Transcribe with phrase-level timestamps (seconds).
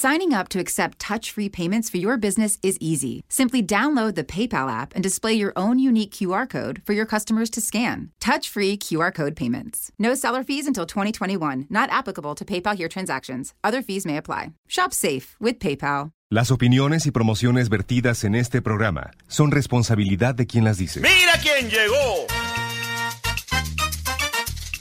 [0.00, 3.22] Signing up to accept touch free payments for your business is easy.
[3.28, 7.50] Simply download the PayPal app and display your own unique QR code for your customers
[7.50, 8.10] to scan.
[8.18, 9.92] Touch free QR code payments.
[9.98, 13.52] No seller fees until 2021, not applicable to PayPal here transactions.
[13.62, 14.54] Other fees may apply.
[14.68, 16.12] Shop safe with PayPal.
[16.30, 21.00] Las opiniones y promociones vertidas en este programa son responsabilidad de quien las dice.
[21.00, 22.26] ¡Mira quién llegó!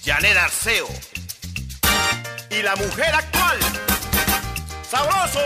[0.01, 0.87] Janet Arceo.
[2.57, 3.88] Y la mujer actual.
[4.89, 5.39] ¡Sabroso!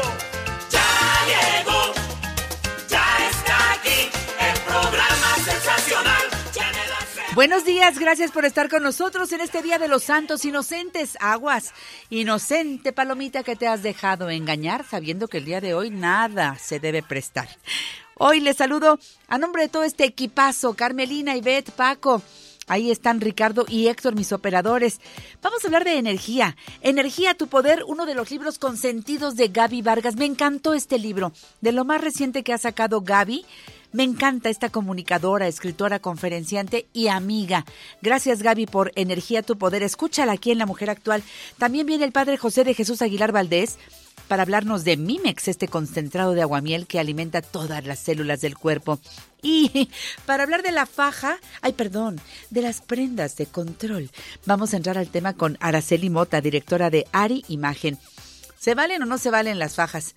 [0.70, 0.86] Ya
[1.28, 1.94] llegó,
[2.88, 6.22] ya está aquí, el programa sensacional.
[7.36, 11.18] Buenos días, gracias por estar con nosotros en este Día de los Santos Inocentes.
[11.20, 11.74] Aguas,
[12.10, 16.80] inocente palomita que te has dejado engañar sabiendo que el día de hoy nada se
[16.80, 17.50] debe prestar.
[18.16, 22.22] Hoy les saludo a nombre de todo este equipazo, Carmelina, Ivette, Paco.
[22.68, 25.00] Ahí están Ricardo y Héctor, mis operadores.
[25.42, 26.56] Vamos a hablar de energía.
[26.82, 30.16] Energía, tu poder, uno de los libros consentidos de Gaby Vargas.
[30.16, 33.46] Me encantó este libro, de lo más reciente que ha sacado Gaby.
[33.92, 37.64] Me encanta esta comunicadora, escritora, conferenciante y amiga.
[38.02, 39.84] Gracias Gaby por Energía Tu Poder.
[39.84, 41.22] Escúchala aquí en La Mujer Actual.
[41.60, 43.78] También viene el padre José de Jesús Aguilar Valdés
[44.34, 49.00] para hablarnos de Mimex, este concentrado de aguamiel que alimenta todas las células del cuerpo.
[49.44, 49.92] Y
[50.26, 54.10] para hablar de la faja, ay perdón, de las prendas de control,
[54.48, 58.00] vamos a entrar al tema con Araceli Mota, directora de Ari Imagen.
[58.58, 60.16] ¿Se valen o no se valen las fajas?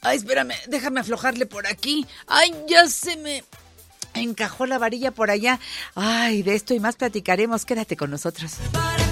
[0.00, 2.06] Ay, espérame, déjame aflojarle por aquí.
[2.26, 3.44] Ay, ya se me
[4.14, 5.60] encajó la varilla por allá.
[5.94, 7.66] Ay, de esto y más platicaremos.
[7.66, 8.54] Quédate con nosotros.
[8.72, 9.07] ¿Para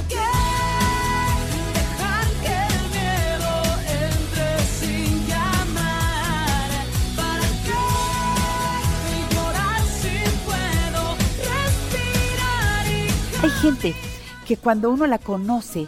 [13.47, 13.95] Hay gente
[14.45, 15.87] que cuando uno la conoce,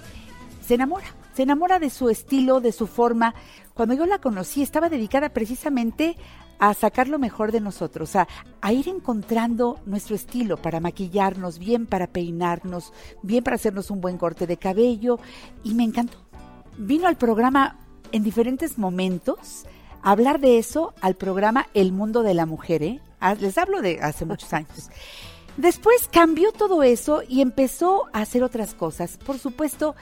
[0.64, 1.08] se enamora.
[1.34, 3.34] Se enamora de su estilo, de su forma.
[3.74, 6.16] Cuando yo la conocí, estaba dedicada precisamente
[6.60, 8.28] a sacar lo mejor de nosotros, a,
[8.72, 12.92] ir encontrando nuestro estilo para maquillarnos, bien para peinarnos,
[13.24, 15.18] bien para hacernos un buen corte de cabello.
[15.64, 16.18] Y me encantó.
[16.76, 17.76] Vino al programa
[18.12, 19.64] en diferentes momentos
[20.04, 22.84] a hablar de eso, al programa El Mundo de la Mujer.
[22.84, 23.00] ¿eh?
[23.18, 24.90] Ah, Les hablo de hace muchos años.
[25.58, 29.18] Después cambió todo eso y empezó a hacer otras cosas.
[29.18, 29.96] Por supuesto,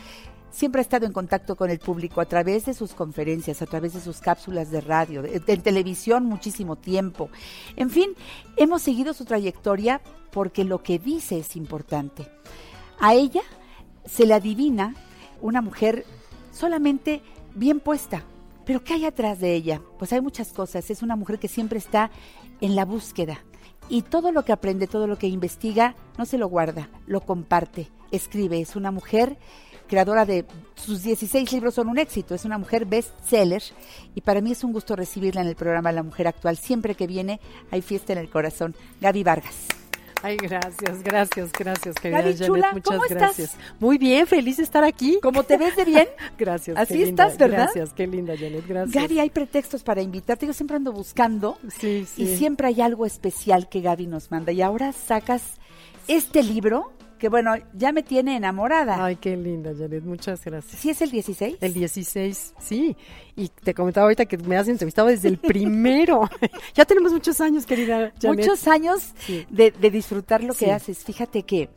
[0.51, 3.95] siempre ha estado en contacto con el público a través de sus conferencias, a través
[3.95, 7.31] de sus cápsulas de radio, de, de televisión muchísimo tiempo.
[7.75, 8.11] En fin,
[8.59, 12.31] hemos seguido su trayectoria porque lo que dice es importante.
[13.01, 13.43] A ella
[14.05, 14.95] se le adivina
[15.41, 16.05] una mujer
[16.53, 17.23] solamente
[17.55, 18.25] bien puesta.
[18.67, 19.81] Pero ¿qué hay atrás de ella?
[19.99, 20.91] Pues hay muchas cosas.
[20.91, 22.11] Es una mujer que siempre está
[22.61, 23.43] en la búsqueda.
[23.89, 27.89] Y todo lo que aprende, todo lo que investiga, no se lo guarda, lo comparte,
[28.11, 28.61] escribe.
[28.61, 29.39] Es una mujer
[29.87, 33.63] creadora de sus 16 libros son un éxito, es una mujer bestseller
[34.15, 36.57] y para mí es un gusto recibirla en el programa La Mujer Actual.
[36.57, 38.75] Siempre que viene hay fiesta en el corazón.
[39.01, 39.86] Gaby Vargas.
[40.23, 43.19] Ay, gracias, gracias, gracias, querida Gaby, Janet, chula, muchas ¿cómo estás?
[43.19, 43.57] gracias.
[43.79, 45.19] Muy bien, feliz de estar aquí.
[45.23, 46.09] ¿Cómo te ves de bien?
[46.39, 46.77] Gracias.
[46.77, 47.57] Así linda, estás, ¿verdad?
[47.65, 48.95] Gracias, qué linda, Janet, gracias.
[49.03, 50.47] Gaby, hay pretextos para invitarte.
[50.47, 52.23] Yo siempre ando buscando Sí, sí.
[52.23, 54.53] y siempre hay algo especial que Gaby nos manda.
[54.53, 55.43] Y ahora sacas
[56.09, 59.05] este libro que, bueno, ya me tiene enamorada.
[59.05, 60.81] Ay, qué linda, Janet, muchas gracias.
[60.81, 61.57] ¿Sí es el 16?
[61.61, 62.97] El 16, sí.
[63.37, 66.29] Y te comentaba ahorita que me has entrevistado desde el primero.
[66.75, 68.39] ya tenemos muchos años, querida Janet.
[68.47, 69.47] Muchos años Sí.
[69.51, 71.05] de, de disfrutar lo que haces.
[71.05, 71.71] Fíjate que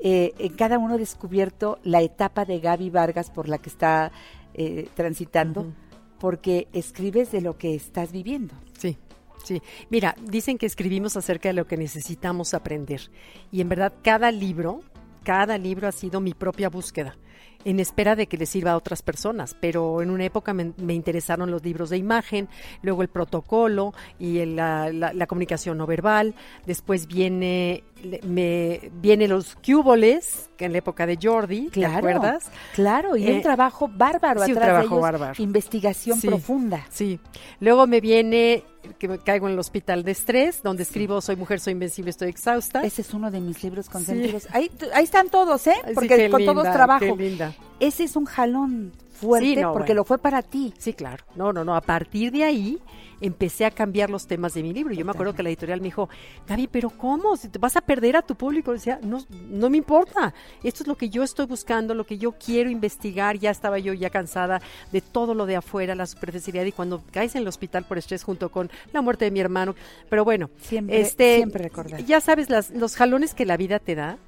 [0.00, 4.12] eh, en cada uno he descubierto la etapa de Gaby Vargas por la que está
[4.54, 5.72] eh, transitando,
[6.18, 8.54] porque escribes de lo que estás viviendo.
[8.78, 8.98] Sí,
[9.44, 9.62] sí.
[9.90, 13.10] Mira, dicen que escribimos acerca de lo que necesitamos aprender.
[13.52, 14.82] Y en verdad, cada libro,
[15.22, 17.16] cada libro ha sido mi propia búsqueda,
[17.64, 19.56] en espera de que le sirva a otras personas.
[19.60, 22.48] Pero en una época me, interesaron los libros de imagen,
[22.82, 26.34] luego el protocolo y el- la, la- comunicación no verbal.
[26.66, 27.84] Después viene,
[28.24, 32.46] me, viene los cúboles, que en la época de Jordi, ¿te Claro, acuerdas?
[32.74, 35.42] Claro, y Eh, un trabajo bárbaro sí, un atrás de trabajo ellos, bárbaro.
[35.42, 36.26] investigación Sí.
[36.28, 36.86] profunda.
[36.90, 37.18] Sí.
[37.60, 38.64] Luego me viene
[38.98, 42.28] que me caigo en el hospital de estrés, donde escribo Soy mujer, soy invencible, estoy
[42.28, 42.82] exhausta.
[42.84, 44.46] Ese es uno de mis libros consentidos.
[44.52, 45.74] Ahí, ahí están todos, ¿eh?
[45.86, 47.16] Sí, Porque con linda, todos trabajo.
[47.16, 47.54] Qué linda.
[47.80, 50.00] Ese es un jalón fuerte Sí, no, porque bueno.
[50.00, 50.74] lo fue para ti.
[50.78, 51.24] Sí, claro.
[51.34, 51.74] No, no, no.
[51.74, 52.78] A partir de ahí
[53.20, 54.92] empecé a cambiar los temas de mi libro.
[54.92, 56.08] Yo me acuerdo que la editorial me dijo,
[56.46, 57.36] Gaby, pero ¿cómo?
[57.36, 58.72] Si te vas a perder a tu público.
[58.72, 60.34] Decía, no, no me importa.
[60.62, 63.38] Esto es lo que yo estoy buscando, lo que yo quiero investigar.
[63.38, 64.60] Ya estaba yo ya cansada
[64.92, 66.64] de todo lo de afuera, la superficialidad.
[66.66, 69.74] Y cuando caes en el hospital por estrés junto con la muerte de mi hermano.
[70.10, 72.04] Pero bueno, Siempre- este, siempre recordar.
[72.04, 74.18] Ya sabes, las, los jalones que la vida te da,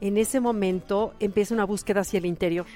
[0.00, 2.66] en ese momento empieza una búsqueda hacia el interior.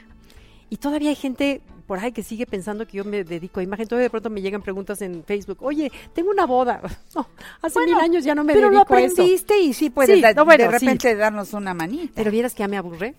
[0.70, 3.88] Y todavía hay gente por ahí que sigue pensando que yo me dedico a imagen.
[3.88, 5.56] Todavía de pronto me llegan preguntas en Facebook.
[5.62, 6.82] Oye, tengo una boda.
[7.14, 7.26] No,
[7.62, 9.12] hace mil años ya no me Pero lo dedico a eso.
[9.22, 10.84] aprendiste y sí puedes Sí, da- no, bueno, de sí.
[10.86, 12.12] repente darnos una manita.
[12.14, 13.14] Pero vieras que ya me aburre.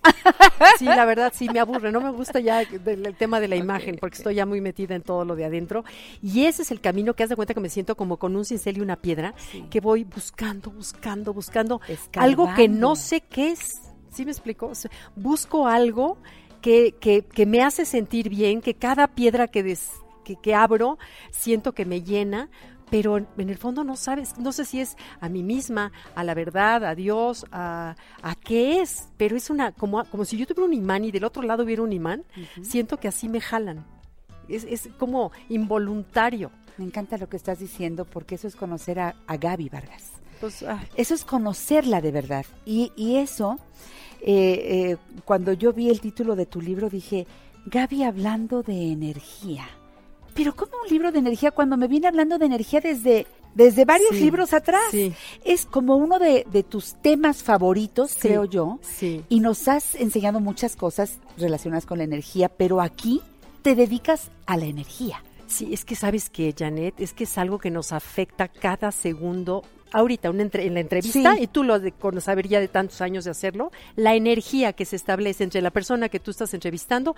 [0.78, 1.90] Sí, la verdad, sí, me aburre.
[1.90, 5.02] No me gusta ya el tema de la imagen, porque estoy ya muy metida en
[5.02, 5.84] todo lo de adentro.
[6.22, 8.44] Y ese es el camino que haz de cuenta que me siento como con un
[8.44, 9.34] cincel y una piedra,
[9.68, 11.80] que voy buscando, buscando, buscando
[12.14, 13.80] algo que no sé qué es.
[14.12, 14.68] ¿Sí me explico?
[14.68, 16.18] O sea, busco algo
[16.60, 19.92] que, que, que me hace sentir bien, que cada piedra que, des-
[20.24, 20.98] que, que abro
[21.30, 22.48] siento que me llena,
[22.90, 26.34] pero en el fondo no sabes, no sé si es a mí misma, a la
[26.34, 30.66] verdad, a Dios, a, a qué es, pero es una, como, como si yo tuviera
[30.66, 32.24] un imán y del otro lado hubiera un imán,
[32.62, 33.86] siento que así me jalan.
[34.48, 36.50] Es, es como involuntario.
[36.78, 40.10] Me encanta lo que estás diciendo porque eso es conocer a, a Gaby Vargas.
[40.40, 40.64] Pues,
[40.96, 42.44] Eso es conocerla de verdad.
[42.64, 43.58] Y, y eso,
[44.22, 47.26] eh, eh, cuando yo vi el título de tu libro, dije,
[47.66, 49.68] Gaby hablando de energía.
[50.34, 54.10] Pero ¿cómo un libro de energía cuando me viene hablando de energía desde, desde varios
[54.12, 54.82] Sí, libros atrás?
[54.90, 55.12] sí.
[55.44, 58.78] Es como uno de, de tus temas favoritos, Sí, creo yo.
[58.82, 59.24] sí.
[59.28, 63.20] Y nos has enseñado muchas cosas relacionadas con la energía, pero aquí
[63.62, 65.22] te dedicas a la energía.
[65.48, 69.64] Sí, es que sabes que, Janet, es que es algo que nos afecta cada segundo.
[69.92, 71.42] Ahorita, una entre- en la entrevista, Sí.
[71.42, 74.84] y tú lo de con saber ya de tantos años de hacerlo, la energía que
[74.84, 77.16] se establece entre la persona que tú estás entrevistando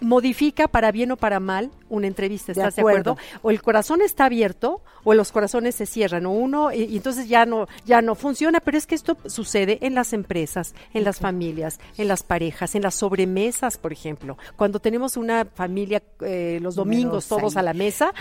[0.00, 2.52] modifica para bien o para mal una entrevista.
[2.52, 3.12] ¿Estás de acuerdo.
[3.12, 3.40] acuerdo?
[3.42, 7.28] O el corazón está abierto o los corazones se cierran o uno y, y entonces
[7.28, 8.60] ya no ya no funciona.
[8.60, 12.82] Pero es que esto sucede en las empresas, en las familias, en las parejas, en
[12.82, 14.36] las sobremesas, por ejemplo.
[14.56, 18.12] Cuando tenemos una familia eh, los domingos todos a la mesa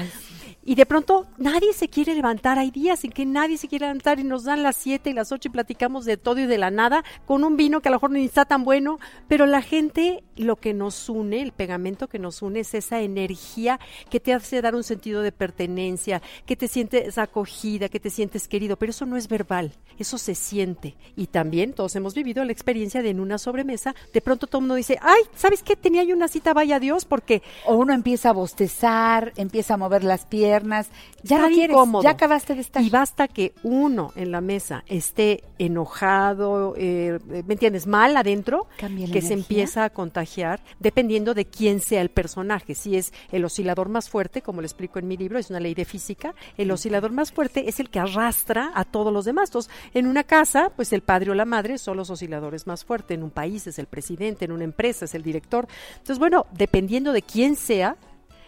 [0.66, 2.60] y de pronto nadie se quiere levantar.
[2.60, 5.48] Hay días en que nadie se quiere y nos dan las 7 y las 8
[5.48, 8.12] y platicamos de todo y de la nada con un vino que a lo mejor
[8.12, 9.00] ni está tan bueno.
[9.28, 13.80] Pero la gente, lo que nos une, el pegamento que nos une es esa energía
[14.10, 18.48] que te hace dar un sentido de pertenencia, que te sientes acogida, que te sientes
[18.48, 18.78] querido.
[18.78, 20.98] Pero eso no es verbal, eso se siente.
[21.16, 24.64] Y también todos hemos vivido la experiencia de en una sobremesa, de pronto todo el
[24.64, 25.76] mundo dice, ay, ¿sabes qué?
[25.76, 30.04] Tenía yo una cita, vaya Dios, porque O uno empieza a bostezar, empieza a mover
[30.04, 30.90] las piernas.
[31.24, 32.04] Ya no quieres, incómodo.
[32.04, 32.84] ya acabaste de estar.
[32.84, 37.86] Y basta que uno en la mesa esté enojado, eh, ¿me entiendes?
[37.86, 38.68] Mal adentro,
[39.12, 42.76] que se empieza a contagiar, dependiendo de quién sea el personaje.
[42.76, 45.74] Si es el oscilador más fuerte, como lo explico en mi libro, es una ley
[45.74, 49.50] de física, el oscilador más fuerte es el que arrastra a todos los demás.
[49.50, 53.16] Entonces, en una casa, pues el padre o la madre son los osciladores más fuertes.
[53.18, 55.68] En un país es el presidente, en una empresa es el director.
[55.92, 57.98] Entonces, bueno, dependiendo de quién sea,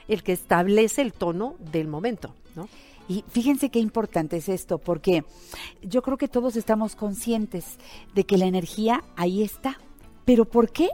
[0.08, 2.70] el que establece el tono del momento, ¿no?
[3.08, 5.24] Y fíjense qué importante es esto, porque
[5.84, 7.78] yo creo que todos estamos conscientes
[8.16, 9.78] de que la energía ahí está.
[10.26, 10.90] Pero ¿por qué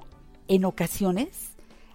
[0.50, 1.52] en ocasiones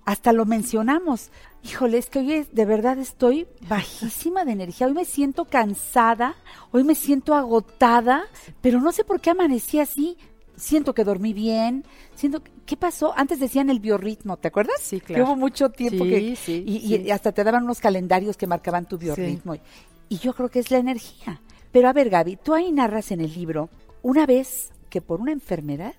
[0.06, 1.30] hasta lo mencionamos?
[1.64, 4.86] Híjole, es que hoy es- de verdad estoy bajísima de energía.
[4.86, 6.34] Hoy me siento cansada,
[6.72, 8.24] hoy me siento agotada,
[8.62, 10.16] pero no sé por qué amanecí así.
[10.56, 11.84] Siento que dormí bien,
[12.14, 13.12] siento que- ¿qué pasó?
[13.14, 14.76] Antes decían el biorritmo, ¿te acuerdas?
[14.80, 15.24] Sí, Que claro.
[15.24, 18.96] hubo mucho tiempo Sí, que sí, y, hasta te daban unos calendarios que marcaban tu
[18.96, 19.54] biorritmo.
[19.56, 19.60] Y-
[20.08, 21.40] Y yo creo que es la energía.
[21.72, 23.68] Pero a ver, Gaby, tú ahí narras en el libro
[24.02, 25.94] una vez que por una enfermedad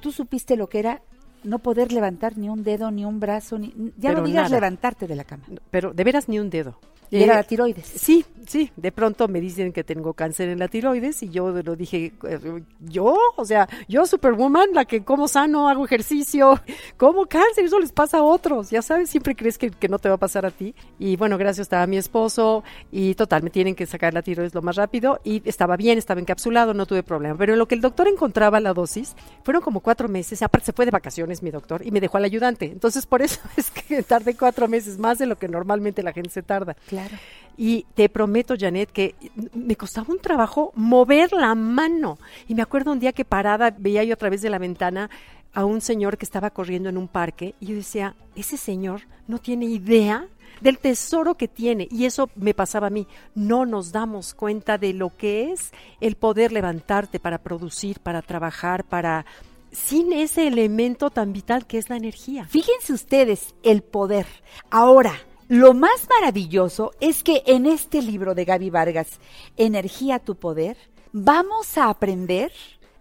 [0.00, 1.02] tú supiste lo que era
[1.44, 4.56] no poder levantar ni un dedo, ni un brazo, ni ya Pero no digas nada.
[4.56, 5.44] levantarte de la cama.
[5.70, 6.78] Pero de veras ni un dedo.
[7.10, 7.86] Y era Eh, la tiroides.
[7.86, 11.74] Sí, sí, de pronto me dicen que tengo cáncer en la tiroides y yo lo
[11.74, 16.60] dije, eh, yo, o sea, yo superwoman, la que como sano, hago ejercicio,
[16.98, 20.10] como cáncer, eso les pasa a otros, ya sabes, siempre crees que, que no te
[20.10, 20.74] va a pasar a ti.
[20.98, 24.60] Y bueno, gracias estaba mi esposo y total, me tienen que sacar la tiroides lo
[24.60, 27.36] más rápido y estaba bien, estaba encapsulado, no tuve problema.
[27.38, 30.72] Pero en lo que el doctor encontraba la dosis, fueron como cuatro meses, aparte se
[30.74, 32.66] fue de vacaciones mi doctor y me dejó al ayudante.
[32.66, 36.30] Entonces por eso es que tardé cuatro meses más de lo que normalmente la gente
[36.30, 36.76] se tarda.
[36.88, 37.16] Claro.
[37.56, 39.16] Y te prometo, Janet, que
[39.52, 42.18] me costaba un trabajo mover la mano.
[42.46, 45.10] Y me acuerdo un día que parada veía yo a través de la ventana
[45.52, 49.38] a un señor que estaba corriendo en un parque y yo decía, ese señor no
[49.38, 50.28] tiene idea
[50.60, 51.88] del tesoro que tiene.
[51.90, 53.06] Y eso me pasaba a mí.
[53.34, 58.84] No nos damos cuenta de lo que es el poder levantarte para producir, para trabajar,
[58.84, 59.26] para
[59.72, 62.46] sin ese elemento tan vital que es la energía.
[62.46, 64.26] Fíjense ustedes el poder.
[64.70, 65.14] Ahora,
[65.48, 69.18] lo más maravilloso es que en este libro de Gaby Vargas,
[69.56, 70.76] Energía tu poder,
[71.12, 72.52] vamos a aprender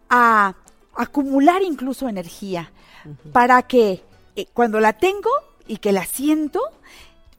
[0.10, 0.56] a
[0.96, 2.72] acumular incluso energía
[3.32, 4.02] para que
[4.36, 5.30] eh, cuando la tengo
[5.68, 6.62] y que la siento,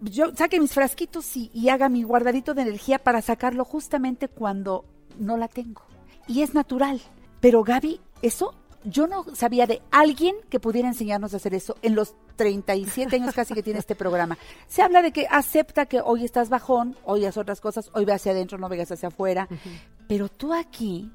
[0.01, 4.85] yo saque mis frasquitos y, y haga mi guardadito de energía para sacarlo justamente cuando
[5.19, 5.83] no la tengo.
[6.27, 7.01] Y es natural.
[7.41, 8.55] Pero Gaby, eso
[8.85, 13.35] yo no sabía de alguien que pudiera enseñarnos a hacer eso en los 37 años
[13.35, 14.39] casi que tiene este programa.
[14.69, 18.13] Se habla de que acepta que hoy estás bajón, hoy haz otras cosas, hoy ve
[18.13, 19.49] hacia adentro, no veas hacia afuera.
[20.07, 21.11] Pero tú aquí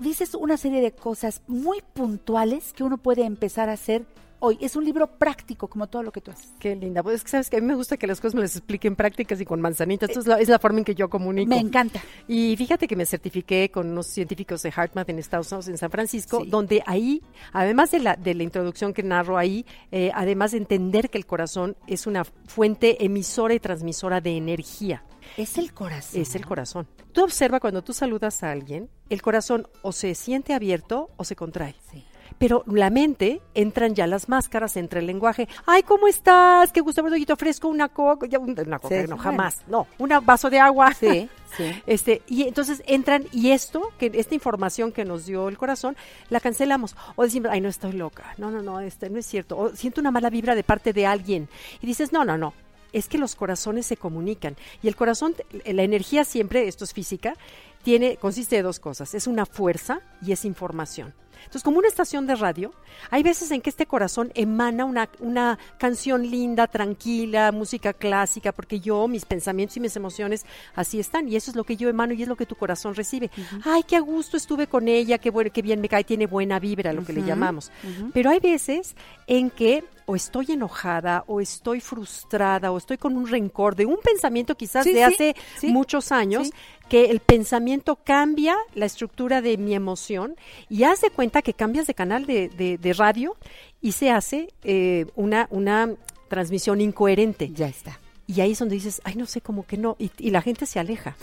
[0.00, 4.06] dices una serie de cosas muy puntuales que uno puede empezar a hacer
[4.40, 4.58] hoy.
[4.60, 6.48] Es un libro práctico, como todo lo que tú haces.
[6.58, 7.02] Qué linda.
[7.02, 8.96] Pues es que sabes que a mí me gusta que las cosas me las expliquen
[8.96, 10.08] prácticas y con manzanitas.
[10.10, 11.48] Esto es la, es la forma en que yo comunico.
[11.50, 12.00] Me encanta.
[12.26, 15.90] Y fíjate que me certifiqué con unos científicos de HeartMath en Estados Unidos, en San
[15.90, 16.50] Francisco, Sí.
[16.50, 21.10] donde ahí, además de la, de la introducción que narro ahí, eh, además de entender
[21.10, 25.04] que el corazón es una fuente emisora y transmisora de energía.
[25.36, 26.20] Es el corazón.
[26.22, 26.86] Es el corazón.
[27.12, 31.36] Tú observa cuando tú saludas a alguien, el corazón o se siente abierto o se
[31.36, 31.74] contrae.
[31.90, 32.04] Sí.
[32.38, 35.48] Pero la mente entran ya las máscaras, entra el lenguaje.
[35.66, 36.72] Ay, ¿cómo estás?
[36.72, 37.06] Qué gusto.
[37.16, 38.26] Yo te ofrezco una coca.
[38.38, 39.18] Una coca, Sí, no, bueno.
[39.18, 39.62] jamás.
[39.66, 40.94] No, un vaso de agua.
[40.94, 41.82] Sí, sí.
[41.86, 45.96] Este, y entonces entran, y esto, que esta información que nos dio el corazón,
[46.30, 46.94] la cancelamos.
[47.16, 48.34] O decimos, ay, no estoy loca.
[48.38, 49.58] No, no, no, este no es cierto.
[49.58, 51.48] O siento una mala vibra de parte de alguien.
[51.82, 52.54] Y dices, no, no, no.
[52.92, 54.56] Es que los corazones se comunican.
[54.82, 55.34] Y el corazón,
[55.66, 57.34] la energía siempre, esto es física,
[57.82, 59.12] tiene, consiste de dos cosas.
[59.14, 61.12] Es una fuerza y es información.
[61.40, 62.72] Entonces, como una estación de radio,
[63.10, 68.80] hay veces en que este corazón emana una, una canción linda, tranquila, música clásica, porque
[68.80, 72.12] yo, mis pensamientos y mis emociones así están, y eso es lo que yo emano
[72.14, 73.30] y es lo que tu corazón recibe.
[73.64, 76.58] Ay, qué a gusto estuve con ella, qué, bueno, qué bien me cae, tiene buena
[76.58, 77.70] vibra, lo que le llamamos.
[78.12, 78.94] Pero hay veces
[79.26, 83.98] en que o estoy enojada, o estoy frustrada, o estoy con un rencor de un
[84.02, 86.48] pensamiento quizás Sí, de sí, hace sí, muchos años,
[86.88, 90.34] que el pensamiento cambia la estructura de mi emoción
[90.70, 93.36] y haz de cuenta que cambias de canal de, de- de radio
[93.82, 95.90] y se hace eh, una, una
[96.28, 97.50] transmisión incoherente.
[97.52, 98.00] Ya está.
[98.26, 100.64] Y ahí es donde dices, ay, no sé, como que no, y, y la gente
[100.64, 101.16] se aleja.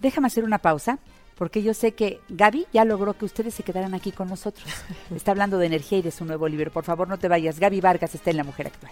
[0.00, 1.00] Déjame hacer una pausa,
[1.38, 4.66] porque yo sé que Gaby ya logró que ustedes se quedaran aquí con nosotros.
[5.14, 6.72] Está hablando de energía y de su nuevo libro.
[6.72, 7.60] Por favor, no te vayas.
[7.60, 8.90] Gaby Vargas está en La Mujer Actual.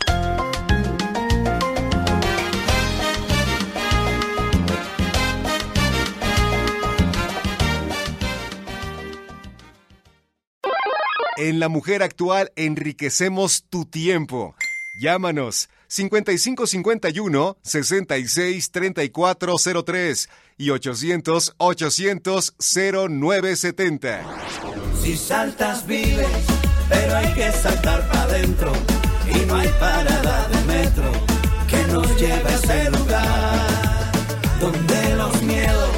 [11.39, 14.55] En La Mujer Actual enriquecemos tu tiempo.
[15.01, 24.23] Llámanos 5551 66 3403 y 800 800 0970.
[25.03, 26.27] Si saltas vives,
[26.89, 28.73] pero hay que saltar para adentro.
[29.33, 31.11] Y no hay parada de metro
[31.69, 34.13] que nos lleve a ese lugar.
[34.61, 35.91] Donde los miedos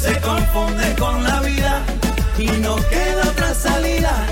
[0.00, 1.84] se confunden con la vida.
[2.38, 4.26] Y no queda otra salida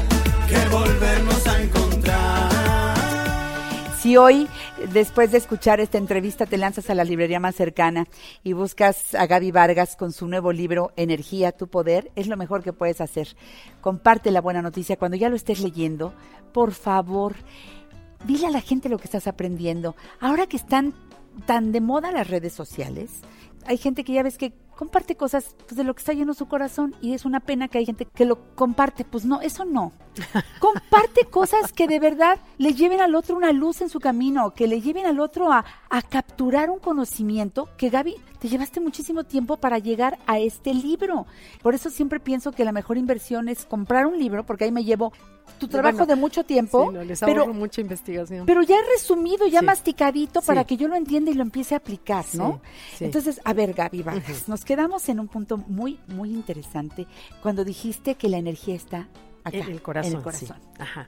[0.49, 2.49] que volvernos a encontrar.
[4.01, 4.49] Si hoy,
[4.93, 8.07] después de escuchar esta entrevista, te lanzas a la librería más cercana
[8.43, 12.63] y buscas a Gaby Vargas con su nuevo libro Energía, tu poder, es lo mejor
[12.63, 13.37] que puedes hacer.
[13.81, 16.15] Comparte la buena noticia cuando ya lo estés leyendo.
[16.53, 17.35] Por favor,
[18.25, 19.97] dile a la gente lo que estás aprendiendo.
[20.21, 20.95] Ahora que están
[21.47, 23.11] tan de moda las redes sociales,
[23.67, 26.47] hay gente que ya ves que comparte cosas pues, de lo que está lleno su
[26.47, 29.05] corazón y es una pena que hay gente que lo comparte.
[29.05, 29.93] Pues no, eso no.
[30.61, 34.67] Comparte cosas que de verdad le lleven al otro una luz en su camino, que
[34.69, 39.57] le lleven al otro a, a capturar un conocimiento que Gaby, te llevaste muchísimo tiempo
[39.57, 41.27] para llegar a este libro.
[41.63, 44.85] Por eso siempre pienso que la mejor inversión es comprar un libro, porque ahí me
[44.85, 45.13] llevo
[45.59, 48.45] tu trabajo Bueno, de mucho tiempo, Sí, no, les pero mucha investigación.
[48.45, 49.67] pero ya resumido, ya Sí.
[49.67, 52.61] masticadito para que yo lo entienda y lo empiece a aplicar, ¿no?
[53.01, 57.07] Entonces, a ver, Gaby Vargas, nos quedamos en un punto muy, muy interesante
[57.43, 59.09] cuando dijiste que la energía está
[59.43, 60.13] acá, En el corazón.
[60.13, 60.59] En el corazón.
[60.61, 60.69] sí.
[60.79, 61.07] Ajá.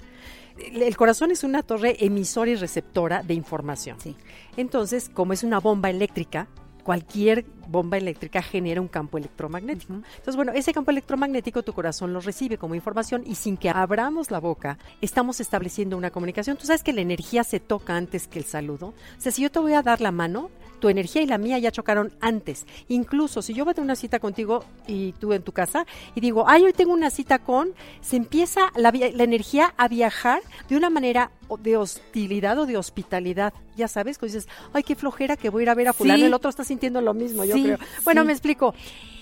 [0.72, 3.98] El, corazón es una torre emisora y receptora de información.
[4.00, 4.16] Sí.
[4.56, 6.48] Entonces, como es una bomba eléctrica,
[6.82, 9.92] cualquier bomba eléctrica genera un campo electromagnético.
[9.92, 14.30] Entonces, bueno, ese campo electromagnético tu corazón lo recibe como información y sin que abramos
[14.30, 16.56] la boca, estamos estableciendo una comunicación.
[16.56, 18.94] Tú sabes que la energía se toca antes que el saludo.
[19.18, 21.58] O sea, si yo te voy a dar la mano, tu energía y la mía
[21.58, 22.66] ya chocaron antes.
[22.88, 26.44] Incluso si yo voy a una cita contigo y tú en tu casa y digo,
[26.48, 30.90] ay, hoy tengo una cita con, se empieza la, la energía a viajar de una
[30.90, 33.52] manera de hostilidad o de hospitalidad.
[33.76, 36.18] Ya sabes, cuando dices, ay, qué flojera que voy a ir a ver a fulano,
[36.18, 36.24] Sí.
[36.24, 37.78] el otro está sintiendo lo mismo, yo Sí, creo.
[38.04, 38.26] Bueno, sí.
[38.26, 38.74] me explico.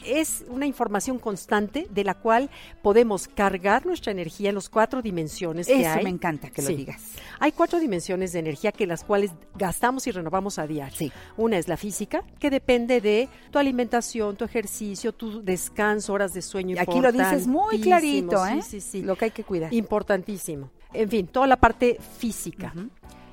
[0.04, 2.48] es una información constante de la cual
[2.80, 6.04] podemos cargar nuestra energía en las cuatro dimensiones que Eso hay.
[6.04, 7.02] me encanta que lo digas.
[7.40, 10.96] Hay cuatro dimensiones de energía que las cuales gastamos y renovamos a diario.
[10.96, 11.12] Sí.
[11.36, 16.40] Una es la física, que depende de tu alimentación, tu ejercicio, tu descanso, horas de
[16.40, 16.76] sueño.
[16.76, 18.46] Y aquí lo dices muy clarito.
[18.46, 18.62] ¿eh?
[18.62, 19.02] Sí, sí, sí.
[19.02, 19.74] Lo que hay que cuidar.
[19.74, 20.70] Importantísimo.
[20.92, 22.72] En fin, toda la parte física.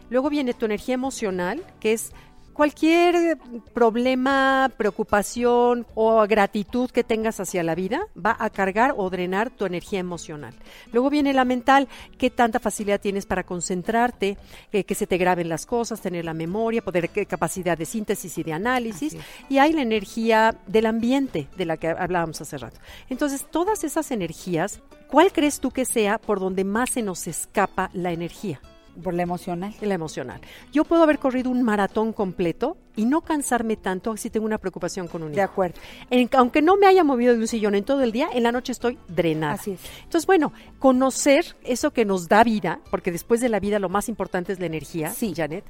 [0.10, 2.12] Luego viene tu energía emocional, que es
[2.56, 3.38] cualquier
[3.74, 9.66] problema, preocupación o gratitud que tengas hacia la vida va a cargar o drenar tu
[9.66, 10.56] energía emocional.
[10.92, 14.38] Luego viene la mental, qué tanta facilidad tienes para concentrarte,
[14.72, 18.38] eh, que se te graben las cosas, tener la memoria, poder qué capacidad de síntesis
[18.38, 19.18] y de análisis.
[19.50, 22.80] Y hay la energía del ambiente de la que hablábamos hace rato.
[23.10, 27.90] Entonces, todas esas energías, ¿cuál crees tú que sea por donde más se nos escapa
[27.94, 28.62] la energía?
[29.04, 29.74] Por la emocional.
[29.82, 30.40] La emocional.
[30.72, 35.08] Yo puedo haber corrido un maratón completo y no cansarme tanto si tengo una preocupación
[35.10, 35.52] con un De hijo.
[35.52, 35.82] acuerdo.
[36.10, 38.54] En- aunque no me haya movido de un sillón en todo el día, en la
[38.54, 39.56] noche estoy drenada.
[39.56, 39.82] Así es.
[40.04, 44.08] Entonces, bueno, conocer eso que nos da vida, porque después de la vida lo más
[44.08, 45.34] importante es la energía, Sí.
[45.36, 45.66] Janet.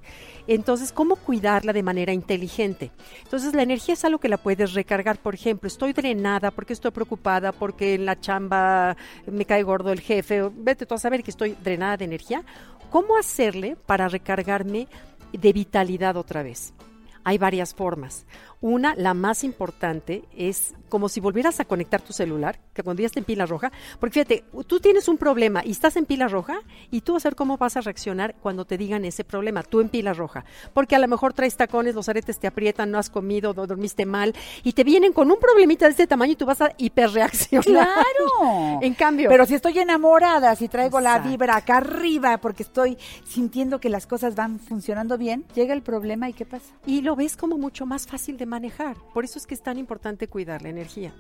[0.48, 2.92] Entonces, ¿cómo cuidarla de manera inteligente?
[3.24, 5.18] Entonces, la energía es algo que la puedes recargar.
[5.18, 10.02] Por ejemplo, estoy drenada porque estoy preocupada, porque en la chamba me cae gordo el
[10.02, 12.44] jefe, vete tú a saber que estoy drenada de energía.
[12.92, 14.88] ¿Cómo hacerle para recargarme
[15.34, 16.74] de vitalidad otra vez?
[17.26, 18.26] Hay varias formas.
[18.62, 23.08] Una, la más importante, es como si volvieras a conectar tu celular, que cuando ya
[23.08, 26.60] está en pila roja, porque fíjate, tú tienes un problema y estás en pila roja
[26.90, 29.82] y tú vas a ver cómo vas a reaccionar cuando te digan ese problema, tú
[29.82, 33.10] en pila roja, porque a lo mejor traes tacones, los aretes te aprietan, no has
[33.10, 36.46] comido, no dormiste mal y te vienen con un problemita de este tamaño y tú
[36.46, 37.66] vas a hiperreaccionar.
[37.66, 38.80] Claro.
[38.82, 43.80] En cambio, Pero si estoy enamorada, si traigo la vibra acá arriba porque estoy sintiendo
[43.80, 46.74] que las cosas van funcionando bien, llega el problema y ¿qué pasa?
[46.86, 48.98] y lo ves como mucho más fácil de manejar.
[49.14, 51.14] Por eso es que es tan importante cuidar la energía.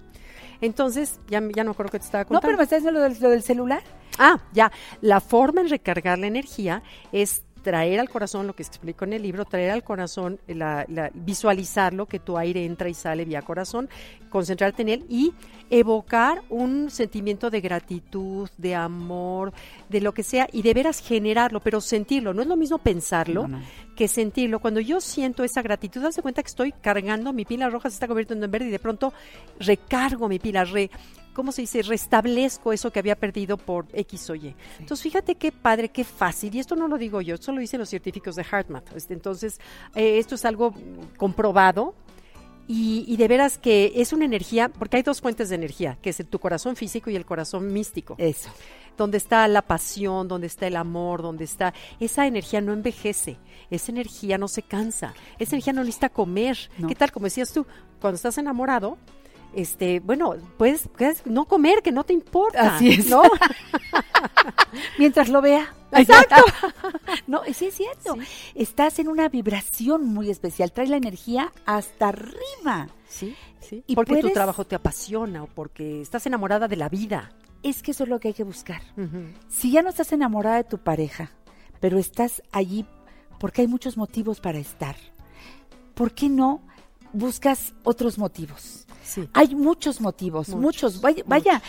[0.62, 2.48] Entonces, ya, ya no acuerdo que te estaba No, contando.
[2.48, 3.84] pero me estás diciendo lo del, lo del celular.
[4.18, 4.72] Ah, ya.
[5.02, 9.24] La forma en recargar la energía es traer al corazón lo que explico en el
[9.24, 13.90] libro, traer al corazón, la, la- visualizarlo, que tu aire entra y sale vía corazón,
[14.30, 15.34] concentrarte en él y
[15.72, 19.52] evocar un sentimiento de gratitud, de amor,
[19.90, 22.36] de lo que sea, y de veras generarlo, pero sentirlo.
[22.36, 23.66] No es lo mismo pensarlo No, no.
[23.96, 24.60] que sentirlo.
[24.60, 27.96] Cuando yo siento esa gratitud, haz de cuenta que estoy cargando, mi pila roja se
[27.96, 29.12] está convirtiendo en verde y de pronto
[29.60, 30.92] recargo mi pila, re,
[31.36, 31.84] ¿cómo se dice?
[31.84, 34.56] Restablezco eso que había perdido por X o Y.
[34.80, 36.56] Entonces, fíjate qué padre, qué fácil.
[36.56, 38.96] Y esto no lo digo yo, esto lo dicen los científicos de HeartMath.
[38.96, 39.60] Este, Entonces,
[39.94, 40.74] eh, esto es algo
[41.18, 41.94] comprobado.
[42.68, 46.10] Y, y de veras que es una energía, porque hay dos fuentes de energía, que
[46.10, 48.50] es el- tu corazón físico y el corazón místico Eso.
[48.98, 53.38] donde está la pasión, donde está el amor, donde está esa energía no envejece,
[53.70, 56.58] esa energía no se cansa, esa energía no necesita comer.
[56.80, 56.88] No.
[56.88, 57.12] ¿Qué tal?
[57.12, 57.68] Como decías tú,
[58.02, 58.98] cuando estás enamorado,
[59.56, 62.76] este, bueno, puedes, puedes no comer, que no te importa.
[62.76, 63.10] Así es.
[63.10, 63.24] ¿no?
[65.00, 65.74] Mientras lo vea.
[65.92, 66.44] Exacto.
[67.28, 68.18] no, sí es cierto.
[68.54, 70.72] Estás en una vibración muy especial.
[70.72, 72.90] Trae la energía hasta arriba.
[73.08, 73.84] Sí, sí.
[73.88, 77.32] Y porque tu trabajo te apasiona o porque estás enamorada de la vida.
[77.64, 78.82] Es que eso es lo que hay que buscar.
[79.48, 81.32] Si ya no estás enamorada de tu pareja,
[81.80, 82.86] pero estás allí
[83.40, 84.96] porque hay muchos motivos para estar,
[85.94, 86.62] ¿por qué no
[87.14, 88.85] buscas otros motivos?
[89.06, 89.30] Sí.
[89.34, 90.62] Hay muchos motivos, muchos.
[90.62, 91.62] Muchos, Vaya, vaya,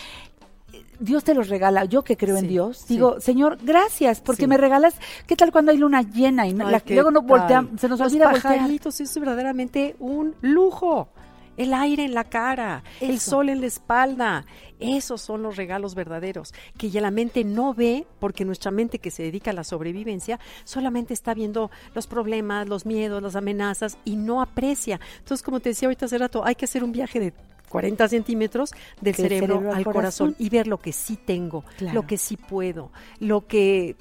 [0.99, 1.85] Dios te los regala.
[1.85, 2.95] Yo que creo en Dios, sí.
[2.95, 4.47] digo, Señor, gracias, porque Sí.
[4.47, 4.95] me regalas.
[5.27, 7.27] ¿Qué tal cuando hay luna llena y Ay, la- ¿qué luego no tal?
[7.29, 11.09] volteamos, se nos Los olvida pajaritos, es verdaderamente un lujo.
[11.57, 14.45] El aire en la cara, el sol en la espalda,
[14.79, 19.09] esos son los regalos verdaderos, que ya la mente no ve, porque nuestra mente que
[19.11, 24.15] se dedica a la sobrevivencia solamente está viendo los problemas, los miedos, las amenazas y
[24.15, 24.99] no aprecia.
[25.19, 27.33] Entonces, como te decía ahorita hace rato, hay que hacer un viaje de
[27.69, 30.27] 40 centímetros del cerebro, cerebro al corazón.
[30.31, 30.35] corazón.
[30.39, 31.95] y ver lo que sí tengo, Claro.
[31.95, 33.95] lo que sí puedo, lo que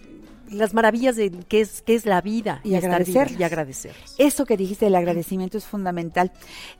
[0.50, 3.40] las maravillas de que es que es la vida Y agradecerlas.
[3.40, 4.14] y agradecerlos.
[4.18, 6.30] Eso que dijiste del agradecimiento es fundamental.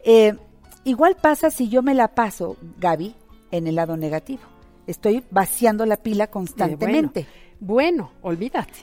[0.05, 0.35] Eh,
[0.87, 3.15] igual pasa si yo me la paso, Gaby,
[3.51, 4.43] en el lado negativo.
[4.87, 7.21] Estoy vaciando la pila constantemente.
[7.21, 7.27] Eh,
[7.61, 8.79] Bueno, olvídate.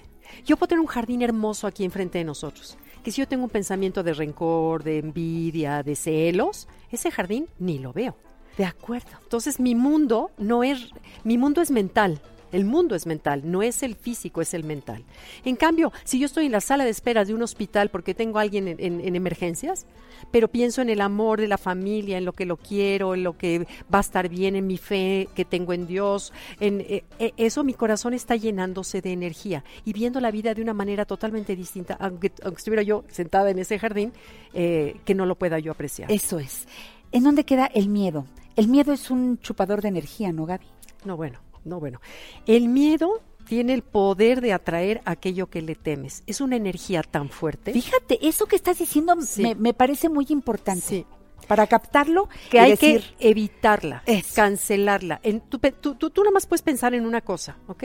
[0.45, 2.77] Yo puedo tener un jardín hermoso aquí enfrente de nosotros.
[3.03, 7.79] Que si yo tengo un pensamiento de rencor, de envidia, de celos, ese jardín ni
[7.79, 8.15] lo veo.
[8.57, 9.09] De acuerdo.
[9.23, 10.89] Entonces mi mundo no es,
[11.23, 12.21] mi mundo es mental.
[12.53, 15.03] El mundo es mental, no es el físico, es el mental.
[15.43, 18.39] En cambio, si yo estoy en la sala de espera de un hospital porque tengo
[18.39, 19.85] a alguien en, en- en emergencias,
[20.31, 23.37] pero pienso en el amor de la familia, en lo que lo quiero, en lo
[23.37, 27.33] que va a estar bien, en mi fe que tengo en Dios, en eh, eh,
[27.37, 31.55] eso mi corazón está llenándose de energía y viendo la vida de una manera totalmente
[31.55, 34.13] distinta, aunque, aunque estuviera yo sentada en ese jardín,
[34.53, 36.09] eh, que no lo pueda yo apreciar.
[36.11, 36.67] Eso es.
[37.11, 38.25] ¿En dónde queda el miedo?
[38.55, 40.65] El miedo es un chupador de energía, ¿no, Gaby?
[41.05, 41.99] No, bueno, no, bueno.
[42.45, 46.23] El miedo tiene el poder de atraer aquello que le temes.
[46.27, 49.41] Es una energía tan fuerte Fíjate, eso que estás diciendo Sí.
[49.43, 50.81] me, me parece muy importante.
[50.85, 51.05] Sí.
[51.45, 54.01] Para captarlo, que y hay decir, que evitarla,
[54.33, 55.19] cancelarla.
[55.23, 57.83] En, tú, pe- tú, tú, tú nada más puedes pensar en una cosa, ¿ok?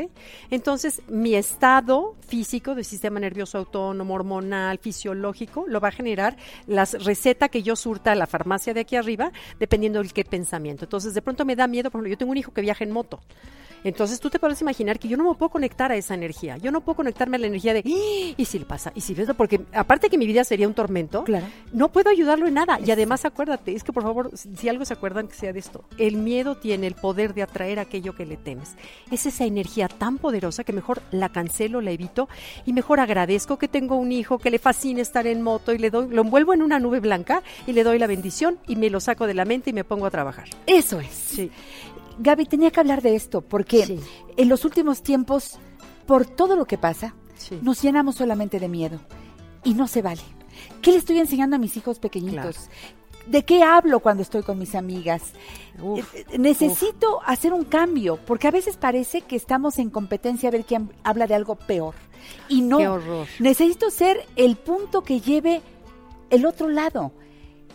[0.48, 6.36] Entonces, mi estado físico del sistema nervioso autónomo, hormonal, fisiológico, lo va a generar
[6.68, 10.84] la receta que yo surta a la farmacia de aquí arriba, dependiendo del qué pensamiento.
[10.84, 12.92] Entonces, de pronto me da miedo, por ejemplo, yo tengo un hijo que viaja en
[12.92, 13.18] moto.
[13.84, 16.56] Entonces tú te puedes imaginar que yo no me puedo conectar a esa energía.
[16.58, 18.34] Yo no puedo conectarme a la energía de "¡Ah!
[18.36, 21.24] y si le pasa, y si ves, porque aparte que mi vida sería un tormento,
[21.24, 21.46] Claro.
[21.72, 22.78] no puedo ayudarlo en nada.
[22.84, 25.58] Y además acuérdate, es que por favor, si si algo se acuerdan que sea de
[25.60, 28.74] esto, el miedo tiene el poder de atraer aquello que le temes.
[29.10, 32.28] Es esa energía tan poderosa que mejor la cancelo, la evito
[32.66, 35.90] y mejor agradezco que tengo un hijo que le fascina estar en moto y le
[35.90, 39.00] doy, lo envuelvo en una nube blanca y le doy la bendición y me lo
[39.00, 40.48] saco de la mente y me pongo a trabajar.
[40.66, 41.08] eso es.
[41.12, 41.50] Sí.
[42.18, 44.00] Gaby, tenía que hablar de esto, porque Sí.
[44.36, 45.58] en los últimos tiempos,
[46.06, 47.58] por todo lo que pasa, Sí.
[47.62, 49.00] nos llenamos solamente de miedo.
[49.64, 50.22] Y no se vale.
[50.82, 52.68] ¿Qué le estoy enseñando a mis hijos pequeñitos?
[53.26, 55.22] ¿De qué hablo cuando estoy con mis amigas?
[55.82, 60.48] Uf, Eh, eh, Necesito hacer un cambio, porque a veces parece que estamos en competencia
[60.48, 61.94] a ver quién habla de algo peor.
[62.48, 63.26] Y no, Qué horror.
[63.38, 65.60] necesito ser el punto que lleve
[66.30, 67.12] el otro lado.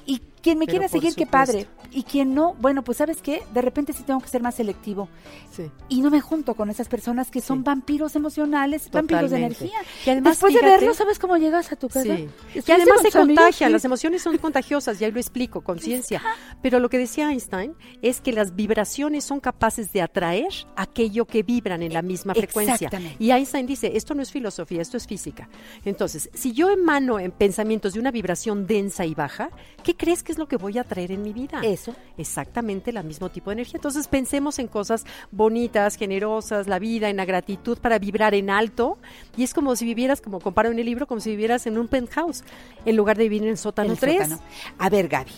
[0.06, 1.67] Y quien me Pero quiera seguir, qué padre.
[1.93, 5.10] Y quien no, bueno, pues sabes qué, de repente sí tengo que ser más selectivo.
[5.51, 5.69] Sí.
[5.89, 7.63] Y no me junto con esas personas que son Sí.
[7.65, 9.77] vampiros emocionales, vampiros de energía.
[10.06, 12.15] Y además, Después de fíjate- verlo, ¿sabes cómo llegas a tu casa?
[12.15, 12.27] Sí.
[12.56, 13.65] Y además se sí.
[13.71, 16.21] las emociones son contagiosas, ya lo explico, conciencia.
[16.62, 21.43] Pero lo que decía Einstein es que las vibraciones son capaces de atraer aquello que
[21.43, 22.73] vibran en la misma frecuencia.
[22.75, 23.15] Exactamente.
[23.23, 25.47] Y Einstein dice, esto no es filosofía, esto es física.
[25.86, 29.49] Entonces, si yo emano en pensamientos de una vibración densa y baja,
[29.84, 31.62] ¿qué crees que es lo que voy a atraer en mi vida?
[31.84, 31.96] Eso.
[32.17, 33.76] Exactamente el mismo tipo de energía.
[33.78, 38.98] Entonces pensemos en cosas bonitas, generosas, la vida, en la gratitud para vibrar en alto.
[39.36, 41.88] Y es como si vivieras, como comparo en el libro, como si vivieras en un
[41.88, 42.43] penthouse,
[42.86, 44.24] en lugar de vivir en el sótano El 3.
[44.30, 44.41] sótano.
[44.78, 45.32] A ver, Gaby,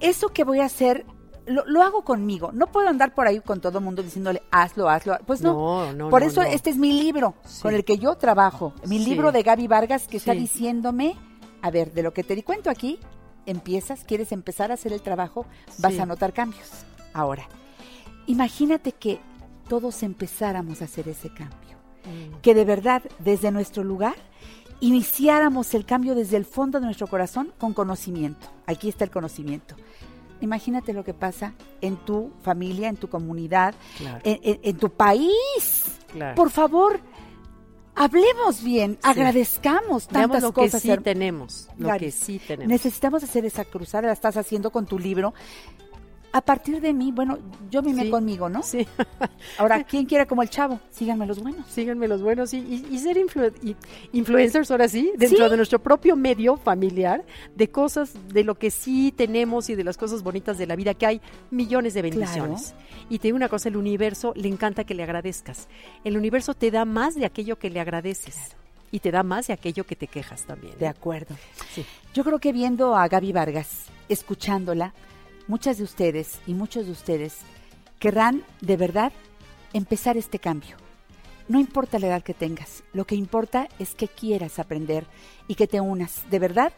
[0.00, 1.06] eso que voy a hacer,
[1.46, 2.50] lo, lo hago conmigo.
[2.52, 5.16] No puedo andar por ahí con todo el mundo diciéndole, hazlo, hazlo.
[5.26, 5.52] Pues no.
[5.52, 7.62] No, no, por no, eso este es mi libro, Sí.
[7.62, 8.72] con el que yo trabajo.
[8.86, 9.04] Mi Sí.
[9.10, 11.16] libro de Gaby Vargas que está diciéndome,
[11.62, 12.98] a ver, de lo que te di cuento aquí,
[13.46, 15.46] empiezas, quieres empezar a hacer el trabajo,
[15.78, 15.98] vas Sí.
[16.00, 16.68] a notar cambios.
[17.14, 17.48] Ahora,
[18.26, 19.20] imagínate que
[19.68, 21.56] todos empezáramos a hacer ese cambio.
[22.06, 22.36] Mm.
[22.40, 24.14] que de verdad desde nuestro lugar
[24.80, 28.46] iniciáramos el cambio desde el fondo de nuestro corazón con conocimiento.
[28.66, 29.74] Aquí está el conocimiento.
[30.40, 34.20] Imagínate lo que pasa en tu familia, en tu comunidad, Claro.
[34.22, 35.98] en, en- en tu país.
[36.12, 36.36] Claro.
[36.36, 37.00] Por favor,
[37.96, 40.82] hablemos bien, agradezcamos Veamos tantas lo que cosas.
[40.82, 42.68] sí her- tenemos, lo que sí tenemos.
[42.68, 45.34] Necesitamos hacer esa cruzada, la estás haciendo con tu libro.
[46.32, 47.38] A partir de mí, bueno,
[47.70, 48.10] yo me Sí.
[48.10, 48.62] conmigo, ¿no?
[48.62, 48.86] Sí.
[49.58, 50.80] Ahora, ¿quién quiera como el chavo?
[50.90, 51.66] Síganme los buenos.
[51.66, 53.74] Síganme los buenos y, y- y ser influ- y-
[54.12, 55.50] influencers ahora sí, dentro Sí.
[55.50, 59.96] de nuestro propio medio familiar, de cosas, de lo que sí tenemos y de las
[59.96, 62.74] cosas bonitas de la vida, que hay millones de bendiciones.
[63.08, 65.68] Y te digo una cosa, el universo le encanta que le agradezcas.
[66.04, 68.36] El universo te da más de aquello que le agradeces.
[68.92, 70.74] Y te da más de aquello que te quejas también.
[70.78, 70.88] De ¿eh?
[70.88, 71.34] acuerdo.
[71.72, 71.84] Sí.
[72.14, 74.92] Yo creo que viendo a Gaby Vargas, escuchándola,
[75.48, 77.38] muchas de ustedes y muchos de ustedes
[77.98, 79.12] querrán de verdad
[79.72, 80.76] empezar este cambio.
[81.48, 85.06] No importa la edad que tengas, lo que importa es que quieras aprender
[85.46, 86.72] y que te unas de verdad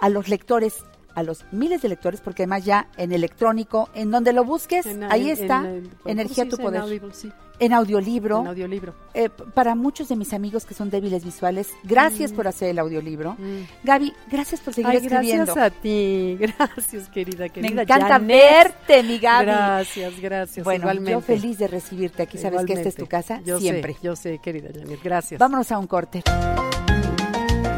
[0.00, 0.84] a los lectores,
[1.14, 5.04] a los miles de lectores, porque además ya en electrónico, en donde lo busques, En-
[5.04, 6.76] ahí en- está, en- ¿cómo Energía tu poder.
[6.76, 7.32] En Audible, sí.
[7.60, 8.94] En audiolibro, En audiolibro.
[9.14, 13.34] eh, para muchos de mis amigos que son débiles visuales, gracias por hacer el audiolibro.
[13.38, 13.60] Mm.
[13.84, 15.54] Gaby, gracias por seguir Ay, escribiendo.
[15.54, 16.36] gracias a ti.
[16.40, 17.82] Gracias, querida, Me querida.
[17.82, 18.28] encanta Janet.
[18.28, 19.46] verte, mi Gaby.
[19.46, 20.64] Gracias, gracias.
[20.64, 21.12] Bueno, igualmente.
[21.12, 22.38] yo feliz de recibirte aquí.
[22.38, 23.92] Sabes que esta es tu casa Yo siempre.
[23.94, 24.98] Sé, yo sé, querida Janet.
[25.00, 25.38] Gracias.
[25.38, 26.24] Vámonos a un corte.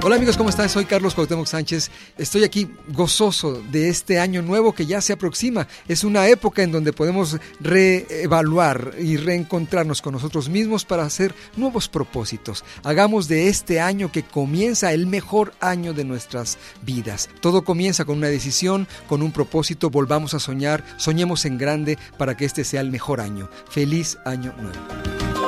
[0.06, 0.68] Hola amigos, ¿cómo están?
[0.68, 1.90] Soy Carlos Cuauhtémoc Sánchez.
[2.16, 5.66] Estoy aquí gozoso de este año nuevo que ya se aproxima.
[5.88, 11.88] Es una época en donde podemos reevaluar y reencontrarnos con nosotros mismos para hacer nuevos
[11.88, 12.64] propósitos.
[12.84, 17.28] Hagamos de este año que comienza el mejor año de nuestras vidas.
[17.40, 19.90] Todo comienza con una decisión, con un propósito.
[19.90, 23.50] Volvamos a soñar, soñemos en grande para que este sea el mejor año.
[23.68, 25.45] Feliz año nuevo.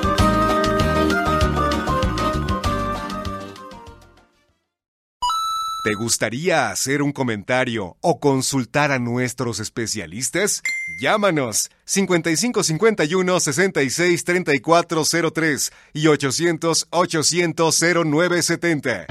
[5.85, 10.61] ¿Te gustaría hacer un comentario o consultar a nuestros especialistas?
[11.01, 19.07] Llámanos 5551 66 3403 y 800 800 0970.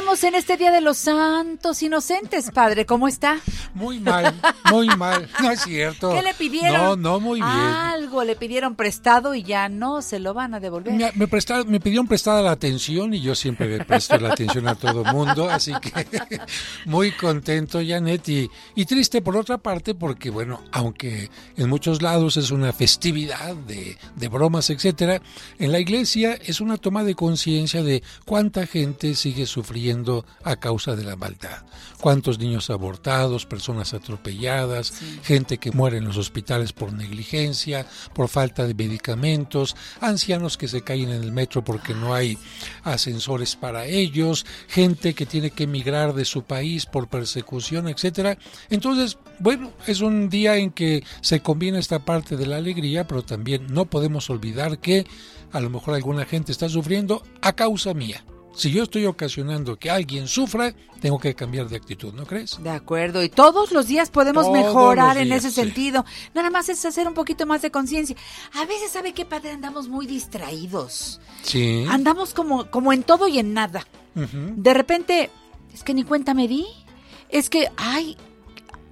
[0.00, 2.86] Estamos en este Día de los Santos Inocentes, padre.
[2.86, 3.38] ¿Cómo está?
[3.74, 4.34] Muy mal,
[4.70, 5.28] muy mal.
[5.42, 6.14] No es cierto.
[6.14, 6.72] ¿Qué le pidieron?
[6.72, 7.50] No, no, muy bien.
[7.50, 10.94] Algo le pidieron prestado y ya no se lo van a devolver.
[10.94, 14.66] Me, me, prestaron- me pidieron prestada la atención y yo siempre le presto la atención
[14.68, 16.06] a todo mundo, así que
[16.86, 22.38] muy contento, Janet, y, y triste por otra parte porque, bueno, aunque en muchos lados
[22.38, 25.20] es una festividad de, de bromas, etcétera,
[25.58, 29.89] en la iglesia es una toma de conciencia de cuánta gente sigue sufriendo
[30.44, 31.64] a causa de la maldad.
[32.00, 38.66] Cuántos niños abortados, personas atropelladas, gente que muere en los hospitales por negligencia, por falta
[38.66, 42.38] de medicamentos, ancianos que se caen en el metro porque no hay
[42.84, 48.38] ascensores para ellos, gente que tiene que emigrar de su país por persecución, etcétera.
[48.70, 53.22] Entonces, bueno, es un día en que se combina esta parte de la alegría, pero
[53.22, 55.06] también no podemos olvidar que
[55.52, 58.24] a lo mejor alguna gente está sufriendo a causa mía.
[58.54, 62.62] Si yo estoy ocasionando que alguien sufra, tengo que cambiar de actitud, ¿no crees?
[62.62, 65.54] De acuerdo, y todos los días podemos Todos mejorar en ese sí.
[65.54, 66.04] sentido.
[66.34, 68.16] Nada más es hacer un poquito más de conciencia.
[68.54, 69.52] A veces, ¿sabe qué, padre?
[69.52, 71.20] Andamos muy distraídos.
[71.42, 71.86] Sí.
[71.88, 73.86] Andamos como, como en todo y en nada.
[74.14, 75.30] De repente,
[75.72, 76.66] es que ni cuenta me di.
[77.28, 78.16] Es que, ay,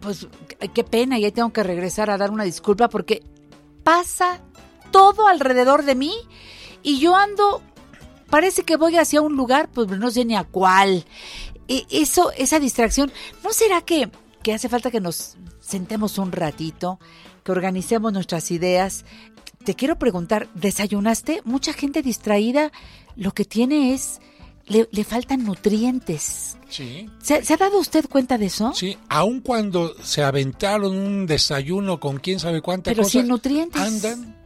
[0.00, 0.28] pues
[0.60, 3.22] qué- qué pena, y ahí tengo que regresar a dar una disculpa porque
[3.82, 4.40] pasa
[4.92, 6.14] todo alrededor de mí
[6.82, 7.62] y yo ando,
[8.30, 11.04] parece que voy hacia un lugar, pues no sé ni a cuál.
[11.68, 13.12] E- Eso, esa distracción,
[13.44, 14.10] ¿no será que,
[14.42, 16.98] que hace falta que nos sentemos un ratito,
[17.44, 19.04] que organicemos nuestras ideas?
[19.64, 21.42] Te quiero preguntar, ¿desayunaste?
[21.44, 22.70] Mucha gente distraída
[23.16, 24.20] lo que tiene es,
[24.66, 26.56] le, le faltan nutrientes.
[26.68, 27.08] Sí.
[27.22, 28.72] ¿Se, se ha dado usted cuenta de eso?
[28.74, 33.80] Sí, aun cuando se aventaron un desayuno con quién sabe cuánta Pero cosa, sin nutrientes.
[33.80, 34.36] andan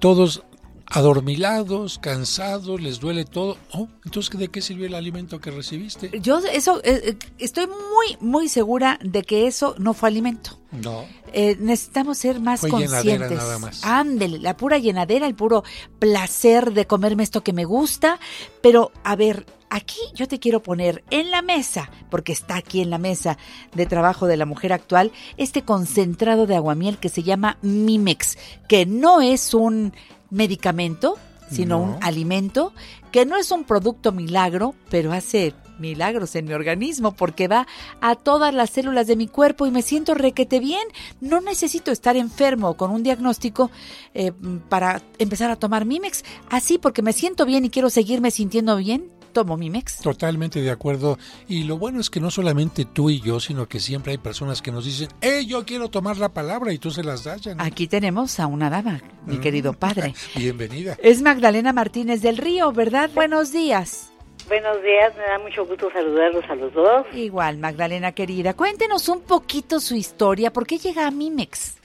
[0.00, 0.42] todos
[0.86, 3.56] adormilados, cansados, les duele todo.
[3.72, 6.10] Oh, entonces ¿de qué sirvió el alimento que recibiste?
[6.20, 10.58] Yo eso eh, eh, estoy muy muy segura de que eso no fue alimento.
[10.72, 11.04] No.
[11.32, 13.30] Eh, necesitamos ser más Fue conscientes.
[13.30, 13.84] nada más.
[13.84, 15.64] Ándele, la pura llenadera, el puro
[15.98, 18.18] placer de comerme esto que me gusta.
[18.60, 22.90] Pero, a ver, aquí yo te quiero poner en la mesa, porque está aquí en
[22.90, 23.36] la mesa
[23.74, 28.86] de trabajo de la mujer actual, este concentrado de aguamiel que se llama Mimex, que
[28.86, 29.92] no es un
[30.34, 31.16] medicamento,
[31.50, 32.72] sino un alimento,
[33.12, 37.66] que no es un producto milagro, pero hace milagros en mi organismo porque va
[38.00, 40.86] a todas las células de mi cuerpo y me siento requete bien.
[41.20, 43.70] No necesito estar enfermo con un diagnóstico
[44.14, 44.32] eh,
[44.68, 46.24] para empezar a tomar Mimex.
[46.50, 49.98] Así porque me siento bien y quiero seguirme sintiendo bien, tomo Mimex.
[49.98, 51.18] Totalmente de acuerdo.
[51.46, 54.62] Y lo bueno es que no solamente tú y yo, sino que siempre hay personas
[54.62, 56.72] que nos dicen, ¡eh, yo quiero tomar la palabra!
[56.72, 57.42] Y tú se las das.
[57.58, 60.14] Aquí tenemos a una dama, mi querido padre.
[60.36, 60.96] Bienvenida.
[61.02, 63.10] Es Magdalena Martínez del Río, ¿verdad?
[63.14, 64.10] Buenos días.
[64.48, 67.06] Buenos días, me da mucho gusto saludarlos a los dos.
[67.14, 70.52] Igual, Magdalena querida, cuéntenos un poquito su historia.
[70.52, 71.76] ¿Por qué llega a Mimex?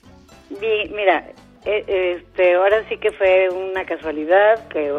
[0.50, 1.26] Vi- mira,
[1.66, 4.92] eh, este, ahora sí que fue una casualidad que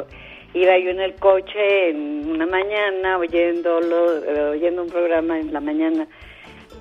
[0.54, 5.60] iba yo en el coche en una mañana oyéndolo, eh, oyendo un programa en la
[5.60, 6.06] mañana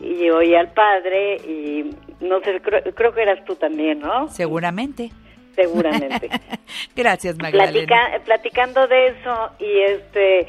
[0.01, 4.27] y oí al padre y no sé, creo, creo que eras tú también, ¿no?
[4.29, 5.12] Seguramente.
[5.55, 6.29] Seguramente.
[6.95, 7.86] Gracias, Magdalena.
[7.88, 10.47] Platica- platicando de eso y este,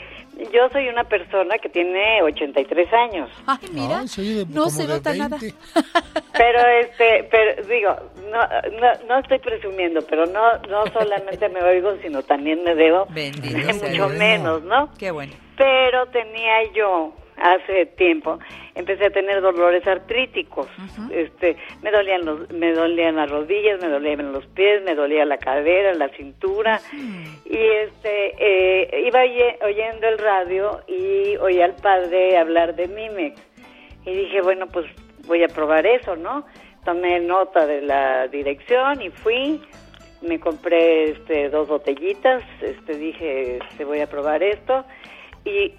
[0.52, 3.30] yo soy una persona que tiene 83 años.
[3.46, 5.36] Ay, mira, oye de- no se nota nada.
[5.40, 5.56] 20.
[6.32, 7.94] Pero este, pero digo,
[8.30, 8.38] no,
[8.80, 13.58] no, no estoy presumiendo, pero no, no solamente me oigo, sino también me debo, Bendito
[13.74, 14.90] mucho menos, ¿no?
[14.98, 15.34] Qué bueno.
[15.58, 18.38] Pero tenía yo hace tiempo
[18.74, 20.68] empecé a tener dolores artríticos.
[21.10, 25.38] Este, me dolían los me dolían las rodillas, me dolían los pies, me dolía la
[25.38, 26.80] cadera, la cintura.
[27.44, 33.40] Y este eh, iba oye- oyendo el radio y oí al padre hablar de Mimex.
[34.06, 34.86] Y dije, bueno, pues
[35.26, 36.46] voy a probar eso, ¿no?
[36.84, 39.60] Tomé nota de la dirección y fui,
[40.22, 44.84] me compré este dos botellitas, este dije, este voy a probar esto
[45.44, 45.74] y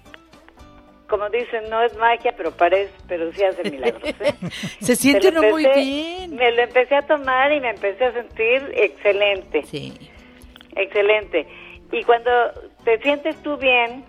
[1.12, 4.02] como dicen, no es magia, pero parece, pero sí hace milagros.
[4.20, 4.32] ¿eh?
[4.80, 6.34] Se siente uno muy bien.
[6.34, 9.62] Me lo empecé a tomar y me empecé a sentir excelente.
[9.64, 9.92] Sí.
[10.74, 11.46] Excelente.
[11.92, 12.30] Y cuando
[12.84, 14.04] te sientes tú bien,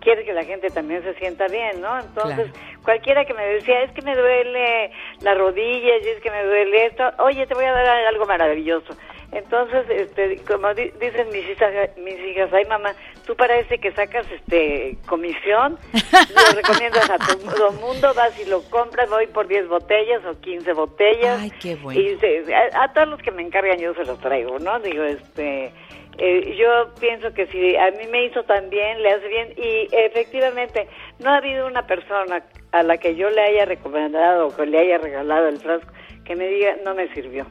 [0.00, 2.00] quieres que la gente también se sienta bien, ¿no?
[2.00, 2.50] Entonces,
[2.82, 6.86] cualquiera que me decía, es que me duele la rodilla, y es que me duele
[6.86, 8.92] esto, oye, te voy a dar algo maravilloso.
[9.30, 12.92] Entonces, este, como di- dicen mis hijas, mis hijas, ay mamá,
[13.26, 18.48] tú parece que sacas este comisión, lo recomiendas a to- todo el mundo, vas y
[18.48, 21.40] lo compras, voy por 10 botellas o 15 botellas.
[21.40, 22.00] Ay, qué bueno.
[22.00, 24.78] Y se- a, a todos los que me encargan yo se los traigo, ¿no?
[24.80, 25.72] Digo, este,
[26.18, 29.54] eh, yo pienso que si a mí me hizo tan bien, le hace bien.
[29.56, 30.86] Y efectivamente,
[31.18, 34.78] no ha habido una persona a la que yo le haya recomendado o que le
[34.78, 35.92] haya regalado el frasco
[36.24, 37.46] que me diga, no me sirvió.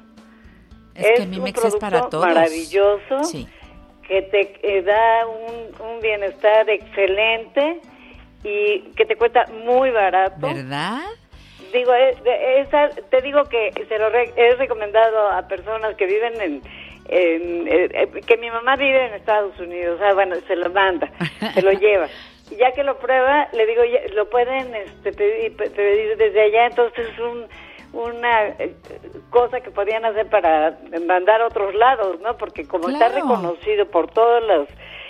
[0.95, 2.25] Es, que un Mimex es producto para todos.
[2.27, 3.47] maravilloso Sí.
[4.07, 7.79] Que te eh, da un, un bienestar excelente
[8.43, 10.47] y que te cuesta muy barato.
[10.47, 10.99] ¿Verdad?
[11.71, 16.05] Digo, es- de- esa- te digo que se lo re- he recomendado a personas que
[16.05, 16.61] viven en,
[17.07, 20.69] en- eh, eh, que mi mamá vive en Estados Unidos, o sea, bueno, se lo
[20.69, 21.09] manda,
[21.53, 22.07] se lo lleva.
[22.51, 26.41] Y ya que lo prueba, le digo, ya- lo pueden este, pedir, pe- pedir desde
[26.41, 27.47] allá, entonces es un,
[27.93, 28.75] una eh,
[29.29, 30.77] cosa que podían hacer para
[31.07, 32.35] mandar a otros lados, ¿no?
[32.37, 34.67] Porque como está reconocido por todos los...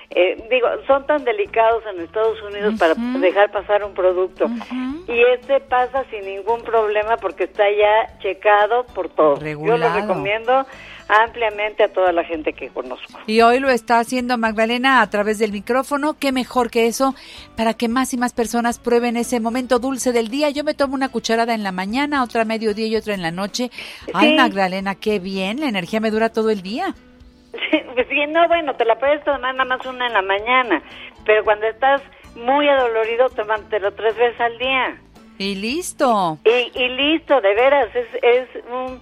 [0.09, 4.45] eh, digo, son tan delicados en Estados Unidos para dejar pasar un producto.
[5.07, 9.39] Y este pasa sin ningún problema porque está ya checado por todos.
[9.39, 10.65] Yo lo recomiendo
[11.21, 13.19] ampliamente a toda la gente que conozco.
[13.27, 16.15] Y hoy lo está haciendo Magdalena a través del micrófono.
[16.19, 17.13] Qué mejor que eso
[17.55, 20.49] para que más y más personas prueben ese momento dulce del día.
[20.49, 23.31] Yo me tomo una cucharada en la mañana, otra a mediodía y otra en la
[23.31, 23.69] noche.
[24.13, 24.35] Ay.
[24.35, 25.59] Magdalena, qué bien.
[25.59, 26.95] La energía me dura todo el día.
[27.93, 30.81] Pues sí, no, bueno, te la puedes tomar nada más una en la mañana,
[31.25, 32.01] pero cuando estás
[32.35, 34.97] muy adolorido, tómatelo tres veces al día.
[35.37, 36.39] Y listo.
[36.45, 38.99] Y, y listo, de veras, es, es un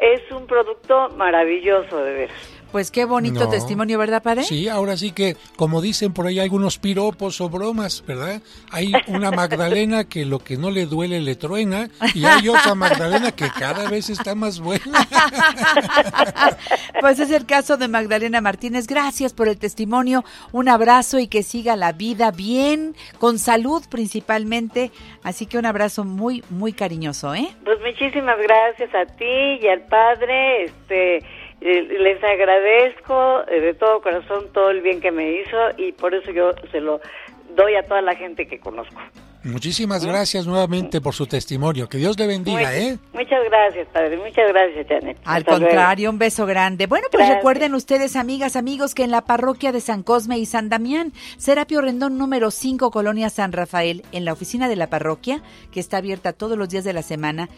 [0.00, 2.59] es un producto maravilloso, de veras.
[2.72, 3.48] Pues qué bonito No.
[3.48, 4.44] testimonio, ¿verdad, padre?
[4.44, 8.40] Sí, ahora sí que, como dicen por ahí algunos piropos o bromas, ¿verdad?
[8.70, 13.32] Hay una Magdalena que lo que no le duele le truena y hay otra Magdalena
[13.32, 15.06] que cada vez está más buena.
[17.00, 18.86] Pues es el caso de Magdalena Martínez.
[18.86, 20.24] Gracias por el testimonio.
[20.52, 24.90] Un abrazo y que siga la vida bien, con salud principalmente.
[25.22, 27.48] Así que un abrazo muy, muy cariñoso, ¿eh?
[27.64, 31.24] Pues muchísimas gracias a ti y al padre, este
[31.60, 36.30] les agradezco eh, de todo corazón todo el bien que me hizo y por eso
[36.32, 37.00] yo se lo
[37.54, 39.00] doy a toda la gente que conozco.
[39.42, 41.88] Muchísimas gracias nuevamente por su testimonio.
[41.88, 42.98] Que Dios le bendiga, Muy- ¿eh?
[43.14, 44.18] Muchas gracias, padre.
[44.18, 45.16] Muchas gracias, Janet.
[45.24, 45.66] Al Hasta luego.
[45.66, 46.86] contrario, un beso grande.
[46.86, 47.36] Bueno, pues Gracias.
[47.38, 51.80] recuerden ustedes, amigas, amigos, que en la parroquia de San Cosme y San Damián, Serapio
[51.80, 55.40] Rendón número 5, Colonia San Rafael, en la oficina de la parroquia,
[55.72, 57.48] que está abierta todos los días de la semana,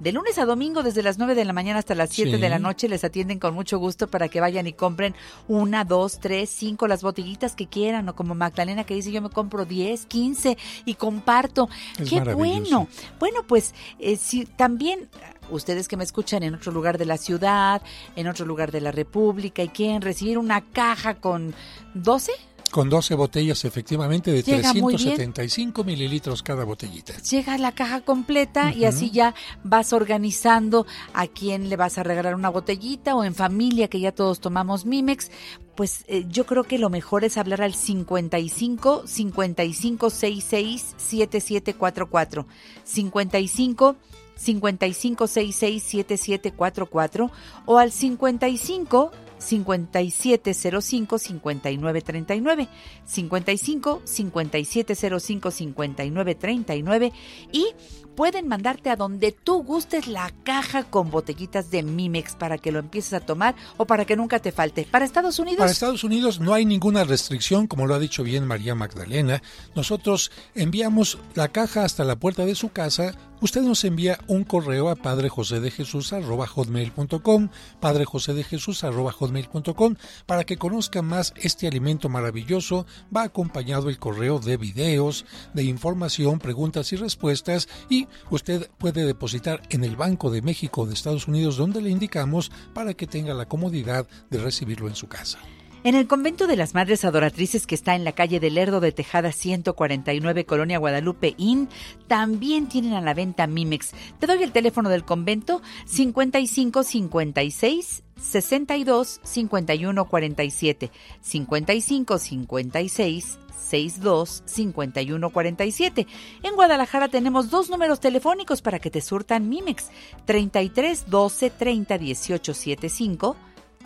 [0.00, 2.40] de lunes a domingo, desde las 9 de la mañana hasta las 7 Sí.
[2.40, 5.14] de la noche, les atienden con mucho gusto para que vayan y compren
[5.46, 9.30] una, dos, tres, cinco, las botellitas que quieran, o como Magdalena que dice, yo me
[9.30, 11.68] compro 10, 15 y comparto.
[11.98, 12.88] Es ¡Qué bueno!
[13.18, 15.08] Bueno, pues eh, si también
[15.50, 17.82] ustedes que me escuchan en otro lugar de la ciudad,
[18.16, 21.54] en otro lugar de la República y quieren recibir una caja con
[21.94, 22.32] 12,
[22.70, 25.16] Con 12 botellas efectivamente de Llega muy bien.
[25.16, 27.14] 375 mililitros cada botellita.
[27.18, 32.34] llega la caja completa y así ya vas organizando a quién le vas a regalar
[32.34, 35.30] una botellita o en familia que ya todos tomamos Mimex.
[35.74, 42.46] Pues eh, yo creo que lo mejor es hablar al 55 55 66 7744.
[42.84, 43.96] 55
[44.36, 47.30] 5566 7744
[47.66, 52.68] o al 55 5705 5939
[53.04, 57.12] 55 5705 5939
[57.52, 57.66] y
[58.14, 62.78] pueden mandarte a donde tú gustes la caja con botellitas de Mimex para que lo
[62.78, 64.86] empieces a tomar o para que nunca te falte.
[64.90, 68.46] Para Estados Unidos Para Estados Unidos no hay ninguna restricción, como lo ha dicho bien
[68.46, 69.42] María Magdalena.
[69.74, 73.14] Nosotros enviamos la caja hasta la puerta de su casa.
[73.42, 77.48] Usted nos envía un correo a padrejosedejesús.com,
[77.80, 79.94] padrejosedejesús.com,
[80.26, 82.84] para que conozca más este alimento maravilloso.
[83.14, 85.24] Va acompañado el correo de videos,
[85.54, 90.92] de información, preguntas y respuestas y usted puede depositar en el Banco de México de
[90.92, 95.38] Estados Unidos donde le indicamos para que tenga la comodidad de recibirlo en su casa.
[95.82, 98.92] En el convento de las Madres Adoratrices que está en la calle del Lerdo de
[98.92, 101.70] Tejada 149, Colonia Guadalupe Inn,
[102.06, 103.92] también tienen a la venta Mimex.
[104.18, 110.90] Te doy el teléfono del convento 55 56 62 51 47
[111.22, 116.06] 55 56 62 51 47.
[116.42, 119.90] En Guadalajara tenemos dos números telefónicos para que te surtan Mimex
[120.26, 123.36] 33 12 30 18 75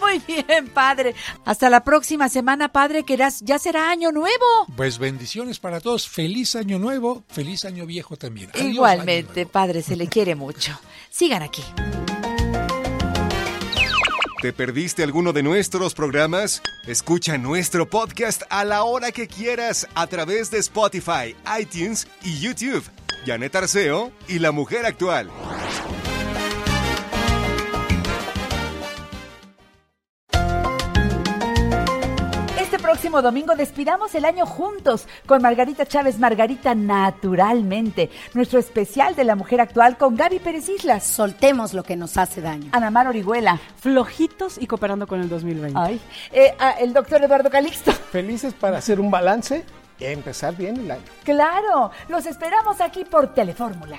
[0.00, 1.14] Muy bien, padre.
[1.44, 4.44] Hasta la próxima semana, padre, que ya será año nuevo.
[4.76, 8.50] Pues bendiciones para todos, feliz año nuevo, feliz año viejo también.
[8.50, 9.50] Adiós, año Igualmente, nuevo.
[9.50, 10.78] padre, se le quiere mucho.
[11.10, 11.62] Sigan aquí.
[14.40, 16.62] ¿Te perdiste alguno de nuestros programas?
[16.86, 22.82] Escucha nuestro podcast a la hora que quieras a través de Spotify, iTunes y YouTube.
[23.26, 25.28] Janet Arceo y la mujer actual.
[32.90, 39.36] Próximo domingo despidamos el año juntos con Margarita Chávez, Margarita Naturalmente, nuestro especial de la
[39.36, 42.68] mujer actual con Gaby Pérez Islas, Soltemos lo que nos hace daño.
[42.72, 45.78] Ana Mar Orihuela, flojitos y cooperando con el 2020.
[45.78, 46.00] ay,
[46.32, 47.92] eh, ah, el doctor Eduardo Calixto.
[47.92, 49.64] Felices para hacer un balance
[50.00, 51.04] y empezar bien el año.
[51.22, 53.98] Claro, los esperamos aquí por Telefórmula.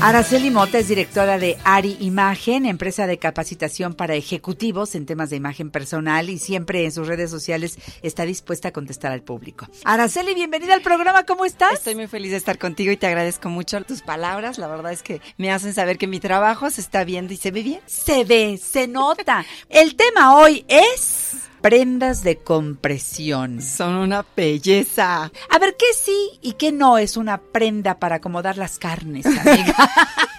[0.00, 5.36] Araceli Mota es directora de Ari Imagen, empresa de capacitación para ejecutivos en temas de
[5.36, 9.66] imagen personal y siempre en sus redes sociales está dispuesta a contestar al público.
[9.84, 11.72] Araceli, bienvenida al programa, ¿cómo estás?
[11.72, 14.56] Estoy muy feliz de estar contigo y te agradezco mucho tus palabras.
[14.58, 17.50] La verdad es que me hacen saber que mi trabajo se está viendo y se
[17.50, 17.80] ve bien.
[17.86, 19.44] Se ve, se nota.
[19.68, 23.60] El tema hoy es prendas de compresión.
[23.62, 25.30] Son una belleza.
[25.50, 29.74] A ver, ¿qué sí y qué no es una prenda para acomodar las carnes, amiga?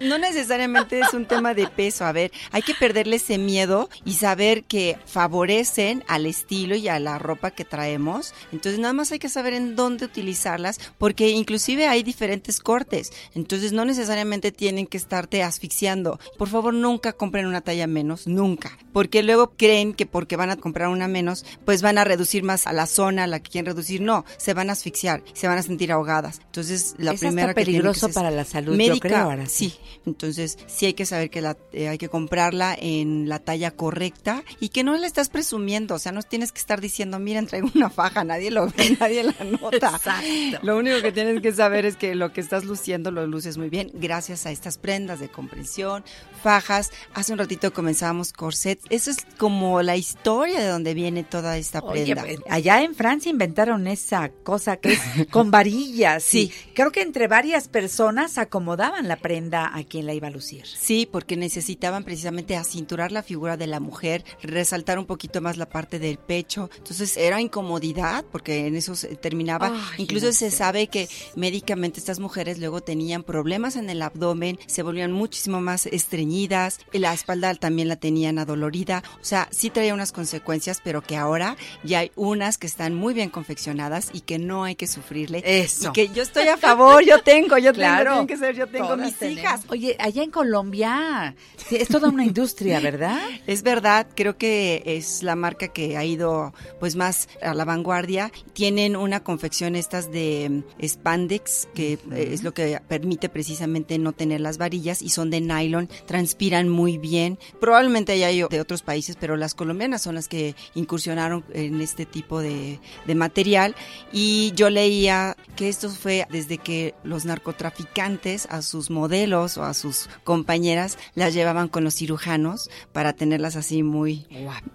[0.00, 2.04] No necesariamente es un tema de peso.
[2.04, 6.98] A ver, hay que perderle ese miedo y saber que favorecen al estilo y a
[6.98, 8.34] la ropa que traemos.
[8.52, 13.12] Entonces nada más hay que saber en dónde utilizarlas porque inclusive hay diferentes cortes.
[13.34, 16.18] Entonces no necesariamente tienen que estarte asfixiando.
[16.36, 18.78] Por favor, nunca compren una talla menos, nunca.
[18.92, 22.66] Porque luego creen que porque van a comprar una menos, pues van a reducir más
[22.66, 24.00] a la zona a la que quieren reducir.
[24.00, 26.40] No, se van a asfixiar, se van a sentir ahogadas.
[26.46, 29.18] Entonces la Es primera hasta que que peligroso es para la salud, yo médica, creo,
[29.18, 29.74] ahora sí.
[30.06, 34.42] Entonces, sí hay que saber que la, eh, hay que comprarla en la talla correcta
[34.60, 35.94] y que no la estás presumiendo.
[35.94, 39.24] O sea, no tienes que estar diciendo, miren, traigo una faja, nadie lo ve, nadie
[39.24, 39.76] la nota.
[39.96, 40.58] Exacto.
[40.62, 43.68] Lo único que tienes que saber es que lo que estás luciendo lo luces muy
[43.68, 46.04] bien gracias a estas prendas de comprensión,
[46.42, 46.90] fajas.
[47.14, 48.84] Hace un ratito comenzábamos corsets.
[48.90, 52.22] Eso es como la historia de donde viene toda esta Oye, prenda.
[52.22, 56.22] pues, allá en Francia inventaron esa cosa que es con varillas.
[56.22, 56.52] Sí.
[56.52, 60.66] y Creo que entre varias personas acomodaban la prenda a quien la iba a lucir.
[60.66, 65.68] Sí, porque necesitaban precisamente acinturar la figura de la mujer, resaltar un poquito más la
[65.68, 66.70] parte del pecho.
[66.76, 69.68] Entonces era incomodidad porque en eso se terminaba.
[69.72, 74.58] Ay, Incluso no se sabe que médicamente estas mujeres luego tenían problemas en el abdomen,
[74.66, 79.02] se volvían muchísimo más estreñidas, y la espalda también la tenían adolorida.
[79.20, 83.14] O sea, sí traía unas consecuencias, pero que ahora ya hay unas que están muy
[83.14, 85.42] bien confeccionadas y que no hay que sufrirle.
[85.44, 85.90] Eso.
[85.90, 88.04] Y que yo estoy a favor, yo tengo, yo Claro.
[88.10, 89.38] tengo, tienen que ser, yo tengo mis tenemos.
[89.40, 89.60] hijas.
[89.70, 91.34] Oye, allá en Colombia
[91.70, 93.18] es toda una industria, ¿verdad?
[93.46, 98.32] Es verdad, creo que es la marca que ha ido pues más a la vanguardia.
[98.54, 104.12] Tienen una confección estas de mm, spandex, que eh, es lo que permite precisamente no
[104.12, 107.38] tener las varillas y son de nylon, transpiran muy bien.
[107.60, 112.06] Probablemente haya yo de otros países, pero las colombianas son las que incursionaron en este
[112.06, 113.74] tipo de, de material.
[114.12, 119.74] Y yo leía que esto fue desde que los narcotraficantes a sus modelos o a
[119.74, 124.26] sus compañeras las llevaban con los cirujanos para tenerlas así muy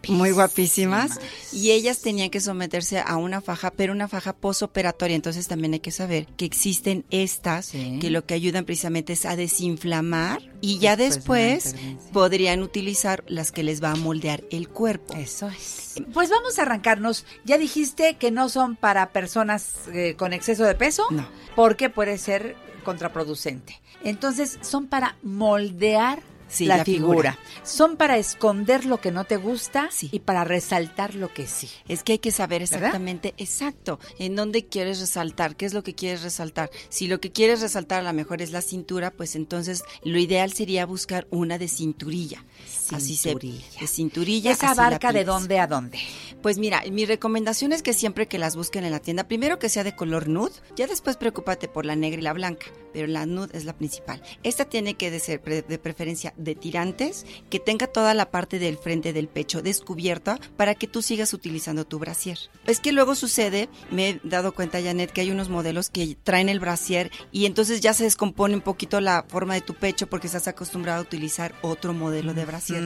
[0.07, 1.19] muy guapísimas
[1.51, 5.15] y ellas tenían que someterse a una faja, pero una faja posoperatoria.
[5.15, 9.35] Entonces también hay que saber que existen estas que lo que ayudan precisamente es a
[9.35, 11.75] desinflamar y ya Después
[12.13, 15.15] podrían utilizar las que les va a moldear el cuerpo.
[15.15, 15.95] Eso es.
[16.13, 17.25] Pues vamos a arrancarnos.
[17.45, 21.27] Ya dijiste que no son para personas eh, con exceso de peso, No.
[21.55, 23.81] porque puede ser contraproducente.
[24.03, 26.21] Entonces, son para moldear
[26.53, 27.33] Sí, la, la figura.
[27.33, 27.39] figura.
[27.63, 31.69] Son para esconder lo que no te gusta y para resaltar lo que sí.
[31.87, 32.77] Es que hay que saber ¿Verdad?
[32.77, 36.69] exactamente, exacto, en dónde quieres resaltar, qué es lo que quieres resaltar.
[36.89, 40.53] Si lo que quieres resaltar a lo mejor es la cintura, pues entonces lo ideal
[40.53, 42.45] sería buscar una de cinturilla.
[42.91, 44.51] Así se de cinturilla.
[44.51, 45.99] ¿Esa abarca de dónde a dónde?
[46.41, 49.69] Pues mira, mi recomendación es que siempre que las busquen en la tienda, primero que
[49.69, 53.25] sea de color nude, ya después preocúpate por la negra y la blanca, pero la
[53.25, 54.21] nude es la principal.
[54.43, 58.59] Esta tiene que de ser pre- de preferencia de tirantes, que tenga toda la parte
[58.59, 62.37] del frente del pecho descubierta para que tú sigas utilizando tu brasier.
[62.65, 66.49] Es que luego sucede, me he dado cuenta, Janet, que hay unos modelos que traen
[66.49, 70.27] el brasier y entonces ya se descompone un poquito la forma de tu pecho porque
[70.27, 72.83] estás acostumbrado a utilizar otro modelo de brasier.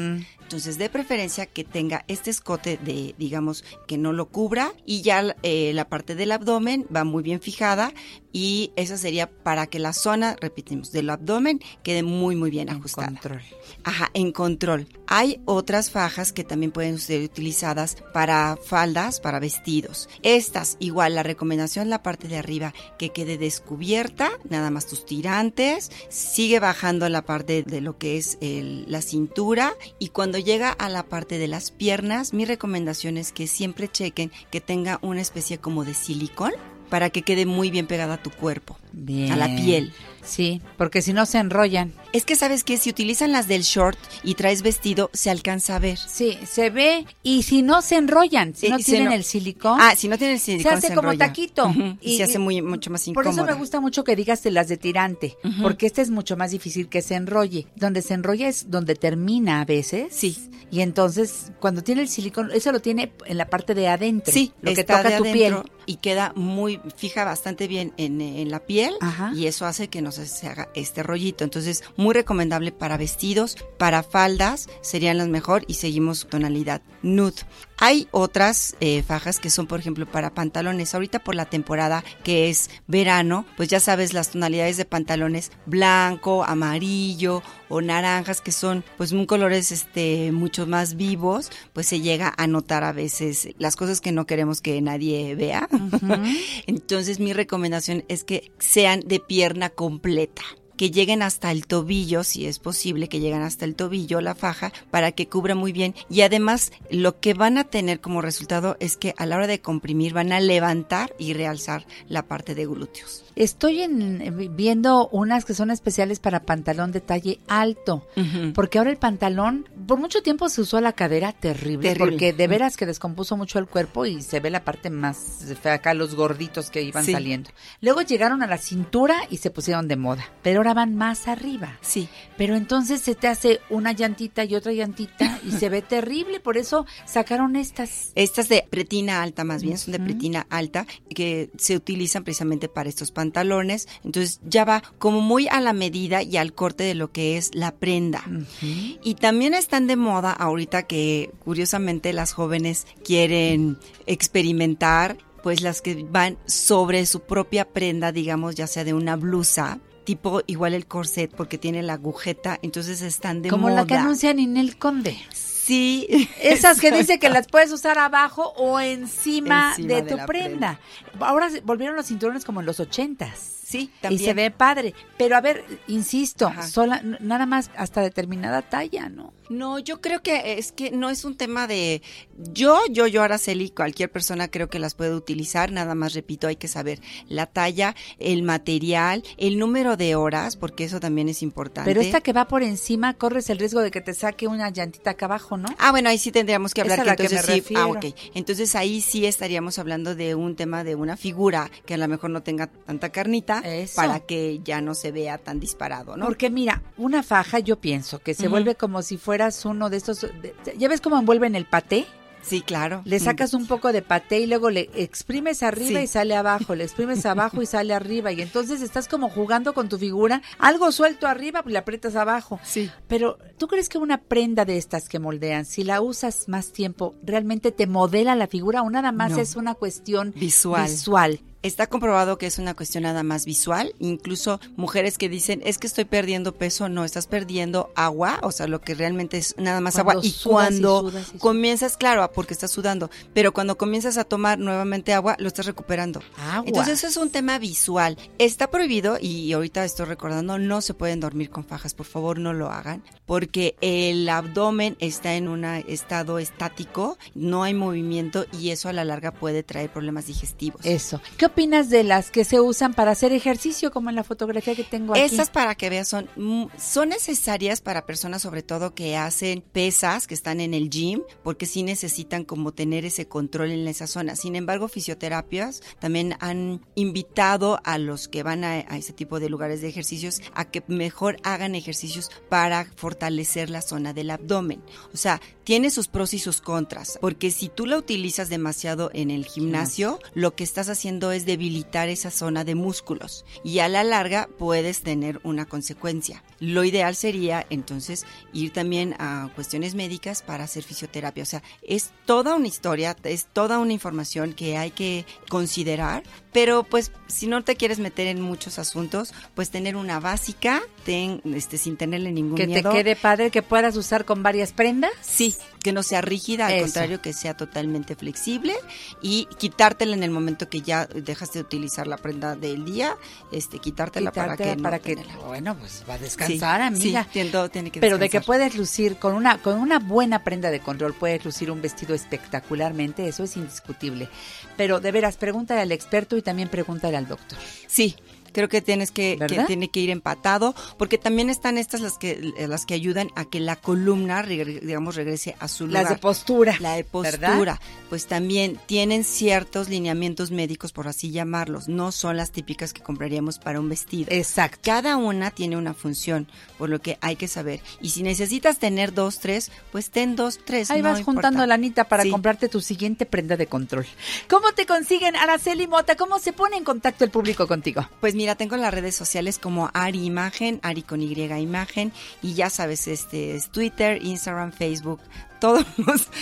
[0.47, 5.35] Entonces, de preferencia que tenga este escote de, digamos, que no lo cubra y ya
[5.43, 7.91] eh, la parte del abdomen va muy bien fijada
[8.31, 13.07] y esa sería para que la zona, repetimos, del abdomen quede muy, muy bien ajustada.
[13.07, 13.41] Control.
[13.83, 14.87] Ajá, en control.
[15.07, 20.07] Hay otras fajas que también pueden ser utilizadas para faldas, para vestidos.
[20.23, 25.91] Estas, igual, la recomendación la parte de arriba que quede descubierta, nada más tus tirantes,
[26.09, 30.89] sigue bajando la parte de lo que es el- la cintura y cuando llega a
[30.89, 35.57] la parte de las piernas, mi recomendación es que siempre chequen que tenga una especie
[35.57, 36.51] como de silicón
[36.89, 39.31] para que quede muy bien pegada a tu cuerpo, Bien.
[39.31, 39.93] a la piel.
[40.23, 41.93] Sí, porque si no se enrollan.
[42.11, 45.79] Es que sabes que si utilizan las del short y traes vestido, se alcanza a
[45.79, 45.97] ver.
[45.97, 47.05] Sí, se ve.
[47.23, 49.79] Y si no se enrollan, si Sí, no se tienen no- el silicón.
[49.81, 51.27] Ah, si no tienen el se silicón, hace se como enrolla.
[51.27, 51.71] taquito.
[52.01, 53.31] Y, se hace muy mucho más Por incómodo.
[53.31, 56.51] eso me gusta mucho que digas de las de tirante, porque este es mucho más
[56.51, 57.67] difícil que se enrolle.
[57.77, 60.07] Donde se enrolla es donde termina a veces.
[60.13, 60.49] Sí.
[60.71, 64.33] Y entonces, cuando tiene el silicón, eso lo tiene en la parte de adentro.
[64.33, 65.55] Sí, lo que está toca de tu piel.
[65.85, 69.31] y queda muy fija bastante bien en, en la piel Ajá.
[69.35, 71.43] y eso hace que no se, se haga este rollito.
[71.43, 77.43] Entonces, muy recomendable para vestidos, para faldas, serían las mejor y seguimos tonalidad nude.
[77.77, 80.95] Hay otras eh, fajas que son, por ejemplo, para pantalones.
[80.95, 86.43] Ahorita por la temporada que es verano, pues ya sabes las tonalidades de pantalones blanco,
[86.43, 92.33] amarillo o naranjas que son pues un colores este mucho más vivos, pues se llega
[92.37, 95.69] a notar a veces las cosas que no queremos que nadie vea.
[96.67, 100.43] Entonces mi recomendación es que sean de pierna completa
[100.77, 104.71] que lleguen hasta el tobillo, si es posible, que lleguen hasta el tobillo la faja
[104.91, 105.95] para que cubra muy bien.
[106.09, 109.59] Y además lo que van a tener como resultado es que a la hora de
[109.59, 113.23] comprimir van a levantar y realzar la parte de glúteos.
[113.35, 118.07] Estoy en- viendo unas que son especiales para pantalón de talle alto,
[118.55, 122.11] porque ahora el pantalón, por mucho tiempo se usó la cadera terrible, Terrible.
[122.11, 125.17] porque de veras que descompuso mucho el cuerpo y se ve la parte más
[125.61, 127.11] fea acá, los gorditos que iban Sí.
[127.11, 127.49] saliendo.
[127.81, 131.77] Luego llegaron a la cintura y se pusieron de moda, pero ahora van más arriba.
[131.81, 132.09] Sí.
[132.37, 136.57] Pero entonces se te hace una llantita y otra llantita y se ve terrible, por
[136.57, 138.11] eso sacaron estas.
[138.15, 142.89] Estas de pretina alta, más bien, son de pretina alta, que se utilizan precisamente para
[142.89, 143.87] estos pantalones.
[144.03, 147.53] Entonces ya va como muy a la medida y al corte de lo que es
[147.53, 148.23] la prenda.
[148.61, 156.05] Y también están de moda ahorita que curiosamente las jóvenes quieren experimentar, pues las que
[156.09, 159.79] van sobre su propia prenda, digamos, ya sea de una blusa.
[160.07, 163.81] Tipo igual el corset porque tiene la agujeta, entonces están de como moda.
[163.81, 165.17] la que anuncia Ninel Conde.
[165.33, 166.29] Sí.
[166.41, 170.79] Esas que dice que las puedes usar abajo o encima, Encima de tu la prenda.
[171.19, 173.56] Ahora volvieron los cinturones como en los ochentas.
[173.67, 174.23] Sí, Y también.
[174.23, 174.93] se ve padre.
[175.17, 179.33] Pero a ver, insisto, sola, nada más hasta determinada talla, ¿no?
[179.49, 182.01] No, yo creo que es que no es un tema de
[182.37, 186.55] yo, yo, yo, Araceli, cualquier persona creo que las puede utilizar, nada más repito, hay
[186.55, 191.89] que saber la talla, el material, el número de horas, porque eso también es importante.
[191.89, 195.11] Pero esta que va por encima, corres el riesgo de que te saque una llantita
[195.11, 195.69] acá abajo, ¿no?
[195.77, 197.73] Ah, bueno, ahí sí tendríamos que hablar Es a que la que entonces me sí,
[197.77, 198.05] ah, ok.
[198.33, 202.29] Entonces ahí sí estaríamos hablando de un tema de una figura que a lo mejor
[202.29, 203.95] no tenga tanta carnita Eso.
[203.95, 206.25] para que ya no se vea tan disparado, ¿no?
[206.25, 210.21] Porque mira, una faja yo pienso que se vuelve como si fueras uno de estos,
[210.21, 212.05] de- ¿ya ves cómo envuelven el paté?
[212.43, 213.01] Sí, claro.
[213.03, 216.05] Le sacas un poco de paté y luego le exprimes arriba Sí.
[216.05, 219.89] y sale abajo, le exprimes abajo y sale arriba y entonces estás como jugando con
[219.89, 222.57] tu figura, algo suelto arriba, pues le aprietas abajo.
[222.63, 222.89] Sí.
[223.09, 227.15] Pero ¿tú crees que una prenda de estas que moldean, si la usas más tiempo,
[227.21, 229.39] realmente te modela la figura o nada más No.
[229.39, 230.89] es una cuestión Visual.
[230.89, 231.39] visual?
[231.67, 235.87] Está comprobado que es una cuestión nada más visual, incluso mujeres que dicen, es que
[235.87, 239.95] estoy perdiendo peso, no, estás perdiendo agua, o sea, lo que realmente es nada más
[239.95, 240.25] Cuando agua.
[240.25, 241.41] Y cuando sudas y sudas.
[241.41, 246.21] comienzas, claro, porque estás sudando, pero cuando comienzas a tomar nuevamente agua, lo estás recuperando.
[246.37, 246.63] Agua.
[246.67, 248.17] Entonces eso es un tema visual.
[248.37, 252.53] Está prohibido, y ahorita estoy recordando, no se pueden dormir con fajas, por favor no
[252.53, 258.87] lo hagan, porque el abdomen está en un estado estático, no hay movimiento y eso
[258.87, 260.79] a la larga puede traer problemas digestivos.
[260.85, 261.21] Eso.
[261.37, 264.83] ¿Qué opinas de las que se usan para hacer ejercicio, como en la fotografía que
[264.83, 265.23] tengo aquí?
[265.23, 270.27] Esas para que veas son mm, son necesarias para personas sobre todo que hacen pesas,
[270.27, 274.35] que están en el gym, porque sí necesitan como tener ese control en esa zona.
[274.35, 279.49] Sin embargo, fisioterapias también han invitado a los que van a, a ese tipo de
[279.49, 284.83] lugares de ejercicios a que mejor hagan ejercicios para fortalecer la zona del abdomen.
[285.11, 289.31] O sea, tiene sus pros y sus contras, porque si tú la utilizas demasiado en
[289.31, 294.03] el gimnasio, lo que estás haciendo es debilitar esa zona de músculos y a la
[294.03, 296.43] larga puedes tener una consecuencia.
[296.59, 301.43] Lo ideal sería entonces ir también a cuestiones médicas para hacer fisioterapia.
[301.43, 306.83] O sea, es toda una historia, es toda una información que hay que considerar, pero
[306.83, 311.77] pues si no te quieres meter en muchos asuntos, pues tener una básica, ten, este,
[311.77, 312.89] sin tenerle ningún que miedo.
[312.89, 315.11] te quede padre, que puedas usar con varias prendas.
[315.21, 316.83] Sí, que no sea rígida, al Eso.
[316.85, 318.73] contrario, que sea totalmente flexible
[319.21, 323.15] y quitártela en el momento que ya dejas de utilizar la prenda del día,
[323.51, 325.15] este, quitártela, para que no para que,
[325.45, 327.23] bueno, pues va a Sí, descansar, amiga.
[327.23, 330.69] sí, tiendo- tiene que Pero de que puedes lucir con una con una buena prenda
[330.71, 334.29] de control, puedes lucir un vestido espectacularmente, eso es indiscutible.
[334.75, 337.57] Pero de veras, pregúntale al experto y también pregúntale al doctor.
[337.87, 338.15] Sí,
[338.57, 339.37] creo que tienes que,
[339.67, 343.59] tiene que ir empatado, porque también están estas las que las que ayudan a que
[343.59, 346.01] la columna, digamos, regrese a su lugar.
[346.05, 346.75] Las de postura.
[346.79, 347.49] La de ¿verdad?
[347.49, 351.87] postura, pues también tienen ciertos lineamientos médicos, por así llamarlos.
[351.87, 354.29] No son las típicas que compraríamos para un vestido.
[354.31, 354.79] Exacto.
[354.81, 356.47] Cada una tiene una función,
[356.79, 357.79] por lo que hay que saber.
[358.01, 360.89] Y si necesitas tener dos, tres, pues ten dos, tres.
[360.89, 361.41] Ahí no vas importa.
[361.49, 362.31] juntando lanita para Sí.
[362.31, 364.07] comprarte tu siguiente prenda de control.
[364.49, 366.15] ¿Cómo te consiguen, Araceli Mota?
[366.15, 368.09] ¿Cómo se pone en contacto el público contigo?
[368.19, 372.69] Pues mira, tengo las redes sociales como Ari Imagen, Ari con Y Imagen, y ya
[372.69, 375.19] sabes, este es Twitter, Instagram, Facebook,
[375.59, 375.85] todas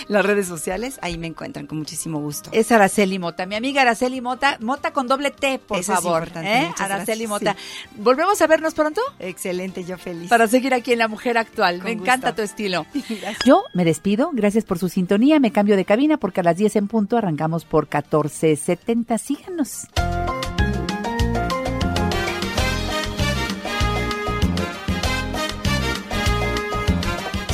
[0.08, 2.50] las redes sociales, ahí me encuentran con muchísimo gusto.
[2.52, 6.22] Es Araceli Mota, mi amiga Araceli Mota, Mota con doble T, por Eso es favor.
[6.22, 6.72] importante, ¿eh?
[6.78, 7.56] Araceli gracias, Mota.
[7.58, 7.88] sí.
[7.96, 9.00] ¿Volvemos a vernos pronto?
[9.18, 10.28] Excelente, yo feliz.
[10.28, 11.76] Para seguir aquí en La Mujer Actual.
[11.78, 12.04] Con me gusto.
[12.04, 12.86] encanta tu estilo.
[13.46, 16.76] Yo me despido, gracias por su sintonía, me cambio de cabina porque a las 10
[16.76, 19.18] en punto arrancamos por 1470.
[19.18, 19.86] Síganos.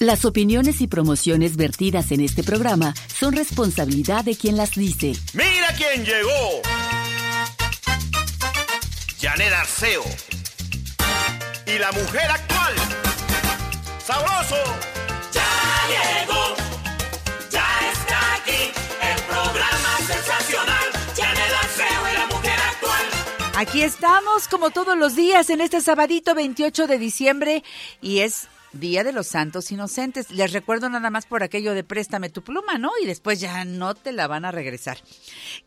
[0.00, 5.14] Las opiniones y promociones vertidas en este programa son responsabilidad de quien las dice.
[5.32, 6.62] Mira quién llegó.
[9.20, 10.04] Janet Arceo.
[11.66, 12.74] Y la mujer actual.
[14.06, 14.56] Sabroso.
[15.32, 15.42] Ya
[15.90, 16.54] llegó,
[17.50, 18.70] ya está aquí,
[19.02, 20.86] el programa sensacional,
[21.16, 23.56] Janet Arceo y la mujer actual.
[23.56, 27.64] Aquí estamos como todos los días en este sabadito 28 de diciembre
[28.00, 30.30] y es Día de los Santos Inocentes.
[30.30, 32.90] Les recuerdo nada más por aquello de préstame tu pluma, ¿no?
[33.02, 34.98] Y después ya no te la van a regresar.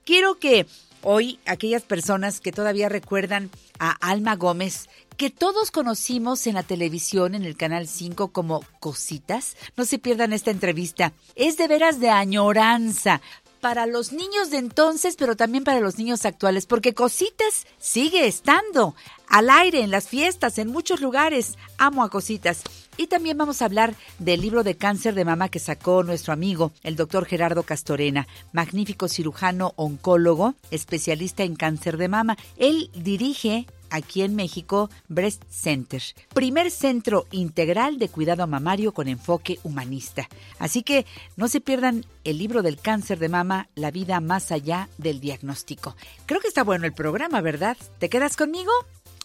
[0.05, 0.65] Quiero que
[1.03, 3.49] hoy aquellas personas que todavía recuerdan
[3.79, 9.55] a Alma Gómez, que todos conocimos en la televisión en el Canal 5 como Cositas,
[9.75, 11.13] no se pierdan esta entrevista.
[11.35, 13.21] Es de veras de añoranza
[13.61, 18.95] para los niños de entonces, pero también para los niños actuales, porque Cositas sigue estando
[19.27, 21.57] al aire en las fiestas, en muchos lugares.
[21.77, 22.63] Amo a Cositas.
[23.01, 26.71] Y también vamos a hablar del libro de cáncer de mama que sacó nuestro amigo,
[26.83, 32.37] el doctor Gerardo Castorena, magnífico cirujano oncólogo, especialista en cáncer de mama.
[32.57, 35.99] Él dirige aquí en México Breast Center,
[36.35, 40.29] primer centro integral de cuidado mamario con enfoque humanista.
[40.59, 44.89] Así que no se pierdan el libro del cáncer de mama, La vida más allá
[44.99, 45.95] del diagnóstico.
[46.27, 47.77] Creo que está bueno el programa, ¿verdad?
[47.97, 48.71] ¿Te quedas conmigo?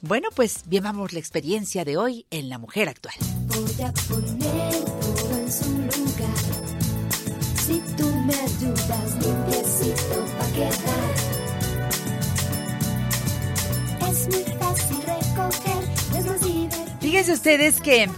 [0.03, 3.15] Bueno, pues bien vamos la experiencia de hoy en La Mujer Actual.
[3.47, 6.37] Voy a poner todo en su lugar.
[7.57, 11.15] Si tú me ayudas, limpiecito va a quedar.
[14.11, 15.83] Es muy fácil recoger,
[16.19, 17.01] es más divertido.
[17.01, 18.11] Fíjense ustedes que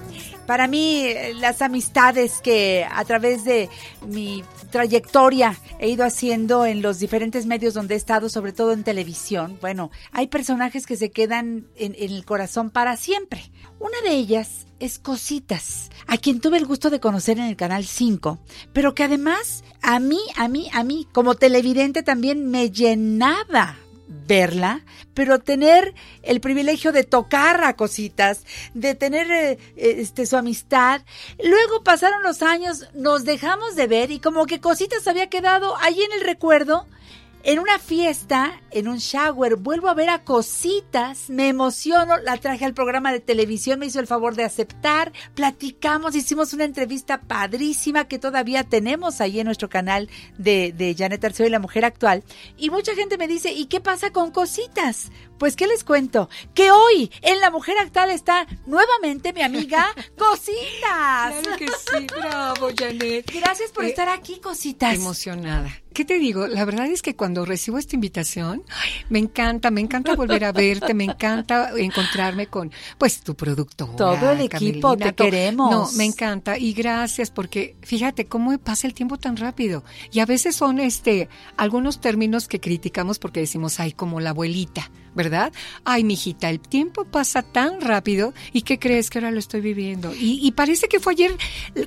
[0.46, 3.70] para mí eh, las amistades que a través de
[4.04, 8.84] mi trayectoria he ido haciendo en los diferentes medios donde he estado, sobre todo en
[8.84, 13.50] televisión, bueno, hay personajes que se quedan en, el corazón para siempre.
[13.78, 17.84] Una de ellas es Cositas, a quien tuve el gusto de conocer en el Canal
[17.84, 18.38] 5,
[18.72, 23.76] pero que además a mí, a mí, a mí, como televidente también me llenaba
[24.08, 24.84] verla,
[25.14, 28.44] pero tener el privilegio de tocar a cositas,
[28.74, 31.02] de tener eh, este su amistad.
[31.42, 36.00] Luego pasaron los años, nos dejamos de ver y como que cositas había quedado ahí
[36.02, 36.86] en el recuerdo.
[37.44, 42.64] En una fiesta, en un shower, vuelvo a ver a cositas, me emociono, la traje
[42.64, 48.08] al programa de televisión, me hizo el favor de aceptar, platicamos, hicimos una entrevista padrísima
[48.08, 52.24] que todavía tenemos ahí en nuestro canal de, de Janet Arceo y la Mujer Actual.
[52.56, 55.10] Y mucha gente me dice, ¿y qué pasa con cositas?
[55.38, 56.28] Pues, ¿qué les cuento?
[56.54, 59.86] Que hoy en La Mujer Actual está nuevamente mi amiga
[60.18, 61.34] Cositas.
[61.42, 63.30] Claro que sí, bravo, Janet.
[63.32, 64.94] Gracias por Eh, estar aquí, Cositas.
[64.94, 65.70] Emocionada.
[65.92, 66.46] ¿Qué te digo?
[66.46, 70.52] La verdad es que cuando recibo esta invitación, ay, me encanta, me encanta volver a
[70.52, 73.96] verte, me encanta encontrarme con, pues, tu productora.
[73.96, 75.70] Todo el equipo, te queremos.
[75.70, 79.82] No, me encanta y gracias porque fíjate cómo pasa el tiempo tan rápido.
[80.12, 84.90] Y a veces son, este, algunos términos que criticamos porque decimos, ay, como la abuelita,
[85.18, 85.52] ¿verdad?
[85.84, 90.14] Ay, mijita, el tiempo pasa tan rápido y ¿qué crees que ahora lo estoy viviendo?
[90.14, 91.32] Y, y parece que fue ayer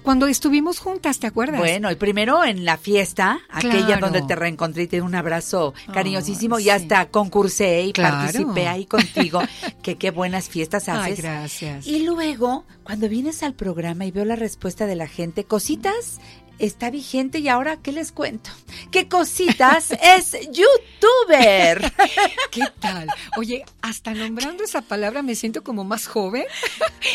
[0.03, 1.59] cuando estuvimos juntas, ¿te acuerdas?
[1.61, 5.73] Bueno, y primero en la fiesta, aquella donde te reencontré y te di un abrazo
[5.93, 8.17] cariñosísimo Ay, y hasta concursé y Claro.
[8.17, 9.41] participé ahí contigo.
[9.81, 11.23] que qué buenas fiestas Ay, haces.
[11.23, 11.87] gracias.
[11.87, 16.19] Y luego, cuando vienes al programa y veo la respuesta de la gente, cositas
[16.59, 18.49] está vigente y ahora, ¿qué les cuento?
[18.91, 21.93] Que Cositas es youtuber.
[22.51, 23.07] ¿Qué tal?
[23.37, 26.45] Oye, hasta nombrando esa palabra me siento como más joven.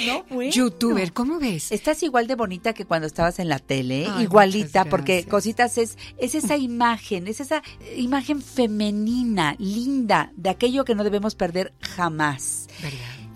[0.07, 0.53] No, bueno.
[0.53, 1.72] Youtuber, ¿cómo ves?
[1.72, 5.24] Estás igual de bonita que cuando estabas en la tele, Ay, igualita, porque.
[5.24, 7.62] Cositas es, es esa imagen, es esa
[7.97, 12.66] imagen femenina, linda, de aquello que no debemos perder jamás.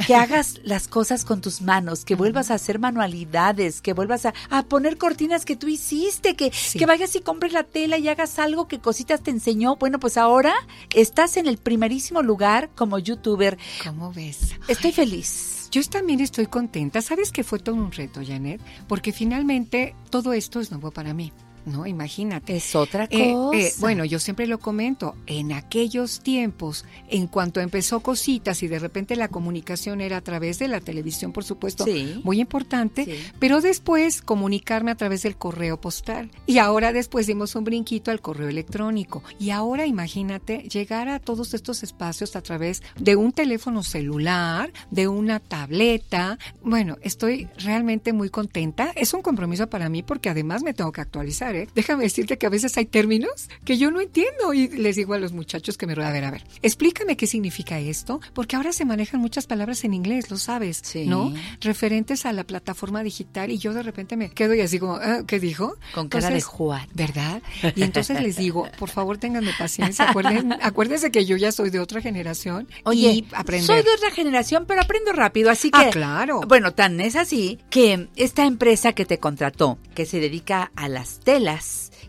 [0.07, 4.35] Que hagas las cosas con tus manos, que vuelvas a hacer manualidades, que vuelvas a,
[4.49, 8.39] a poner cortinas que tú hiciste, que, que vayas y compres la tela y hagas
[8.39, 9.77] algo que Cositas te enseñó.
[9.77, 10.55] Bueno, pues ahora
[10.95, 13.59] estás en el primerísimo lugar como youtuber.
[13.85, 14.55] ¿Cómo ves?
[14.69, 15.69] Estoy feliz.
[15.71, 17.01] Yo también estoy contenta.
[17.01, 18.61] ¿Sabes que fue todo un reto, Janet?
[18.89, 21.33] Porque finalmente todo esto es nuevo para mí.
[21.67, 22.57] No, imagínate.
[22.57, 23.59] Es otra Eh, cosa.
[23.59, 28.79] eh, bueno, yo siempre lo comento, en aquellos tiempos, en cuanto empezó cositas y de
[28.79, 32.21] repente la comunicación era a través de la televisión, por supuesto, Sí.
[32.25, 36.31] muy importante, pero después comunicarme a través del correo postal.
[36.47, 39.23] Y ahora después dimos un brinquito al correo electrónico.
[39.39, 45.09] Y ahora imagínate llegar a todos estos espacios a través de un teléfono celular, de
[45.09, 46.39] una tableta.
[46.63, 48.93] Bueno, estoy realmente muy contenta.
[48.97, 51.55] Es un compromiso para mí porque además me tengo que actualizar.
[51.55, 51.60] ¿eh?
[51.75, 55.19] Déjame decirte que a veces hay términos que yo no entiendo y les digo a
[55.19, 58.73] los muchachos que me rodean, a ver, a ver, explícame qué significa esto, porque ahora
[58.73, 61.07] se manejan muchas palabras en inglés, lo sabes, Sí.
[61.07, 61.33] ¿no?
[61.61, 65.23] Referentes a la plataforma digital y yo de repente me quedo y así como, "Ah,
[65.27, 65.77] ¿qué dijo?
[65.95, 66.87] Con cara de Juan.
[66.95, 67.43] ¿Verdad?
[67.77, 71.79] Y entonces les digo, por favor, ténganme paciencia, acuérdense, acuérdense que yo ya soy de
[71.79, 73.67] otra generación Oye, y aprender.
[73.67, 75.79] soy de otra generación, pero aprendo rápido, así que...
[75.81, 76.41] Ah, claro.
[76.49, 81.21] Bueno, tan es así que esta empresa que te contrató, que se dedica a las
[81.21, 81.39] telas,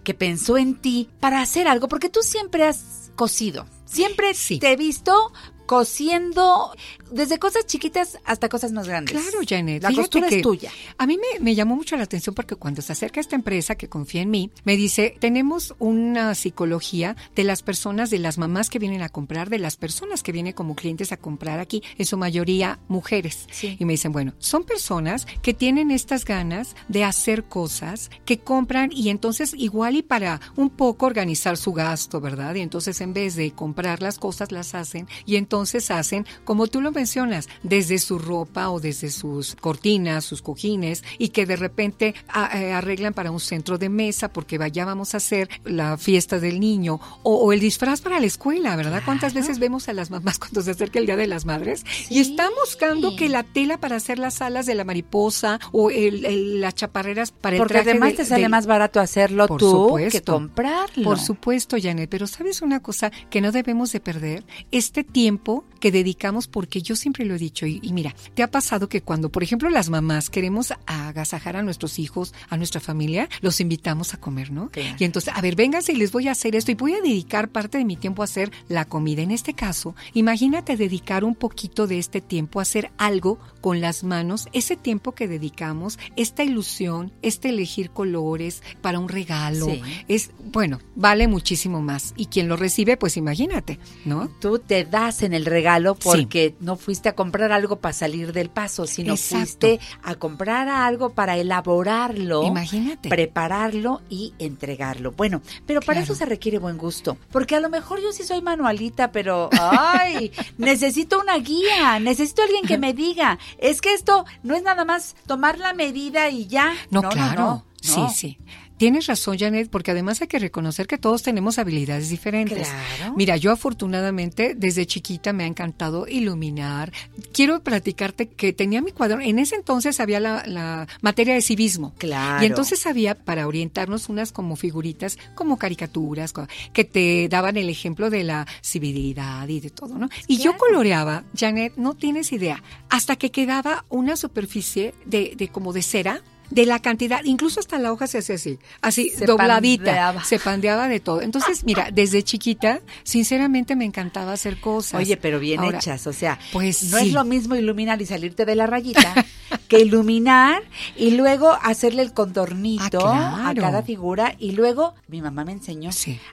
[0.04, 4.76] que pensó en ti para hacer algo, porque tú siempre has cosido, siempre te he
[4.76, 5.32] visto
[5.72, 6.76] cosiendo
[7.12, 9.18] desde cosas chiquitas hasta cosas más grandes.
[9.18, 9.82] Claro, Janet.
[9.82, 10.70] La costura que es tuya.
[10.98, 13.88] A mí me, me llamó mucho la atención porque cuando se acerca esta empresa que
[13.88, 18.80] confía en mí, me dice, tenemos una psicología de las personas, de las mamás que
[18.80, 22.18] vienen a comprar, de las personas que vienen como clientes a comprar aquí, en su
[22.18, 23.48] mayoría mujeres.
[23.62, 28.92] Y me dicen, bueno, son personas que tienen estas ganas de hacer cosas, que compran
[28.92, 32.56] y entonces igual y para un poco organizar su gasto, ¿verdad?
[32.56, 35.61] Y entonces en vez de comprar las cosas, las hacen y entonces
[35.92, 41.30] hacen, como tú lo mencionas, desde su ropa o desde sus cortinas, sus cojines y
[41.30, 42.16] que de repente
[42.54, 46.60] eh, arreglan para un centro de mesa porque vaya vamos a hacer la fiesta del
[46.60, 49.02] niño o, o el disfraz para la escuela, ¿verdad?
[49.06, 52.20] ¿Cuántas veces vemos a las mamás cuando se acerca el Día de las Madres y
[52.20, 56.62] están buscando que la tela para hacer las alas de la mariposa o el- el-
[56.62, 59.60] las chaparreras para Porque el traje además de- te sale del- más barato hacerlo Por
[59.60, 60.20] tú supuesto.
[60.20, 61.04] que comprarlo.
[61.04, 64.44] Por supuesto, Janet, pero ¿sabes una cosa que no debemos de perder?
[64.72, 68.52] Este tiempo que dedicamos, porque yo siempre lo he dicho, y, y mira, ¿te ha
[68.52, 73.28] pasado que cuando, por ejemplo, las mamás queremos agasajar a nuestros hijos, a nuestra familia,
[73.42, 74.70] los invitamos a comer, ¿no?
[75.00, 77.50] Y entonces, a ver, vénganse y les voy a hacer esto y voy a dedicar
[77.50, 79.22] parte de mi tiempo a hacer la comida.
[79.24, 84.04] En este caso, imagínate dedicar un poquito de este tiempo a hacer algo con las
[84.04, 89.82] manos, ese tiempo que dedicamos, esta ilusión, este elegir colores para un regalo, Sí.
[90.08, 92.14] es, bueno, vale muchísimo más.
[92.16, 94.30] Y quien lo recibe, pues imagínate, ¿no?
[94.40, 98.50] Tú te das en el regalo porque no fuiste a comprar algo para salir del
[98.50, 99.38] paso, sino Exacto.
[99.38, 103.10] fuiste a comprar algo para elaborarlo, Imagínate.
[103.10, 105.12] prepararlo y entregarlo.
[105.12, 108.42] Bueno, pero para eso se requiere buen gusto, porque a lo mejor yo sí soy
[108.42, 114.56] manualita, pero ay, necesito una guía, necesito alguien que me diga, es que esto no
[114.56, 116.74] es nada más tomar la medida y ya.
[116.90, 117.42] No, no, claro.
[117.42, 118.38] no, Sí, sí.
[118.82, 122.68] Tienes razón, Janet, porque además hay que reconocer que todos tenemos habilidades diferentes.
[122.68, 123.14] Claro.
[123.16, 126.92] Mira, yo afortunadamente desde chiquita me ha encantado iluminar.
[127.32, 129.20] Quiero platicarte que tenía mi cuadro.
[129.22, 131.94] En ese entonces había la, la materia de civismo.
[132.00, 132.42] Claro.
[132.42, 136.34] Y entonces había para orientarnos unas como figuritas, como caricaturas,
[136.74, 140.10] que te daban el ejemplo de la civilidad y de todo, ¿no?
[140.26, 145.72] Y yo coloreaba, Janet, no tienes idea, hasta que quedaba una superficie de, de como
[145.72, 149.86] de cera de la cantidad, incluso hasta la hoja se hace así, así Se dobladita,
[149.86, 150.24] pandeaba.
[150.24, 151.22] se pandeaba de todo.
[151.22, 155.00] Entonces, mira, desde chiquita, sinceramente me encantaba hacer cosas.
[155.02, 157.08] Oye, pero bien Ahora, hechas, o sea, pues no sí.
[157.08, 159.14] es lo mismo iluminar y salirte de la rayita
[159.68, 160.62] que iluminar
[160.98, 165.90] y luego hacerle el contornito Ah, a cada figura y luego mi mamá me enseñó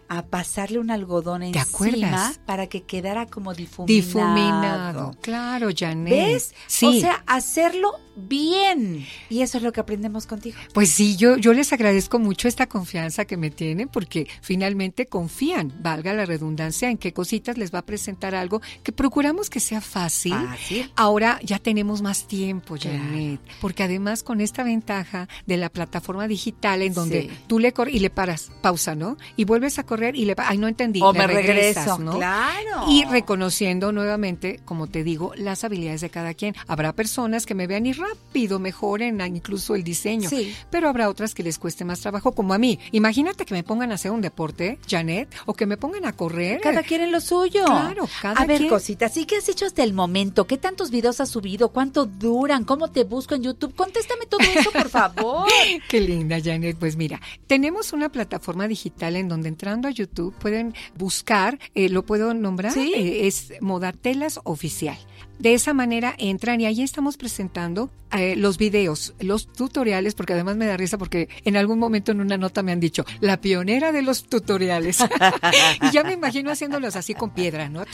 [0.08, 2.40] a pasarle un algodón encima acuerdas?
[2.44, 3.86] para que quedara como difuminado.
[3.86, 5.14] Difuminado.
[5.20, 6.10] Claro, Janet.
[6.12, 6.54] ¿Ves?
[6.66, 6.86] Sí.
[6.86, 9.06] O sea, hacerlo bien.
[9.30, 10.56] Y eso es lo que aprendemos contigo.
[10.72, 15.72] Pues sí, yo, yo les agradezco mucho esta confianza que me tienen porque finalmente confían,
[15.80, 19.80] valga la redundancia, en qué cositas les va a presentar algo que procuramos que sea
[19.80, 20.32] fácil.
[20.34, 20.90] Fácil.
[20.96, 26.82] Ahora ya tenemos más tiempo, Janet, porque además con esta ventaja de la plataforma digital
[26.82, 27.30] en donde Sí.
[27.46, 29.16] tú le corres y le paras, pausa, ¿no?
[29.36, 32.16] Y vuelves a correr y le ay no entendí, O le me regresas, regreso, ¿no?
[32.16, 32.86] claro.
[32.88, 36.54] Y reconociendo nuevamente, como te digo, las habilidades de cada quien.
[36.66, 40.54] Habrá personas que me vean y rápido mejoren incluso el diseño, Sí.
[40.70, 42.78] pero habrá otras que les cueste más trabajo, como a mí.
[42.92, 46.60] Imagínate que me pongan a hacer un deporte, Janet, o que me pongan a correr.
[46.60, 47.64] Cada quien en lo suyo.
[47.64, 48.68] Claro, cada A ver, quien.
[48.70, 50.46] cositas, ¿y qué has hecho hasta el momento?
[50.46, 51.70] ¿Qué tantos videos has subido?
[51.70, 52.64] ¿Cuánto duran?
[52.64, 53.74] ¿Cómo te busco en YouTube?
[53.74, 55.48] Contéstame todo eso, por favor.
[55.88, 56.76] Qué linda, Janet.
[56.78, 62.04] Pues mira, tenemos una plataforma digital en donde entrando a YouTube pueden buscar, eh, lo
[62.04, 62.92] puedo nombrar, Sí.
[62.94, 64.98] Eh, es Modatelas Oficial.
[65.38, 70.56] De esa manera entran y ahí estamos presentando eh, los videos, los tutoriales, porque además
[70.56, 73.92] me da risa porque en algún momento en una nota me han dicho, la pionera
[73.92, 74.98] de los tutoriales.
[75.82, 77.84] y ya me imagino haciéndolos así con piedra, ¿no?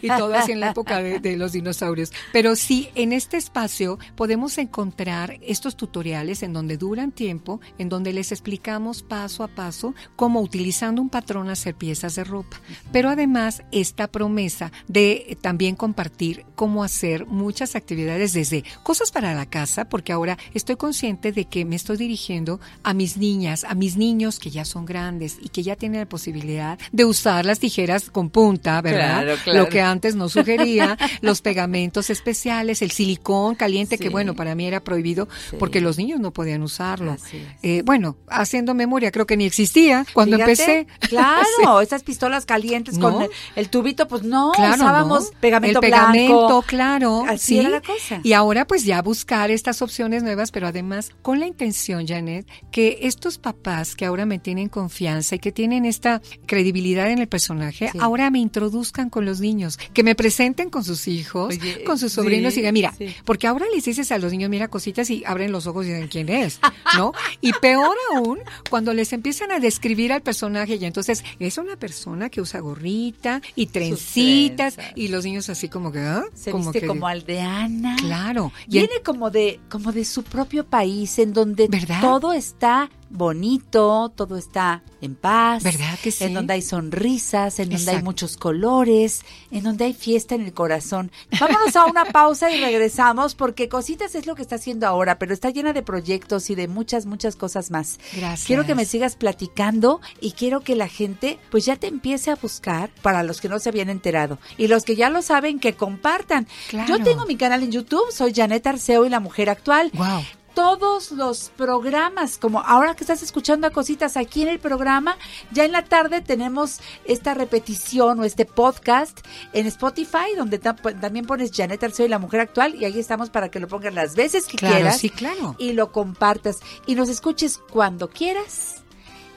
[0.00, 2.10] y todo así en la época de, de los dinosaurios.
[2.32, 8.14] Pero sí, en este espacio podemos encontrar estos tutoriales en donde duran tiempo, en donde
[8.14, 12.60] les explicamos paso a paso cómo utilizando un patrón hacer piezas de ropa.
[12.92, 19.46] Pero además esta promesa de también compartir cómo hacer muchas actividades desde cosas para la
[19.46, 23.96] casa, porque ahora estoy consciente de que me estoy dirigiendo a mis niñas, a mis
[23.96, 28.10] niños que ya son grandes y que ya tienen la posibilidad de usar las tijeras
[28.10, 29.22] con punta, ¿verdad?
[29.22, 29.58] Claro, claro.
[29.58, 34.66] Lo que antes no sugería, los pegamentos especiales, el silicón caliente, que bueno, para mí
[34.66, 35.56] era prohibido Sí.
[35.58, 37.16] porque los niños no podían usarlo.
[37.62, 40.86] Eh, bueno, haciendo memoria, creo que ni existía cuando Fíjate, empecé.
[41.08, 43.10] Claro, esas pistolas calientes ¿No?
[43.14, 45.40] con el, el tubito, pues no, Claro, usábamos ¿no?
[45.40, 47.24] pegamento el pegamento, claro.
[47.28, 47.58] Así sí.
[47.58, 48.20] era la cosa.
[48.22, 52.98] Y ahora pues ya buscar estas opciones nuevas, pero además con la intención, Janet, que
[53.02, 57.90] estos papás que ahora me tienen confianza y que tienen esta credibilidad en el personaje,
[57.92, 57.98] Sí.
[58.00, 62.12] ahora me introduzcan con los niños, que me presenten con sus hijos, Oye, con sus
[62.12, 62.94] sobrinos sí, y digan, mira,
[63.24, 66.08] porque ahora les dices a los niños, mira cositas y abren los ojos y dicen
[66.08, 66.60] quién es,
[66.96, 67.12] ¿no?
[67.40, 68.38] Y peor aún,
[68.68, 73.40] cuando les empiezan a describir al personaje y entonces es una persona que usa gorrita
[73.54, 76.24] y trencitas y los niños así como que, ¿ah?
[76.40, 77.96] Se como viste que- como aldeana.
[77.96, 78.50] Claro.
[78.66, 81.68] Y en- Viene como de, como de su propio país, en donde
[82.00, 85.62] todo está bonito, todo está en paz.
[85.62, 86.24] ¿Verdad que sí?
[86.24, 90.52] En donde hay sonrisas, en donde hay muchos colores, en donde hay fiesta en el
[90.52, 91.10] corazón.
[91.38, 95.34] Vámonos a una pausa y regresamos, porque Cositas es lo que está haciendo ahora, pero
[95.34, 97.98] está llena de proyectos y de muchas, muchas cosas más.
[98.14, 98.46] Gracias.
[98.46, 102.36] Quiero que me sigas platicando y quiero que la gente pues ya te empiece a
[102.36, 104.38] buscar para los que no se habían enterado.
[104.56, 106.46] Y los que ya lo saben, que compartan.
[106.68, 106.96] Claro.
[106.96, 109.90] Yo tengo mi canal en YouTube, soy Janet Arceo y la mujer actual.
[109.94, 110.22] Wow.
[110.64, 115.16] Todos los programas, como ahora que estás escuchando a cositas aquí en el programa,
[115.52, 119.20] ya en la tarde tenemos esta repetición o este podcast
[119.54, 123.30] en Spotify, donde ta- también pones Janet Arceo y la mujer actual, y ahí estamos
[123.30, 125.56] para que lo pongas las veces que Claro, quieras sí, claro.
[125.58, 128.82] y lo compartas y nos escuches cuando quieras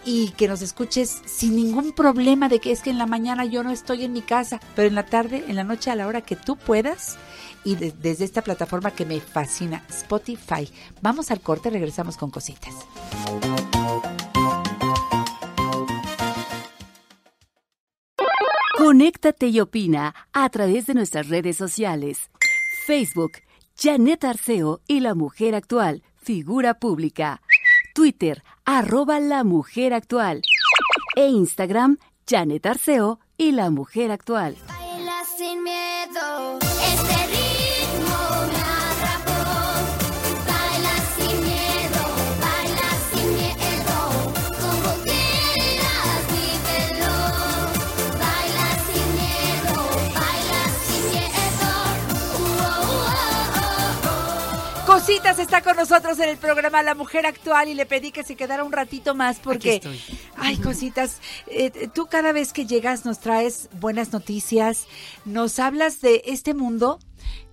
[0.06, 3.64] y que nos escuches sin ningún problema de que es que en la mañana yo
[3.64, 6.22] no estoy en mi casa, pero en la tarde, en la noche, a la hora
[6.22, 7.18] que tú puedas
[7.64, 10.70] y de- desde esta plataforma que me fascina, Spotify.
[11.01, 12.74] Vamos al corte, regresamos con cositas.
[18.78, 22.30] Conéctate y opina a través de nuestras redes sociales.
[22.86, 23.32] Facebook,
[23.78, 27.41] Janet Arceo y la mujer actual, figura pública.
[27.94, 30.41] Twitter, arroba la mujer actual.
[31.16, 34.58] E Instagram, Janet Arceo y la mujer actual.
[34.68, 37.23] Baila sin miedo, este
[55.06, 58.38] Cositas está con nosotros en el programa La Mujer Actual y le pedí que se
[58.38, 59.82] quedara un ratito más porque,
[60.38, 64.88] ay, cositas, eh, tú cada vez que llegas nos traes buenas noticias,
[65.26, 66.99] nos hablas de este mundo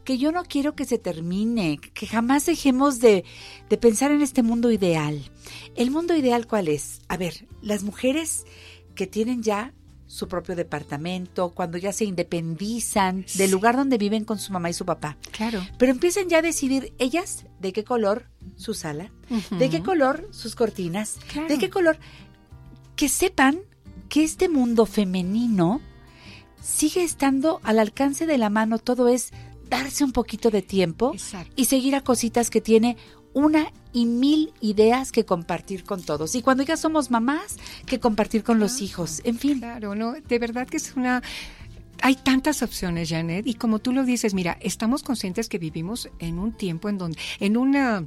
[0.05, 3.25] que yo no quiero que se termine, que jamás dejemos de,
[3.69, 5.21] de pensar en este mundo ideal.
[5.75, 7.01] ¿El mundo ideal cuál es?
[7.09, 8.45] A ver, las mujeres
[8.95, 9.75] que tienen ya
[10.11, 14.73] su propio departamento, cuando ya se independizan del lugar donde viven con su mamá y
[14.73, 15.17] su papá.
[15.31, 15.65] Claro.
[15.79, 19.13] Pero empiezan ya a decidir ellas de qué color su sala,
[19.57, 21.47] de qué color sus cortinas, Claro.
[21.47, 21.97] de qué color.
[22.97, 23.61] Que sepan
[24.09, 25.81] que este mundo femenino
[26.61, 28.79] sigue estando al alcance de la mano.
[28.79, 29.31] Todo es
[29.69, 31.53] darse un poquito de tiempo Exacto.
[31.55, 32.97] y seguir a cositas que tiene
[33.33, 36.35] una y mil ideas que compartir con todos.
[36.35, 37.57] Y cuando ya somos mamás,
[37.87, 39.21] que compartir con los hijos.
[39.25, 39.59] En fin.
[39.59, 41.23] Claro, no, de verdad que es una
[42.03, 46.39] hay tantas opciones, Janet, y como tú lo dices, mira, estamos conscientes que vivimos en
[46.39, 48.05] un tiempo en donde, en una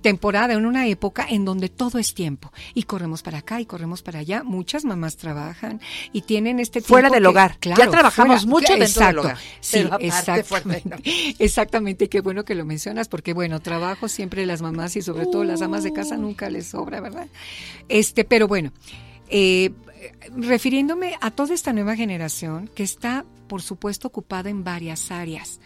[0.00, 2.52] temporada, en una época en donde todo es tiempo.
[2.74, 4.42] Y corremos para acá y corremos para allá.
[4.44, 5.80] Muchas mamás trabajan
[6.12, 6.88] y tienen este tiempo.
[6.88, 7.56] Fuera del que- hogar.
[7.58, 9.20] Claro, Ya trabajamos fuera- mucho dentro del exacto.
[9.20, 10.96] hogar, Sí, aparte, exactamente.
[11.38, 15.44] Exactamente, qué bueno que lo mencionas, porque bueno, trabajo siempre las mamás y sobre todo
[15.44, 17.26] las amas de casa nunca les sobra, ¿verdad?
[17.88, 18.72] Este, pero bueno,
[19.28, 19.70] eh,
[20.36, 25.60] refiriéndome a toda esta nueva generación que está, por supuesto, ocupada en varias áreas.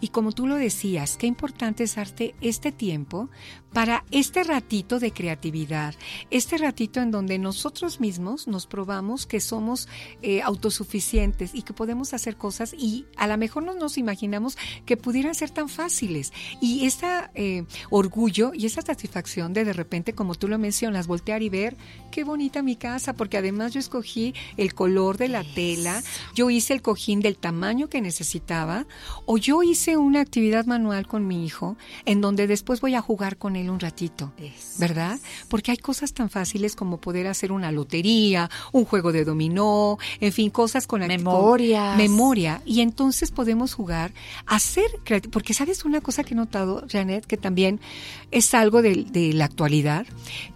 [0.00, 3.30] Y como tú lo decías, qué importante es darte este tiempo
[3.72, 5.94] para este ratito de creatividad,
[6.30, 9.88] este ratito en donde nosotros mismos nos probamos que somos
[10.20, 14.96] eh, autosuficientes y que podemos hacer cosas y a lo mejor no nos imaginamos que
[14.96, 16.32] pudieran ser tan fáciles.
[16.60, 21.48] Y este orgullo y esa satisfacción de de repente, como tú lo mencionas, voltear y
[21.48, 21.76] ver
[22.12, 26.74] qué bonita mi casa, porque además yo escogí el color de la tela, yo hice
[26.74, 28.86] el cojín del tamaño que necesitaba,
[29.26, 33.36] o yo hice una actividad manual con mi hijo en donde después voy a jugar
[33.36, 34.32] con él un ratito,
[34.78, 35.18] ¿verdad?
[35.48, 40.32] Porque hay cosas tan fáciles como poder hacer una lotería, un juego de dominó, en
[40.32, 41.90] fin, cosas con Memorias.
[41.90, 44.12] con memoria y entonces podemos jugar,
[44.46, 44.86] hacer
[45.30, 47.80] porque sabes una cosa que he notado, Janet, que también
[48.30, 50.06] es algo de, de la actualidad,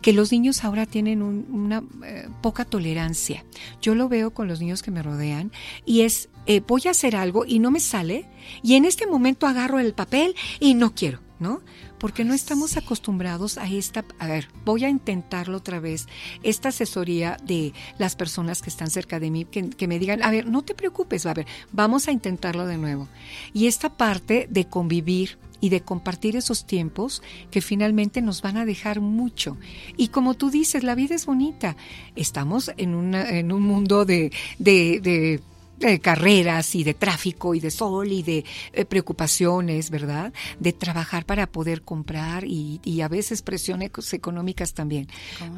[0.03, 3.45] que los niños ahora tienen un- una eh, poca tolerancia.
[3.83, 5.53] Yo lo veo con los niños que me rodean
[5.85, 8.29] y es eh, voy a hacer algo y no me sale
[8.63, 11.61] y en este momento agarro el papel y no quiero, ¿no?
[11.99, 16.07] Porque no estamos acostumbrados a esta, a ver, voy a intentarlo otra vez,
[16.43, 20.31] esta asesoría de las personas que están cerca de mí, que, que me digan, a
[20.31, 23.09] ver, no te preocupes, a ver, vamos a intentarlo de nuevo.
[23.53, 28.65] Y esta parte de convivir y de compartir esos tiempos que finalmente nos van a
[28.65, 29.57] dejar mucho.
[29.97, 31.77] Y como tú dices, la vida es bonita.
[32.15, 35.41] Estamos en, una, en un mundo de, de, de
[35.79, 40.33] de carreras y de tráfico y de sol y de eh, preocupaciones, ¿verdad?
[40.59, 45.09] De trabajar para poder comprar y, y a veces presiones económicas también.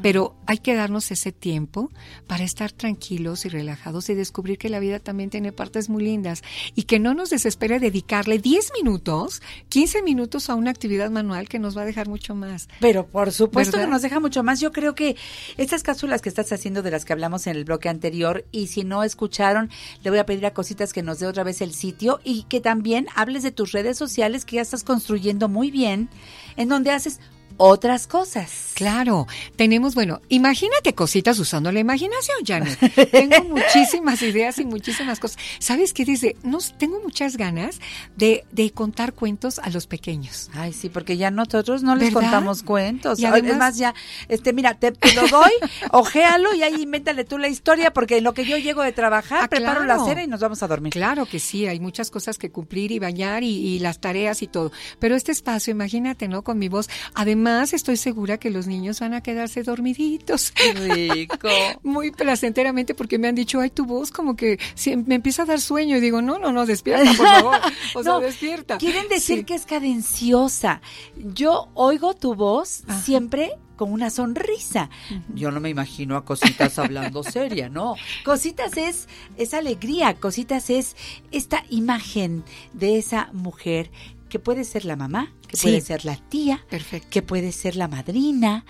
[0.01, 1.91] Pero hay que darnos ese tiempo
[2.27, 6.43] para estar tranquilos y relajados y descubrir que la vida también tiene partes muy lindas
[6.75, 11.59] y que no nos desespere dedicarle 10 minutos, 15 minutos a una actividad manual que
[11.59, 12.67] nos va a dejar mucho más.
[12.79, 13.87] Pero por supuesto ¿Verdad?
[13.87, 14.59] que nos deja mucho más.
[14.59, 15.15] Yo creo que
[15.57, 18.83] estas cápsulas que estás haciendo de las que hablamos en el bloque anterior y si
[18.83, 19.69] no escucharon,
[20.09, 22.61] le voy a pedir a Cositas que nos dé otra vez el sitio y que
[22.61, 26.09] también hables de tus redes sociales que ya estás construyendo muy bien,
[26.57, 27.19] en donde haces
[27.59, 28.71] otras cosas.
[28.73, 32.79] Claro, tenemos, bueno, imagínate cositas usando la imaginación, Janet.
[33.11, 35.37] tengo muchísimas ideas y muchísimas cosas.
[35.59, 36.05] ¿Sabes qué?
[36.05, 37.79] Desde, no, tengo muchas ganas
[38.15, 40.49] de, de contar cuentos a los pequeños.
[40.53, 42.21] Ay, sí, porque ya nosotros no les ¿Verdad?
[42.31, 43.19] contamos cuentos.
[43.19, 43.93] Y además- ya,
[44.29, 45.51] este, mira, te, te lo doy,
[45.91, 49.43] ojéalo y ahí invéntale tú la historia, porque en lo que yo llego de trabajar,
[49.43, 50.01] Ah, preparo claro.
[50.01, 50.93] la cena y nos vamos a dormir.
[50.93, 54.47] Claro que sí, hay muchas cosas que cumplir y bañar y, y las tareas y
[54.47, 54.71] todo.
[54.99, 56.41] Pero este espacio, imagínate, ¿no?
[56.43, 56.87] Con mi voz.
[57.13, 60.53] Además, estoy segura que los niños van a quedarse dormiditos.
[60.75, 61.47] Rico.
[61.83, 64.59] Muy placenteramente porque me han dicho, ay, tu voz como que
[65.05, 65.97] me empieza a dar sueño.
[65.97, 67.55] Y digo, no, no, no, despierta, por favor.
[67.95, 68.77] O sea, No, despierta.
[68.77, 69.43] Quieren decir Sí.
[69.45, 70.81] que es cadenciosa.
[71.15, 74.89] Yo oigo tu voz siempre con una sonrisa.
[75.33, 77.95] Yo no me imagino a Cositas hablando seria, ¿no?
[78.25, 80.95] Cositas es, es alegría, Cositas es
[81.31, 82.43] esta imagen
[82.73, 83.89] de esa mujer
[84.29, 85.63] que puede ser la mamá, que Sí.
[85.67, 87.07] puede ser la tía, Perfecto.
[87.09, 88.65] que puede ser la madrina.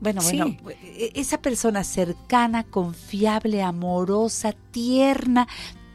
[0.00, 0.38] Bueno, Sí.
[0.38, 5.48] bueno, e- esa persona cercana, confiable, amorosa, tierna,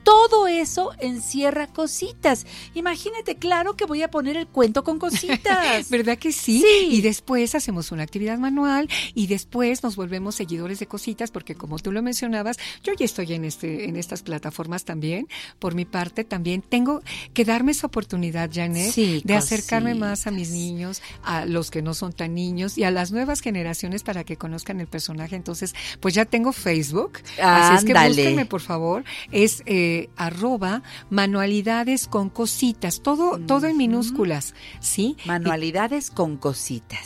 [0.04, 2.45] todo eso encierra cositas.
[2.74, 5.89] Imagínate, claro que voy a poner el cuento con cositas.
[5.89, 6.62] ¿Verdad que sí?
[6.62, 6.88] Sí.
[6.91, 11.80] Y después hacemos una actividad manual y después nos volvemos seguidores de cositas porque como
[11.80, 15.28] tú lo mencionabas, yo ya estoy en este en estas plataformas también.
[15.60, 17.01] Por mi parte también tengo
[17.34, 21.82] que darme esa oportunidad, Janet, Sí, de acercarme más a mis niños, a los que
[21.82, 25.36] no son tan niños y a las nuevas generaciones para que conozcan el personaje.
[25.36, 28.10] Entonces, pues ya tengo Facebook, así es que Ándale.
[28.10, 29.04] búsquenme por favor.
[29.32, 35.15] Es eh, arroba manualidades con cositas, todo todo en minúsculas, ¿sí?
[35.25, 37.05] Manualidades con cositas.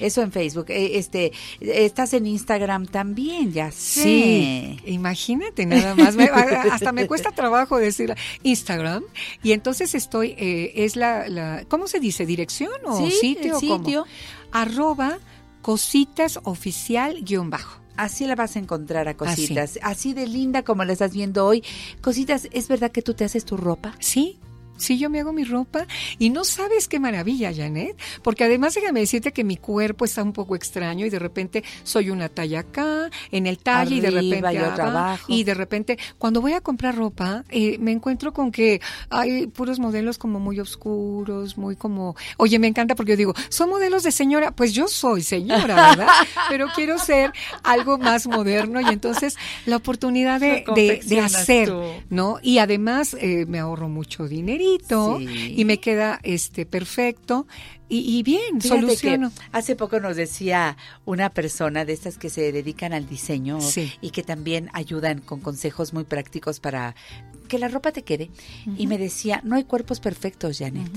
[0.00, 0.66] Eso en Facebook.
[0.68, 4.02] Eh, Este, estás en Instagram también, ya sé.
[4.02, 6.14] Sí, imagínate nada más.
[6.16, 9.02] Me- hasta me cuesta trabajo decir Instagram.
[9.42, 12.26] Y entonces estoy, eh, es la, la, ¿cómo se dice?
[12.26, 13.44] ¿Dirección o Sí, sitio?
[13.44, 13.84] el o cómo?
[13.84, 14.06] sitio.
[14.52, 15.18] Arroba
[15.62, 17.80] cositas oficial guion bajo.
[17.96, 19.78] Así la vas a encontrar a cositas.
[19.82, 21.62] Así de linda como la estás viendo hoy.
[22.00, 23.94] Cositas, ¿es verdad que tú te haces tu ropa?
[24.00, 24.38] Sí.
[24.76, 25.86] Sí, yo me hago mi ropa
[26.18, 30.32] y no sabes qué maravilla, Janet, porque además déjame decirte que mi cuerpo está un
[30.32, 34.52] poco extraño y de repente soy una talla acá, en el talle y de repente
[34.54, 35.24] y otra abajo.
[35.28, 39.78] y de repente cuando voy a comprar ropa eh, me encuentro con que hay puros
[39.78, 44.12] modelos como muy oscuros, muy como, oye, me encanta porque yo digo, son modelos de
[44.12, 46.08] señora, pues yo soy señora, ¿verdad?
[46.48, 51.82] Pero quiero ser algo más moderno y entonces la oportunidad de, de- hacer, tú.
[52.10, 52.38] ¿no?
[52.42, 54.26] Y además eh, me ahorro mucho
[55.18, 55.54] Sí.
[55.56, 57.46] y me queda este perfecto
[57.88, 59.30] y, y bien, Fíjate soluciono.
[59.30, 63.92] que hace poco nos decía una persona de estas que se dedican al diseño Sí.
[64.00, 66.94] y que también ayudan con consejos muy prácticos para
[67.48, 68.30] que la ropa te quede.
[68.78, 70.90] Y me decía, no hay cuerpos perfectos, Janet.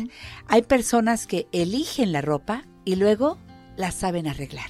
[0.47, 3.37] Hay personas que eligen la ropa y luego
[3.77, 4.69] la saben arreglar.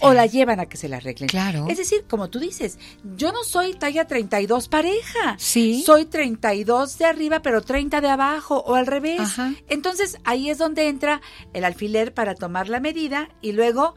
[0.00, 1.28] O la llevan a que se la arreglen.
[1.28, 1.66] Claro.
[1.68, 2.78] Es decir, como tú dices,
[3.16, 5.36] yo no soy talla 32 pareja.
[5.38, 5.82] Sí.
[5.84, 9.20] Soy 32 de arriba, pero 30 de abajo, o al revés.
[9.20, 9.52] Ajá.
[9.68, 11.20] Entonces, ahí es donde entra
[11.52, 13.94] el alfiler para tomar la medida y luego...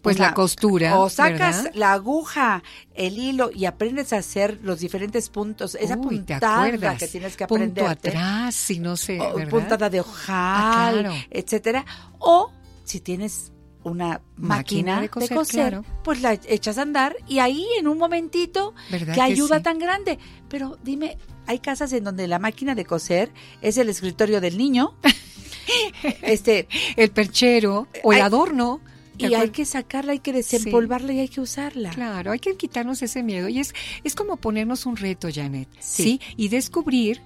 [0.00, 1.74] Pues la costura, O sacas ¿verdad?
[1.78, 2.64] la aguja,
[2.94, 5.76] el hilo y aprendes a hacer los diferentes puntos.
[5.76, 6.98] Esa Uy, ¿te puntada acuerdas?
[6.98, 8.16] que tienes que Punto aprender.
[8.16, 11.14] atrás, si no sé, o puntada de ojal, Ah, claro.
[11.30, 11.84] etcétera.
[12.18, 12.50] O
[12.82, 13.52] si tienes
[13.84, 15.84] una máquina, Máquina de de coser, claro.
[16.04, 19.62] pues la echas a andar y ahí en un momentito, ¿Verdad qué que ayuda sí?
[19.64, 20.18] tan grande.
[20.48, 23.30] Pero dime, hay casas en donde la máquina de coser
[23.60, 24.94] es el escritorio del niño,
[26.22, 28.80] este, el perchero o el Hay- adorno.
[29.18, 31.90] ¿te y hay que sacarla, hay que desempolvarla y hay que usarla.
[31.90, 33.48] Claro, hay que quitarnos ese miedo.
[33.48, 33.74] Y es,
[34.04, 35.68] es como ponernos un reto, Janet.
[35.80, 36.02] Sí.
[36.02, 36.20] Sí.
[36.36, 37.20] Y descubrir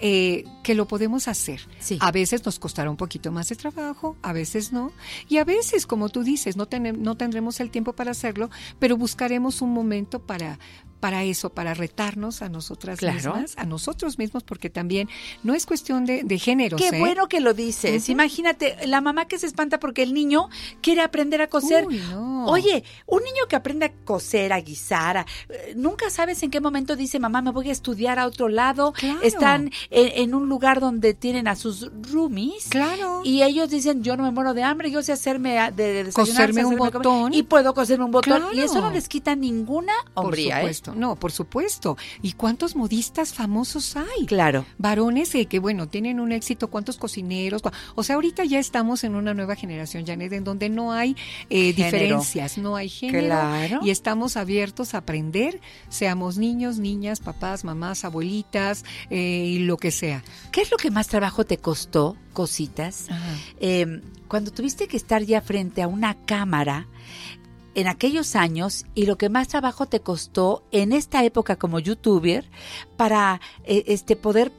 [0.00, 1.60] eh, que lo podemos hacer.
[1.78, 1.98] Sí.
[2.00, 4.92] A veces nos costará un poquito más de trabajo, a veces no.
[5.28, 8.96] Y a veces, como tú dices, no, tenem- no tendremos el tiempo para hacerlo, pero
[8.96, 10.58] buscaremos un momento para
[11.00, 13.34] para eso, para retarnos a nosotras Claro.
[13.34, 15.08] mismas, a nosotros mismos, porque también
[15.42, 16.80] no es cuestión de, de géneros.
[16.80, 16.98] Qué ¿eh?
[17.00, 18.08] bueno que lo dices.
[18.08, 20.48] Imagínate, la mamá que se espanta porque el niño
[20.82, 21.86] quiere aprender a coser.
[21.86, 22.46] Uy, no.
[22.46, 26.60] Oye, un niño que aprende a coser, a guisar, a- eh, nunca sabes en qué
[26.60, 28.92] momento dice, mamá, me voy a estudiar a otro lado.
[28.92, 29.20] Claro.
[29.22, 32.68] Están en, en un lugar donde tienen a sus roomies.
[32.68, 33.22] Claro.
[33.24, 36.04] Y ellos dicen, yo no me muero de hambre, yo sé hacerme a- de, de
[36.04, 37.34] desayunar, Coserme sé un comer, botón.
[37.34, 38.38] Y puedo coserme un botón.
[38.40, 38.52] Claro.
[38.52, 40.70] Y eso no les quita ninguna hombría, Por ¿eh?
[40.90, 41.96] Supuesto, no, por supuesto.
[42.22, 44.26] ¿Y cuántos modistas famosos hay?
[44.26, 44.64] Claro.
[44.78, 47.62] Varones eh, que, bueno, tienen un éxito, cuántos cocineros.
[47.94, 51.16] O sea, ahorita ya estamos en una nueva generación, Janet, en donde no hay
[51.48, 53.26] eh, diferencias, no hay género.
[53.26, 53.80] Claro.
[53.82, 59.90] Y estamos abiertos a aprender, seamos niños, niñas, papás, mamás, abuelitas eh, y lo que
[59.90, 60.22] sea.
[60.52, 63.06] ¿Qué es lo que más trabajo te costó, cositas?
[63.60, 66.86] Eh, cuando tuviste que estar ya frente a una cámara
[67.74, 72.48] en aquellos años y lo que más trabajo te costó en esta época como youtuber
[72.96, 74.52] para eh, este poder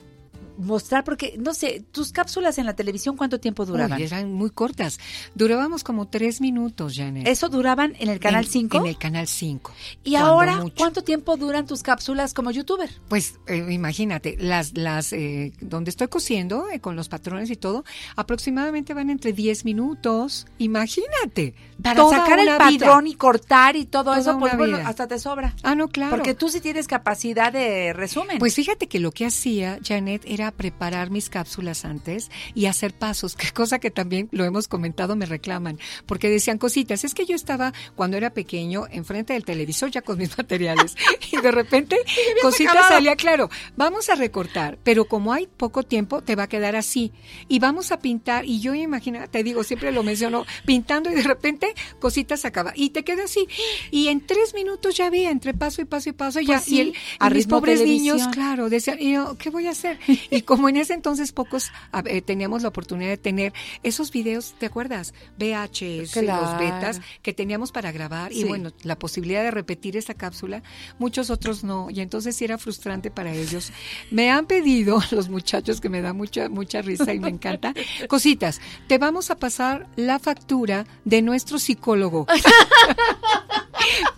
[0.62, 4.50] mostrar porque no sé tus cápsulas en la televisión cuánto tiempo duraban Uy, eran muy
[4.50, 5.00] cortas.
[5.36, 7.28] Durábamos como tres minutos, Janet.
[7.28, 9.72] eso duraban en el canal En- 5 En el canal 5.
[10.04, 10.76] y ahora mucho.
[10.78, 16.08] cuánto tiempo duran tus cápsulas como youtuber Pues eh, imagínate, las, las eh, donde estoy
[16.08, 17.84] cosiendo eh, con los patrones y todo,
[18.16, 20.48] aproximadamente van entre 10 minutos.
[20.58, 21.54] Imagínate.
[21.82, 23.14] para toda sacar el patrón vida.
[23.14, 26.12] y cortar y todo Toda eso pues bueno hasta te sobra Ah, no, claro.
[26.12, 30.51] porque tú sí tienes capacidad de resumen Pues fíjate que lo que hacía Janet era
[30.52, 35.26] preparar mis cápsulas antes y hacer pasos, que cosa que también lo hemos comentado, me
[35.26, 37.03] reclaman, porque decían cositas.
[37.03, 40.95] Es que yo estaba cuando era pequeño enfrente del televisor ya con mis materiales
[41.32, 41.98] y de repente
[42.41, 43.49] cositas salía claro.
[43.76, 47.11] Vamos a recortar, pero como hay poco tiempo te va a quedar así
[47.48, 51.23] y vamos a pintar y yo imagina, te digo siempre lo menciono pintando y de
[51.23, 53.48] repente cositas acaba y te queda así
[53.91, 56.76] y en tres minutos ya había entre paso y paso y paso ya Pues sí,
[56.76, 58.18] y, el, y a mis ritmo pobres televisión.
[58.18, 59.99] niños claro decían y yo, ¿qué voy a hacer?
[60.32, 61.72] Y como en ese entonces pocos
[62.06, 63.53] eh, teníamos la oportunidad de tener
[63.84, 65.14] esos videos, ¿te acuerdas?
[65.38, 66.41] VHS, Claro.
[66.41, 70.64] los betas que teníamos para grabar y bueno, la posibilidad de repetir esa cápsula,
[70.98, 73.72] muchos otros no, y entonces sí era frustrante para ellos.
[74.10, 77.74] Me han pedido los muchachos que me da mucha mucha risa y me encanta,
[78.08, 82.26] cositas, te vamos a pasar la factura de nuestro psicólogo.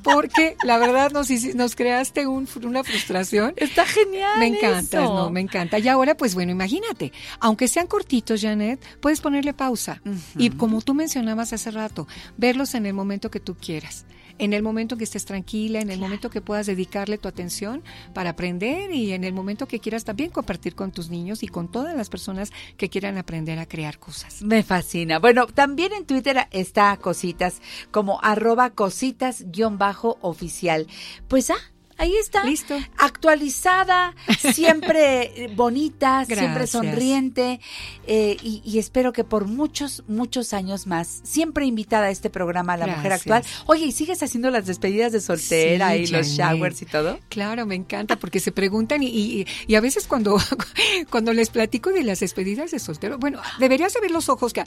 [0.04, 3.54] Porque la verdad nos, nos creaste un- una frustración.
[3.56, 4.38] Está genial.
[4.38, 5.80] Me encanta, no, me encanta.
[5.80, 10.02] Y ahora, pues bueno, imagínate, aunque sean cortitos, Janet, puedes ponerle pausa.
[10.38, 12.08] Y como tú mencionabas hace rato,
[12.38, 14.06] verlos en el momento que tú quieras.
[14.40, 17.84] En el momento que estés tranquila, en el momento que puedas dedicarle tu atención
[18.16, 21.72] para aprender y en el momento que quieras también compartir con tus niños y con
[21.72, 24.42] todas las personas que quieran aprender a crear cosas.
[24.42, 25.20] Me fascina.
[25.20, 27.62] Bueno, también en Twitter está cositas
[27.92, 30.88] como arroba cositas guion bajo oficial.
[31.28, 32.44] Pues ah, ahí está.
[32.44, 32.78] Listo.
[32.98, 34.16] Actualizada,
[34.54, 37.60] siempre eh, bonita, siempre sonriente
[38.08, 42.78] eh, y, y espero que por muchos, muchos años más, siempre invitada a este programa
[42.78, 43.14] La Mujer.
[43.14, 43.44] Actual.
[43.66, 47.20] Oye, ¿y sigues haciendo las despedidas de soltera Sí, y los showers y todo?
[47.30, 50.38] Claro, me encanta porque se preguntan y, y, y a veces cuando,
[51.10, 54.62] cuando les platico de las despedidas de soltero, bueno, deberías de ver los ojos que,
[54.62, 54.66] ¡Ah!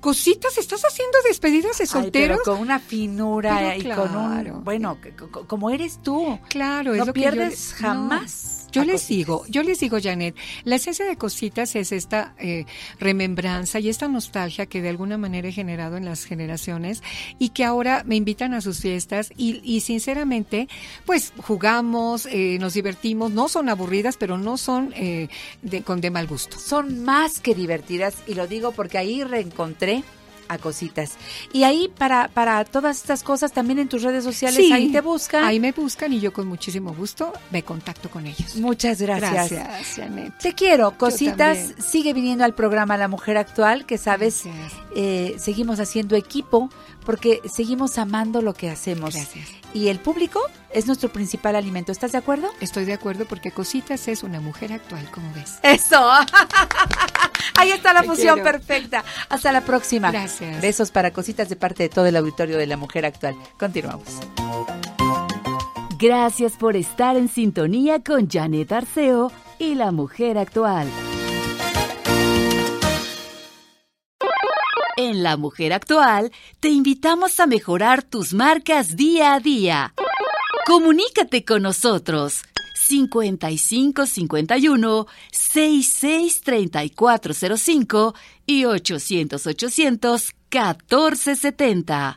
[0.00, 2.40] cositas, ¿estás haciendo despedidas de Ay, pero solteros?
[2.44, 4.98] con una finura Pero y con un, bueno,
[5.46, 6.38] como eres tú.
[6.48, 6.55] Claro,
[6.94, 8.52] es no lo que yo pierdes jamás.
[8.52, 8.56] no.
[8.72, 9.08] Yo les cositas.
[9.08, 10.34] digo, yo les digo, Janet,
[10.64, 12.66] la esencia de cositas es esta eh,
[12.98, 17.02] remembranza y esta nostalgia que de alguna manera he generado en las generaciones
[17.38, 20.68] y que ahora me invitan a sus fiestas y, y sinceramente,
[21.06, 25.28] pues jugamos, eh, nos divertimos, no son aburridas, pero no son eh,
[25.62, 26.58] de, con de mal gusto.
[26.58, 30.04] Son más que divertidas y lo digo porque ahí reencontré
[30.48, 31.12] a cositas.
[31.52, 35.00] Y ahí para, para todas estas cosas también en tus redes sociales, Sí, ahí te
[35.00, 35.44] buscan.
[35.44, 38.56] Ahí me buscan y yo con muchísimo gusto me contacto con ellos.
[38.56, 39.50] Muchas gracias.
[39.50, 40.38] Gracias, Janet.
[40.38, 41.74] Te quiero, cositas.
[41.78, 44.44] Sigue viniendo al programa La Mujer Actual, que sabes,
[44.94, 46.70] eh, seguimos haciendo equipo
[47.06, 49.14] porque seguimos amando lo que hacemos.
[49.14, 49.48] Gracias.
[49.72, 51.92] Y el público es nuestro principal alimento.
[51.92, 52.48] ¿Estás de acuerdo?
[52.60, 55.58] Estoy de acuerdo porque Cositas es una mujer actual, como ves.
[55.62, 56.10] Eso.
[57.54, 58.50] Ahí está la Te fusión quiero.
[58.52, 59.04] perfecta.
[59.28, 60.10] Hasta la próxima.
[60.10, 60.60] Gracias.
[60.60, 63.36] Besos para cositas de parte de todo el auditorio de la mujer actual.
[63.58, 64.08] Continuamos.
[65.98, 70.88] Gracias por estar en sintonía con Janet Arceo y la mujer actual.
[74.98, 79.92] En La Mujer Actual te invitamos a mejorar tus marcas día a día.
[80.66, 82.40] Comunícate con nosotros
[82.74, 88.14] 5551 66 3405
[88.46, 92.16] y 800 800 1470.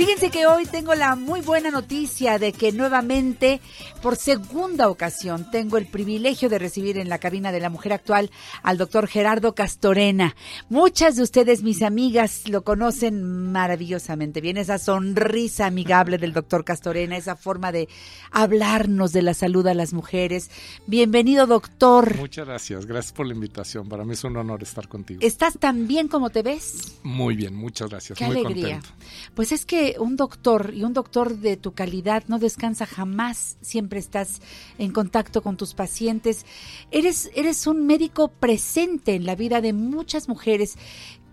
[0.00, 3.60] Fíjense que hoy tengo la muy buena noticia de que nuevamente,
[4.00, 8.30] por segunda ocasión, tengo el privilegio de recibir en la cabina de la mujer actual
[8.62, 10.34] al doctor Gerardo Castorena.
[10.70, 14.56] Muchas de ustedes, mis amigas, lo conocen maravillosamente bien.
[14.56, 17.86] Esa sonrisa amigable del doctor Castorena, esa forma de
[18.30, 20.50] hablarnos de la salud a las mujeres.
[20.86, 22.16] Bienvenido, doctor.
[22.16, 22.86] Muchas gracias.
[22.86, 23.86] Gracias por la invitación.
[23.86, 25.20] Para mí es un honor estar contigo.
[25.22, 26.96] ¿Estás tan bien como te ves?
[27.02, 28.18] Muy bien, muchas gracias.
[28.18, 28.80] Qué Muy alegría.
[28.80, 28.96] contento.
[29.34, 33.98] Pues es que un doctor y un doctor de tu calidad no descansa jamás, siempre
[33.98, 34.40] estás
[34.78, 36.46] en contacto con tus pacientes.
[36.90, 40.76] Eres, eres un médico presente en la vida de muchas mujeres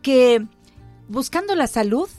[0.02, 0.46] que
[1.08, 2.10] buscando la salud,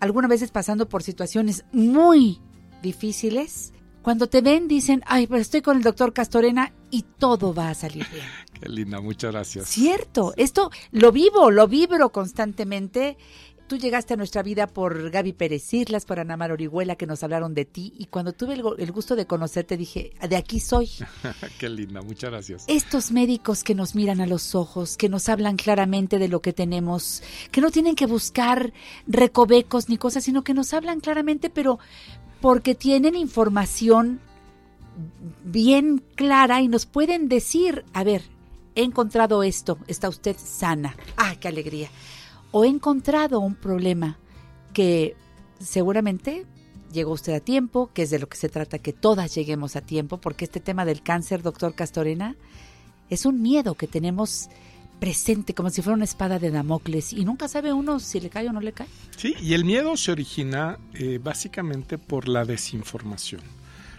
[0.00, 2.40] algunas veces pasando por situaciones muy
[2.82, 3.72] difíciles,
[4.02, 7.74] cuando te ven dicen, ay, pero estoy con el doctor Castorena y todo va a
[7.74, 8.24] salir bien.
[8.60, 9.68] Qué linda, muchas gracias.
[9.68, 13.18] Cierto, esto lo vivo, lo vibro constantemente.
[13.70, 17.22] Tú llegaste a nuestra vida por Gaby Pérez Islas, por Ana Mar Orihuela, que nos
[17.22, 17.94] hablaron de ti.
[17.96, 20.90] Y cuando tuve el, el gusto de conocerte, dije, de aquí soy.
[21.60, 22.64] Qué linda, muchas gracias.
[22.66, 26.52] Estos médicos que nos miran a los ojos, que nos hablan claramente de lo que
[26.52, 27.22] tenemos,
[27.52, 28.72] que no tienen que buscar
[29.06, 31.78] recovecos ni cosas, sino que nos hablan claramente, pero
[32.40, 34.18] porque tienen información
[35.44, 38.24] bien clara y nos pueden decir, a ver,
[38.74, 40.96] he encontrado esto, está usted sana.
[41.16, 41.88] ¡Ah, qué alegría!
[42.52, 44.18] O he encontrado un problema
[44.72, 45.16] que
[45.60, 46.46] seguramente
[46.92, 49.80] llegó usted a tiempo, que es de lo que se trata, que todas lleguemos a
[49.80, 52.36] tiempo, porque este tema del cáncer, doctor Castorena,
[53.08, 54.48] es un miedo que tenemos
[55.00, 58.48] presente como si fuera una espada de Damocles y nunca sabe uno si le cae
[58.48, 58.86] o no le cae.
[59.16, 63.40] Sí, y el miedo se origina eh, básicamente por la desinformación.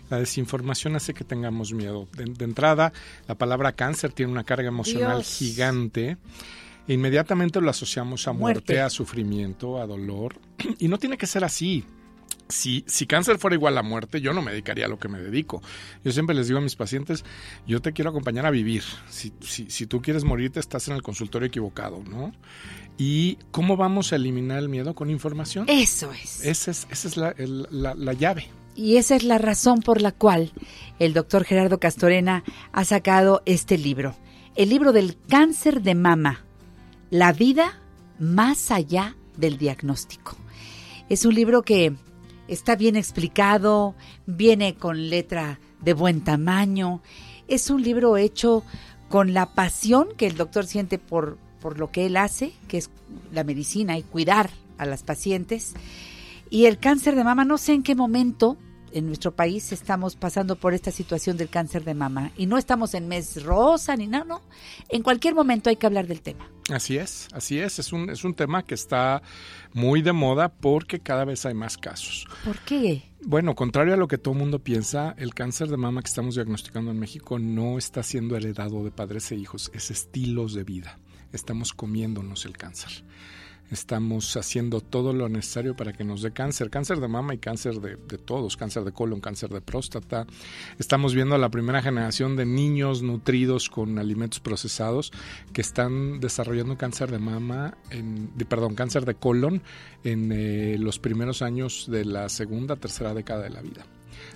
[0.09, 2.07] La desinformación hace que tengamos miedo.
[2.15, 2.93] De, de entrada,
[3.27, 5.37] la palabra cáncer tiene una carga emocional Dios.
[5.37, 6.17] gigante.
[6.93, 8.81] Inmediatamente lo asociamos a muerte, Muerte.
[8.81, 10.35] a sufrimiento, a dolor.
[10.79, 11.85] Y no tiene que ser así.
[12.47, 15.19] Si, si cáncer fuera igual a muerte, yo no me dedicaría a lo que me
[15.19, 15.61] dedico.
[16.03, 17.23] Yo siempre les digo a mis pacientes,
[17.65, 18.83] yo te quiero acompañar a vivir.
[19.09, 22.33] Si, si, si tú quieres morirte, estás en el consultorio equivocado, ¿no?
[22.97, 25.65] ¿Y cómo vamos a eliminar el miedo con información?
[25.69, 26.43] Eso es.
[26.43, 28.49] Esa es, esa es la, el- la- la llave.
[28.75, 30.51] Y esa es la razón por la cual
[30.99, 32.43] el doctor Gerardo Castorena
[32.73, 34.15] ha sacado este libro.
[34.55, 36.43] El libro del cáncer de mama.
[37.11, 37.77] La vida
[38.19, 40.37] más allá del diagnóstico.
[41.09, 41.93] Es un libro que
[42.47, 47.01] está bien explicado, viene con letra de buen tamaño.
[47.49, 48.63] Es un libro hecho
[49.09, 52.89] con la pasión que el doctor siente por, por lo que él hace, que es
[53.33, 55.73] la medicina y cuidar a las pacientes.
[56.49, 58.55] Y el cáncer de mama, no sé en qué momento
[58.93, 62.31] en nuestro país estamos pasando por esta situación del cáncer de mama.
[62.37, 64.41] Y no estamos en mes rosa ni nada, no.
[64.89, 66.47] En cualquier momento hay que hablar del tema.
[66.69, 67.79] Así es, así es.
[67.79, 69.21] Es un, es un tema que está
[69.73, 72.27] muy de moda porque cada vez hay más casos.
[72.45, 73.03] ¿Por qué?
[73.23, 76.35] Bueno, contrario a lo que todo el mundo piensa, el cáncer de mama que estamos
[76.35, 80.97] diagnosticando en México no está siendo heredado de padres e hijos, es estilos de vida.
[81.31, 83.03] Estamos comiéndonos el cáncer.
[83.71, 87.75] Estamos haciendo todo lo necesario para que nos dé cáncer, cáncer de mama y cáncer
[87.75, 90.27] de, de todos, cáncer de colon, cáncer de próstata.
[90.77, 95.11] Estamos viendo a la primera generación de niños nutridos con alimentos procesados
[95.53, 99.61] que están desarrollando cáncer de mama, en, perdón, cáncer de colon
[100.03, 103.85] en eh, los primeros años de la segunda, tercera década de la vida.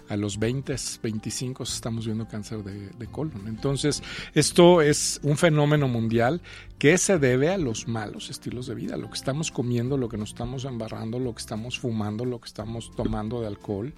[0.09, 3.47] A los 20, 25 estamos viendo cáncer de, de colon.
[3.47, 4.03] Entonces,
[4.33, 6.41] esto es un fenómeno mundial
[6.77, 10.17] que se debe a los malos estilos de vida, lo que estamos comiendo, lo que
[10.17, 13.93] nos estamos embarrando, lo que estamos fumando, lo que estamos tomando de alcohol,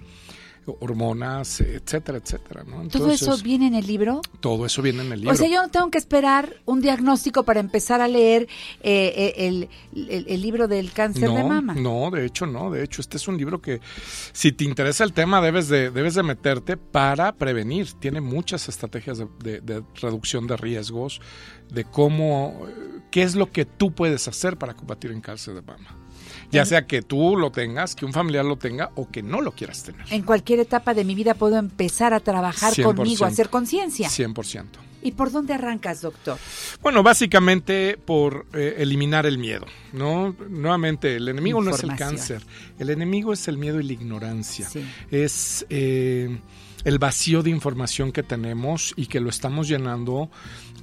[0.80, 2.64] hormonas, etcétera, etcétera.
[2.66, 2.88] ¿no?
[2.88, 4.20] ¿Todo eso viene en el libro?
[4.40, 5.34] todo eso viene en el libro.
[5.34, 8.48] O sea, yo no tengo que esperar un diagnóstico para empezar a leer
[8.82, 9.68] eh, eh, el,
[10.08, 11.74] el- el libro del cáncer no, de mama.
[11.74, 12.70] No, de hecho no.
[12.70, 13.80] De hecho, este es un libro que
[14.32, 17.92] si te interesa el tema debes de, debes de meterte para prevenir.
[17.94, 21.20] Tiene muchas estrategias de, de- de reducción de riesgos,
[21.72, 25.62] de cómo, eh, qué es lo que tú puedes hacer para combatir el cáncer de
[25.62, 25.96] mama.
[26.50, 29.52] Ya sea que tú lo tengas, que un familiar lo tenga o que no lo
[29.52, 30.06] quieras tener.
[30.10, 33.32] En cualquier etapa de mi vida puedo empezar a trabajar conmigo, a 100%.
[33.32, 34.08] hacer conciencia.
[34.08, 34.64] 100%.
[35.00, 36.38] ¿Y por dónde arrancas, doctor?
[36.82, 40.34] Bueno, básicamente por eh, eliminar el miedo, ¿no?
[40.48, 42.42] Nuevamente, el enemigo no es el cáncer,
[42.78, 44.68] el enemigo es el miedo y la ignorancia.
[44.68, 44.84] Sí.
[45.10, 46.40] Es eh,
[46.84, 50.30] el vacío de información que tenemos y que lo estamos llenando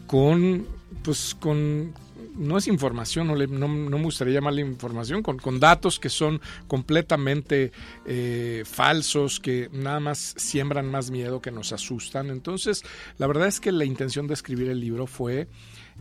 [0.07, 0.65] con,
[1.03, 1.93] pues, con
[2.37, 6.09] no es información, no, le- no- no me gustaría llamarle información, con, con datos que
[6.09, 7.71] son completamente
[8.05, 12.29] eh, falsos, que nada más siembran más miedo, que nos asustan.
[12.29, 12.83] Entonces,
[13.17, 15.47] la verdad es que la intención de escribir el libro fue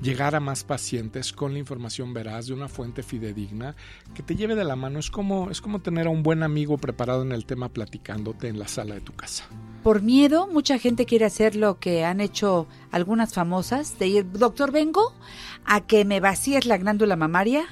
[0.03, 3.77] llegar a más pacientes con la información veraz de una fuente fidedigna
[4.13, 4.99] que te lleve de la mano.
[4.99, 8.59] Es como, es como tener a un buen amigo preparado en el tema platicándote en
[8.59, 9.45] la sala de tu casa.
[9.85, 14.73] Por miedo, mucha gente quiere hacer lo que han hecho algunas famosas, de ir, doctor,
[14.73, 15.13] vengo
[15.65, 17.65] a que me vacíes la glándula mamaria,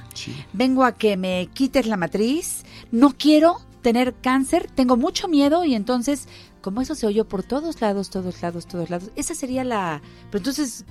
[0.52, 5.74] vengo a que me quites la matriz, no quiero tener cáncer, tengo mucho miedo y
[5.74, 6.28] entonces,
[6.60, 10.00] como eso se oyó por todos lados, todos lados, todos lados, esa sería la...
[10.30, 10.84] Pero entonces,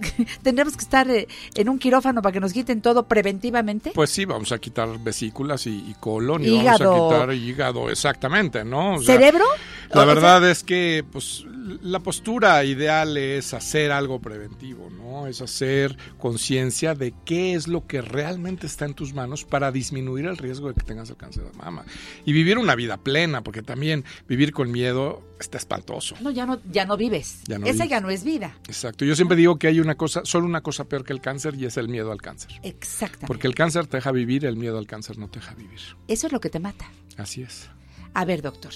[0.42, 3.92] ¿tendremos que estar eh, en un quirófano para que nos quiten todo preventivamente?
[3.94, 6.90] Pues sí, vamos a quitar vesículas y, y colon y Hígado.
[6.90, 8.94] vamos a quitar hígado, exactamente, ¿no?
[8.94, 9.44] O sea, ¿Cerebro?
[9.90, 11.44] La o verdad es que pues
[11.82, 15.26] la postura ideal es hacer algo preventivo, ¿no?
[15.26, 20.26] Es hacer conciencia de qué es lo que realmente está en tus manos para disminuir
[20.26, 21.84] el riesgo de que tengas el cáncer de mama
[22.24, 26.14] y vivir una vida plena, porque también vivir con miedo está espantoso.
[26.20, 27.42] No, ya no, ya no vives.
[27.46, 27.88] Ya no Esa vives.
[27.90, 28.56] ya no es vida.
[28.68, 29.04] Exacto.
[29.04, 31.64] Yo siempre digo que hay una cosa, solo una cosa peor que el cáncer y
[31.66, 32.52] es el miedo al cáncer.
[32.62, 33.26] Exactamente.
[33.26, 35.80] Porque el cáncer te deja vivir, el miedo al cáncer no te deja vivir.
[36.08, 36.90] Eso es lo que te mata.
[37.16, 37.68] Así es.
[38.14, 38.72] A ver, doctor.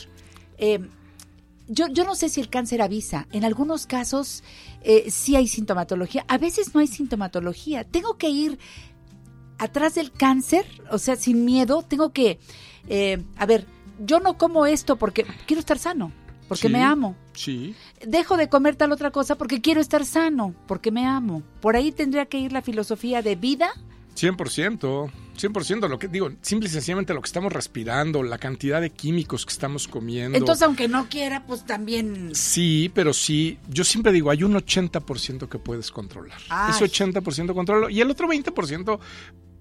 [0.58, 0.80] eh,
[1.68, 3.26] yo, yo no sé si el cáncer avisa.
[3.32, 4.42] En algunos casos
[4.82, 6.24] eh, sí hay sintomatología.
[6.28, 7.84] A veces no hay sintomatología.
[7.84, 8.58] Tengo que ir
[9.58, 11.82] atrás del cáncer, o sea, sin miedo.
[11.82, 12.38] Tengo que,
[12.88, 13.66] eh, a ver,
[13.98, 16.12] yo no como esto porque quiero estar sano,
[16.48, 17.16] porque Sí, me amo.
[17.32, 17.74] Sí.
[18.06, 21.42] Dejo de comer tal otra cosa porque quiero estar sano, porque me amo.
[21.60, 23.70] Por ahí tendría que ir la filosofía de vida.
[24.14, 28.90] 100%, 100%, lo que digo, simple y sencillamente lo que estamos respirando, la cantidad de
[28.90, 30.36] químicos que estamos comiendo.
[30.36, 32.34] Entonces, aunque no quiera, pues también...
[32.34, 36.38] Sí, pero sí, yo siempre digo, hay un 80% que puedes controlar.
[36.48, 36.72] Ay.
[36.72, 38.98] Ese 80% controlo y el otro 20%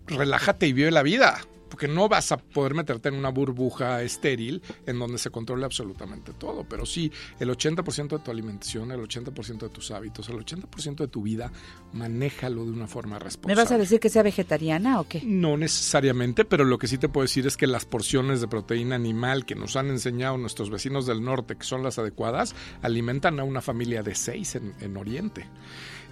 [0.08, 1.40] relájate y vive la vida.
[1.70, 6.34] Porque no vas a poder meterte en una burbuja estéril en donde se controle absolutamente
[6.34, 6.64] todo.
[6.64, 11.08] Pero sí, el 80% de tu alimentación, el 80% de tus hábitos, el 80% de
[11.08, 11.52] tu vida,
[11.94, 13.56] manéjalo de una forma responsable.
[13.56, 15.22] ¿Me vas a decir que sea vegetariana o qué?
[15.24, 18.96] No necesariamente, pero lo que sí te puedo decir es que las porciones de proteína
[18.96, 23.44] animal que nos han enseñado nuestros vecinos del norte, que son las adecuadas, alimentan a
[23.44, 25.48] una familia de seis en, en Oriente.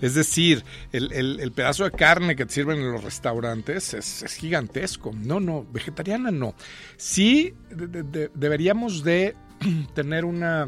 [0.03, 4.33] Es decir, el, el- pedazo de carne que te sirven en los restaurantes es, es
[4.35, 5.11] gigantesco.
[5.15, 6.55] No, no, vegetariana no.
[6.97, 9.33] Sí de- de- de- deberíamos de
[9.95, 10.67] tener una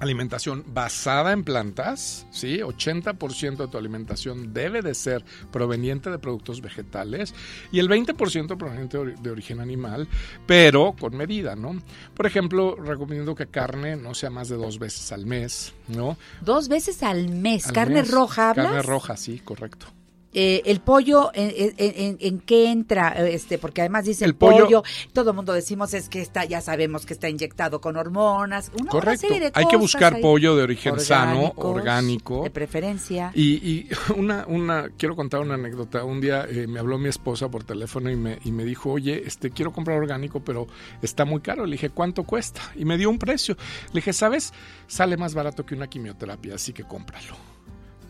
[0.00, 2.58] alimentación basada en plantas, ¿sí?
[2.58, 7.34] 80% de tu alimentación debe de ser proveniente de productos vegetales
[7.72, 10.08] y el 20% proveniente de ori- de origen animal,
[10.46, 11.76] pero con medida, ¿no?
[12.14, 16.16] Por ejemplo, recomiendo que carne no sea más de dos veces al mes, ¿no?
[16.40, 17.66] Dos veces al mes.
[17.66, 18.10] Al ¿Carne mes.
[18.10, 18.66] roja hablas?
[18.66, 19.86] Carne roja, sí, correcto.
[20.34, 23.08] Eh, el pollo, ¿en, en- en- qué entra?
[23.28, 24.82] Este, porque además dice el pollo- pollo,
[25.14, 28.68] todo el mundo decimos es que está, ya sabemos que está inyectado con hormonas.
[28.74, 29.20] Una, una Correcto.
[29.26, 32.42] serie de Hay que buscar pollo de origen sano, orgánico.
[32.44, 33.32] De preferencia.
[33.34, 36.04] Y, y una, una, quiero contar una anécdota.
[36.04, 39.22] Un día eh, me habló mi esposa por teléfono y me, y me dijo, oye,
[39.26, 40.66] este, quiero comprar orgánico, pero
[41.00, 41.64] está muy caro.
[41.64, 42.60] Le dije, ¿cuánto cuesta?
[42.76, 43.56] Y me dio un precio.
[43.92, 44.52] Le dije, ¿sabes?
[44.88, 47.34] Sale más barato que una quimioterapia, así que cómpralo.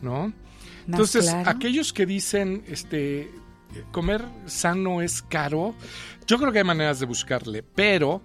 [0.01, 0.33] ¿No?
[0.91, 1.49] Entonces, claro.
[1.49, 3.31] aquellos que dicen, este,
[3.91, 5.75] comer sano es caro,
[6.27, 8.21] yo creo que hay maneras de buscarle, pero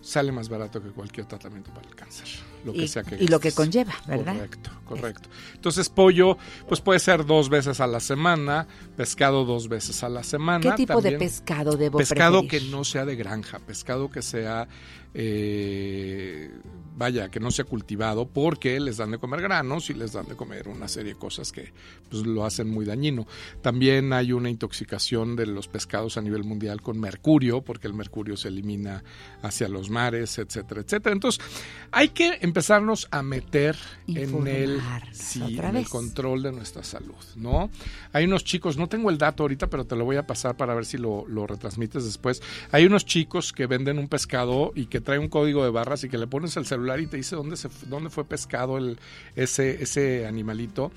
[0.00, 2.26] sale más barato que cualquier tratamiento para el cáncer.
[2.64, 4.34] Lo que Y- sea que y lo que conlleva, ¿verdad?
[4.34, 5.28] Correcto, correcto.
[5.54, 6.36] Entonces, pollo,
[6.68, 8.66] pues puede ser dos veces a la semana,
[8.96, 10.60] pescado dos veces a la semana.
[10.60, 12.68] ¿Qué tipo de pescado debo Pescado preferir?
[12.68, 14.66] que no sea de granja, pescado que sea,
[15.14, 16.50] eh,
[16.96, 20.36] vaya, que no sea cultivado, porque les dan de comer granos y les dan de
[20.36, 21.72] comer una serie de cosas que
[22.08, 23.26] pues, lo hacen muy dañino.
[23.62, 28.36] También hay una intoxicación de los pescados a nivel mundial con mercurio, porque el mercurio
[28.36, 29.02] se elimina
[29.42, 31.12] hacia los mares, etcétera, etcétera.
[31.12, 31.44] Entonces,
[31.90, 33.76] hay que empezarnos a meter
[34.06, 34.80] en el,
[35.12, 35.90] sí, otra en el vez.
[35.90, 37.70] control de nuestra salud, ¿no?
[38.12, 40.74] Hay unos chicos, no tengo el dato ahorita, pero te lo voy a pasar para
[40.74, 42.42] ver si lo, lo retransmites después.
[42.70, 46.08] Hay unos chicos que venden un pescado y que trae un código de barras y
[46.08, 48.98] que le pones el celular y te dice dónde, se, dónde fue pescado el,
[49.36, 50.90] ese, ese animalito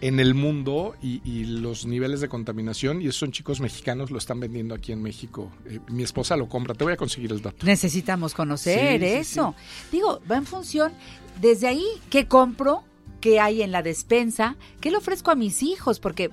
[0.00, 4.18] en el mundo y, y los niveles de contaminación y esos son chicos mexicanos, lo
[4.18, 5.50] están vendiendo aquí en México.
[5.66, 7.64] Eh, mi esposa lo compra, te voy a conseguir el dato.
[7.64, 9.54] Necesitamos conocer Sí, sí, eso.
[9.90, 10.92] Digo, va en función,
[11.40, 12.84] desde ahí, ¿qué compro?
[13.24, 14.54] ¿Qué hay en la despensa?
[14.82, 15.98] ¿Qué le ofrezco a mis hijos?
[15.98, 16.28] Porque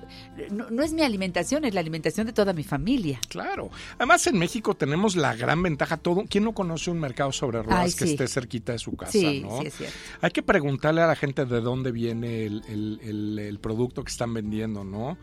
[0.50, 3.18] no, no es mi alimentación, es la alimentación de toda mi familia.
[3.30, 3.70] Claro.
[3.96, 5.96] Además, en México tenemos la gran ventaja.
[5.96, 9.10] Todo, ¿Quién no conoce un mercado sobre ruedas Ay, que esté cerquita de su casa?
[9.12, 9.62] Sí, ¿no?
[9.62, 9.96] sí, es cierto.
[10.20, 14.10] Hay que preguntarle a la gente de dónde viene el, el- el- el producto que
[14.12, 15.16] están vendiendo, ¿no?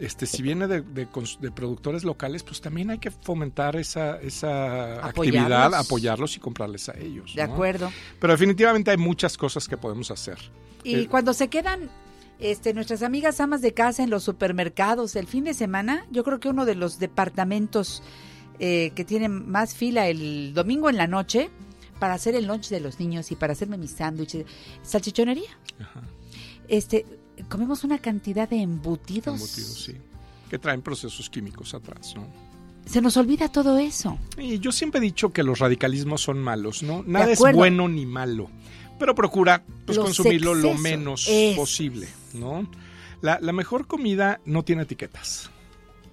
[0.00, 4.20] Este, si viene de, de cons- de productores locales, pues también hay que fomentar esa,
[4.20, 5.86] esa actividad, Apoyarlos.
[5.86, 7.32] apoyarlos y comprarles a ellos.
[7.36, 7.52] De ¿no?
[7.52, 7.92] acuerdo.
[8.18, 10.38] Pero definitivamente hay muchas cosas que podemos hacer.
[10.84, 11.90] Y Eh, cuando se quedan
[12.38, 16.40] Este, nuestras amigas amas de casa en los supermercados, el fin de semana, yo creo
[16.40, 18.02] que uno de los departamentos
[18.58, 21.50] eh, que tienen más fila el domingo en la noche
[22.00, 24.44] para hacer el lunch de los niños y para hacerme mis sándwiches,
[24.82, 25.50] salchichonería.
[26.66, 27.06] Este,
[27.48, 29.36] comemos una cantidad de embutidos.
[29.36, 29.94] Embutidos, sí.
[30.50, 32.26] Que traen procesos químicos atrás, ¿no?
[32.86, 34.18] Se nos olvida todo eso.
[34.36, 37.04] Y yo siempre he dicho que los radicalismos son malos, ¿no?
[37.06, 38.50] Nada es bueno ni malo.
[38.98, 42.68] Pero procura pues, Los consumirlo lo menos posible, ¿no?
[43.20, 45.50] La, la mejor comida no tiene etiquetas.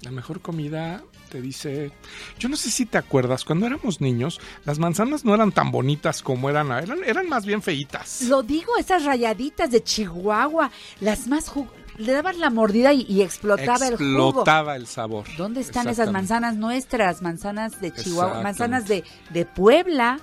[0.02, 1.92] La mejor comida te dice...
[2.40, 6.22] Yo no sé si te acuerdas, cuando éramos niños, las manzanas no eran tan bonitas
[6.24, 8.22] como eran, eran, eran más bien feitas.
[8.24, 13.22] Lo digo, esas rayaditas de Chihuahua, las más jug- le dabas la mordida y, y
[13.22, 14.30] explotaba, el jugo.
[14.30, 15.26] Explotaba el sabor.
[15.38, 17.22] ¿Dónde están esas manzanas nuestras?
[17.22, 20.20] Manzanas de Chihuahua, manzanas de, de Puebla,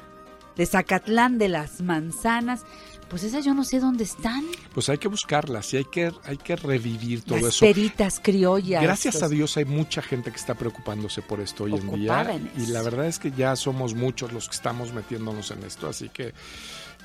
[0.57, 2.65] de Zacatlán, de las manzanas.
[3.09, 4.45] Pues esas yo no sé dónde están.
[4.75, 7.65] Pues hay que buscarlas y hay que, hay que revivir todo Las eso.
[7.65, 8.83] peritas criollas.
[8.83, 12.51] Gracias a Dios hay mucha gente que está preocupándose por esto hoy en día en
[12.61, 16.09] y la verdad es que ya somos muchos los que estamos metiéndonos en esto, así
[16.09, 16.35] que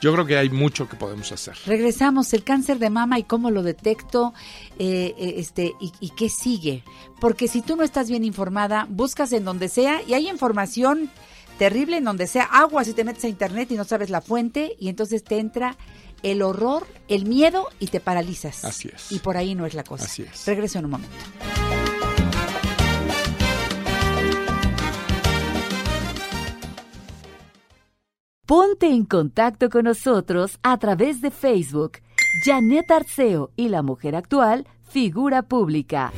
[0.02, 1.56] yo creo que hay mucho que podemos hacer.
[1.68, 4.34] Regresamos, el cáncer de mama y cómo lo detecto,
[4.80, 6.84] eh, eh, este, y, y qué sigue.
[7.19, 11.11] Porque si tú no estás bien informada, buscas en donde sea y hay información
[11.57, 12.44] terrible en donde sea.
[12.44, 15.78] Agua si te metes a internet y no sabes la fuente y entonces te entra
[16.23, 18.64] el horror, el miedo y te paralizas.
[18.65, 19.11] Así es.
[19.11, 20.06] Y por ahí no es la cosa.
[20.06, 20.45] Así es.
[20.45, 21.15] Regreso en un momento.
[28.45, 31.99] Ponte en contacto con nosotros a través de Facebook.
[32.44, 36.11] Janet Arceo y la mujer actual, figura pública.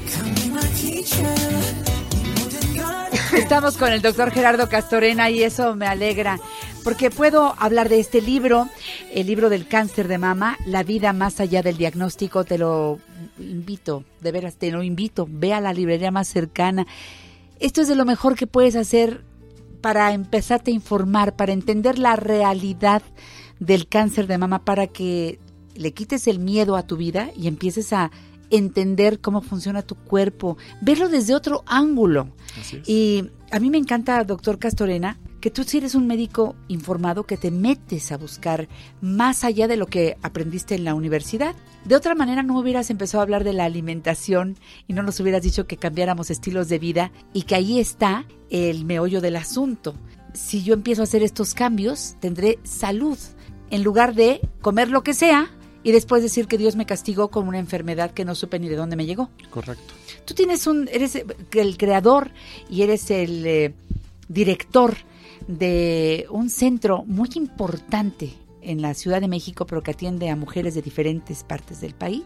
[3.38, 6.40] Estamos con el doctor Gerardo Castorena y eso me alegra,
[6.84, 8.70] porque puedo hablar de este libro,
[9.12, 13.00] el libro del cáncer de mama, La vida más allá del diagnóstico, te lo
[13.40, 16.86] invito, de veras te lo invito, ve a la librería más cercana.
[17.60, 19.24] Esto es de lo mejor que puedes hacer
[19.82, 23.02] para empezarte a informar, para entender la realidad
[23.60, 25.40] del cáncer de mama, para que
[25.74, 28.12] le quites el miedo a tu vida y empieces a
[28.54, 32.30] entender cómo funciona tu cuerpo, verlo desde otro ángulo.
[32.60, 32.88] Así es.
[32.88, 37.36] Y a mí me encanta, doctor Castorena, que tú si eres un médico informado, que
[37.36, 38.70] te metes a buscar
[39.02, 41.54] más allá de lo que aprendiste en la universidad.
[41.84, 44.56] De otra manera no hubieras empezado a hablar de la alimentación
[44.88, 48.86] y no nos hubieras dicho que cambiáramos estilos de vida y que ahí está el
[48.86, 49.96] meollo del asunto.
[50.34, 53.18] Si yo empiezo a hacer estos cambios, tendré salud
[53.70, 55.52] en lugar de comer lo que sea
[55.84, 58.76] y después decir que Dios me castigó con una enfermedad que no supe ni de
[58.76, 59.30] dónde me llegó.
[59.50, 59.94] Correcto.
[60.26, 62.32] Tú tienes un, eres el creador
[62.70, 63.74] y eres el eh,
[64.28, 64.96] director
[65.48, 70.74] de un centro muy importante en la Ciudad de México, pero que atiende a mujeres
[70.74, 72.24] de diferentes partes del país.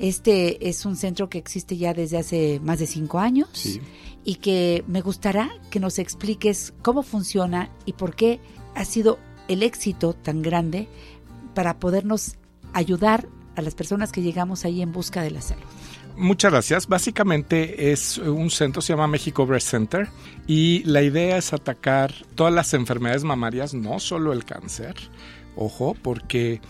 [0.00, 3.80] Este es un centro que existe ya desde hace más de cinco años Sí.
[4.24, 8.40] y que me gustará que nos expliques cómo funciona y por qué
[8.74, 10.88] ha sido el éxito tan grande
[11.54, 12.36] para podernos
[12.72, 15.62] ayudar a las personas que llegamos ahí en busca de la salud.
[16.16, 16.86] Muchas gracias.
[16.86, 20.08] Básicamente es un centro, se llama México Breast Center,
[20.46, 24.94] y la idea es atacar todas las enfermedades mamarias, no solo el cáncer.
[25.56, 26.60] Ojo, porque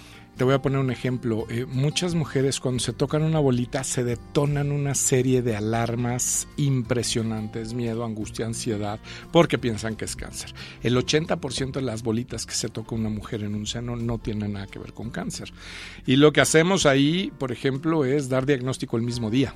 [0.40, 1.46] te voy a poner un ejemplo.
[1.50, 7.74] Eh, muchas mujeres cuando se tocan una bolita se detonan una serie de alarmas impresionantes,
[7.74, 9.00] miedo, angustia, ansiedad,
[9.32, 10.54] porque piensan que es cáncer.
[10.82, 14.54] El 80% de las bolitas que se toca una mujer en un seno no tienen
[14.54, 15.52] nada que ver con cáncer.
[16.06, 19.52] Y lo que hacemos ahí, por ejemplo, es dar diagnóstico el mismo día.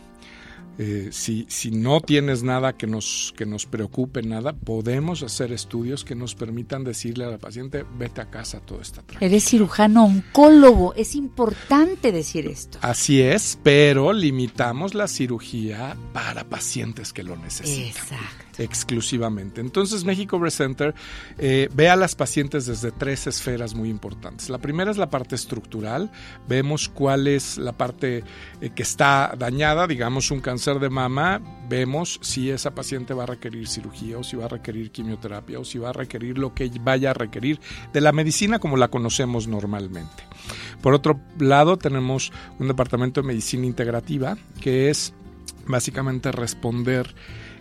[0.78, 6.04] Eh, si, si no tienes nada que nos, que nos preocupe, nada, podemos hacer estudios
[6.04, 9.30] que nos permitan decirle a la paciente, vete a casa, todo está tranquilo.
[9.30, 12.78] Eres cirujano oncólogo, es importante decir esto.
[12.82, 17.88] Así es, pero limitamos la cirugía para pacientes que lo necesitan.
[17.88, 18.43] Exacto.
[18.58, 19.60] Exclusivamente.
[19.60, 20.94] Entonces, México Breast Center
[21.38, 24.48] eh, ve a las pacientes desde tres esferas muy importantes.
[24.48, 26.10] La primera es la parte estructural.
[26.48, 28.22] Vemos cuál es la parte
[28.60, 31.40] eh, que está dañada, digamos un cáncer de mama.
[31.68, 35.64] Vemos si esa paciente va a requerir cirugía o si va a requerir quimioterapia o
[35.64, 37.60] si va a requerir lo que vaya a requerir
[37.92, 40.24] de la medicina como la conocemos normalmente.
[40.80, 45.14] Por otro lado, tenemos un departamento de medicina integrativa que es
[45.66, 47.14] básicamente responder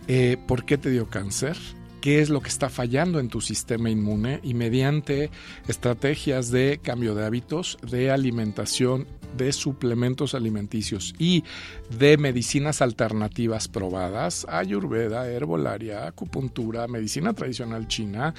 [0.08, 1.56] eh, por qué te dio cáncer,
[2.00, 5.30] qué es lo que está fallando en tu sistema inmune y mediante
[5.68, 9.06] estrategias de cambio de hábitos, de alimentación,
[9.36, 11.44] de suplementos alimenticios y
[11.98, 18.34] de medicinas alternativas probadas, ayurveda, herbolaria, acupuntura, medicina tradicional china,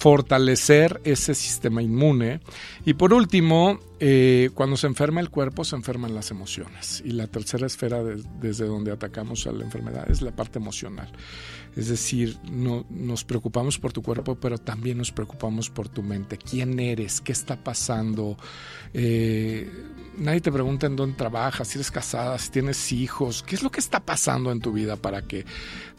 [0.00, 2.40] fortalecer ese sistema inmune
[2.86, 7.02] y por último eh, cuando se enferma el cuerpo, se enferman las emociones.
[7.04, 11.12] Y la tercera esfera de- desde donde atacamos a la enfermedad es la parte emocional.
[11.76, 16.38] Es decir, no, nos preocupamos por tu cuerpo, pero también nos preocupamos por tu mente.
[16.38, 17.20] ¿Quién eres?
[17.20, 18.38] ¿Qué está pasando?
[18.94, 19.70] Eh,
[20.16, 23.42] nadie te pregunta en dónde trabajas, si eres casada, si tienes hijos.
[23.42, 25.44] ¿Qué es lo que está pasando en tu vida para que,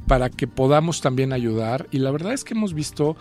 [0.08, 1.88] para que podamos también ayudar?
[1.92, 3.16] Y la verdad es que hemos visto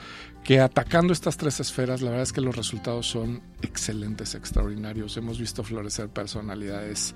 [0.45, 5.17] que atacando estas tres esferas, la verdad es que los resultados son excelentes, extraordinarios.
[5.17, 7.15] Hemos visto florecer personalidades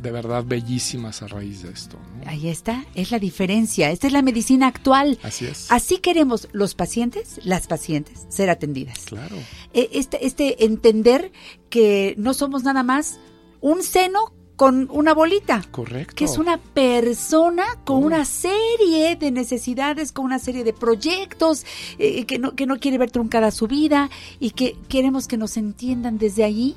[0.00, 1.98] de verdad bellísimas a raíz de esto.
[1.98, 2.30] ¿no?
[2.30, 3.90] Ahí está, es la diferencia.
[3.90, 5.18] Esta es la medicina actual.
[5.22, 5.70] Así es.
[5.72, 9.00] Así queremos los pacientes, las pacientes, ser atendidas.
[9.06, 9.36] Claro.
[9.72, 11.32] Eh, Este, este entender
[11.70, 13.18] que no somos nada más
[13.60, 15.62] un seno con una bolita.
[15.70, 16.16] Correcto.
[16.16, 21.64] Que es una persona con una serie de necesidades, con una serie de proyectos,
[21.98, 24.10] eh, que, no, que no quiere ver truncada su vida
[24.40, 26.74] y que queremos que nos entiendan desde allí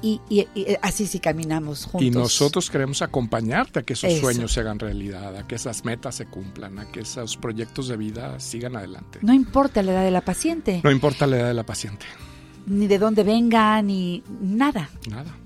[0.00, 2.02] y, y- y así sí caminamos juntos.
[2.02, 4.20] Y nosotros queremos acompañarte a que esos Eso.
[4.22, 7.98] sueños se hagan realidad, a que esas metas se cumplan, a que esos proyectos de
[7.98, 9.18] vida sigan adelante.
[9.20, 12.06] No importa la edad de la paciente, No importa la edad de la paciente.
[12.66, 14.88] ni de dónde venga, ni nada.
[15.10, 15.36] Nada.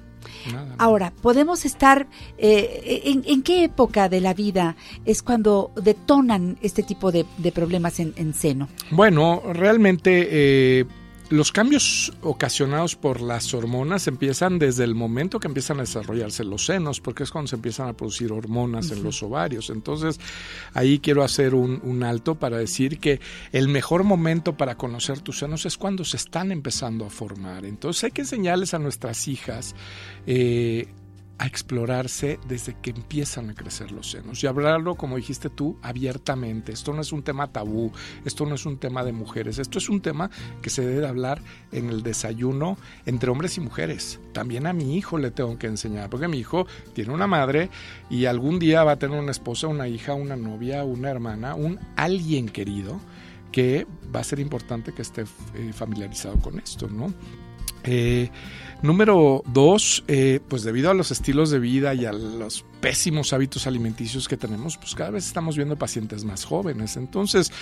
[0.50, 0.74] Nada.
[0.78, 2.06] Ahora, podemos estar,
[2.38, 7.52] eh, en, en qué época de la vida es cuando detonan este tipo de, de
[7.52, 8.68] problemas en, en seno?
[8.90, 10.84] Bueno, realmente eh,
[11.32, 16.66] los cambios ocasionados por las hormonas empiezan desde el momento que empiezan a desarrollarse los
[16.66, 19.70] senos, porque es cuando se empiezan a producir hormonas en los ovarios.
[19.70, 20.20] Entonces,
[20.74, 23.18] ahí quiero hacer un, un alto para decir que
[23.50, 27.64] el mejor momento para conocer tus senos es cuando se están empezando a formar.
[27.64, 29.74] Entonces, hay que enseñarles a nuestras hijas.
[30.26, 30.86] eh,
[31.42, 36.70] a explorarse desde que empiezan a crecer los senos y hablarlo, como dijiste tú, abiertamente.
[36.70, 37.90] Esto no es un tema tabú,
[38.24, 40.30] esto no es un tema de mujeres, esto es un tema
[40.62, 41.42] que se debe hablar
[41.72, 44.20] en el desayuno entre hombres y mujeres.
[44.32, 47.70] También a mi hijo le tengo que enseñar, porque mi hijo tiene una madre
[48.08, 51.80] y algún día va a tener una esposa, una hija, una novia, una hermana, un
[51.96, 53.00] alguien querido
[53.50, 55.22] que va a ser importante que esté
[55.56, 57.12] eh, familiarizado con esto, ¿no?
[57.84, 58.30] Eh,
[58.82, 63.68] número dos, eh, pues debido a los estilos de vida y a los pésimos hábitos
[63.68, 66.96] alimenticios que tenemos, pues cada vez estamos viendo pacientes más jóvenes.
[66.96, 67.52] Entonces,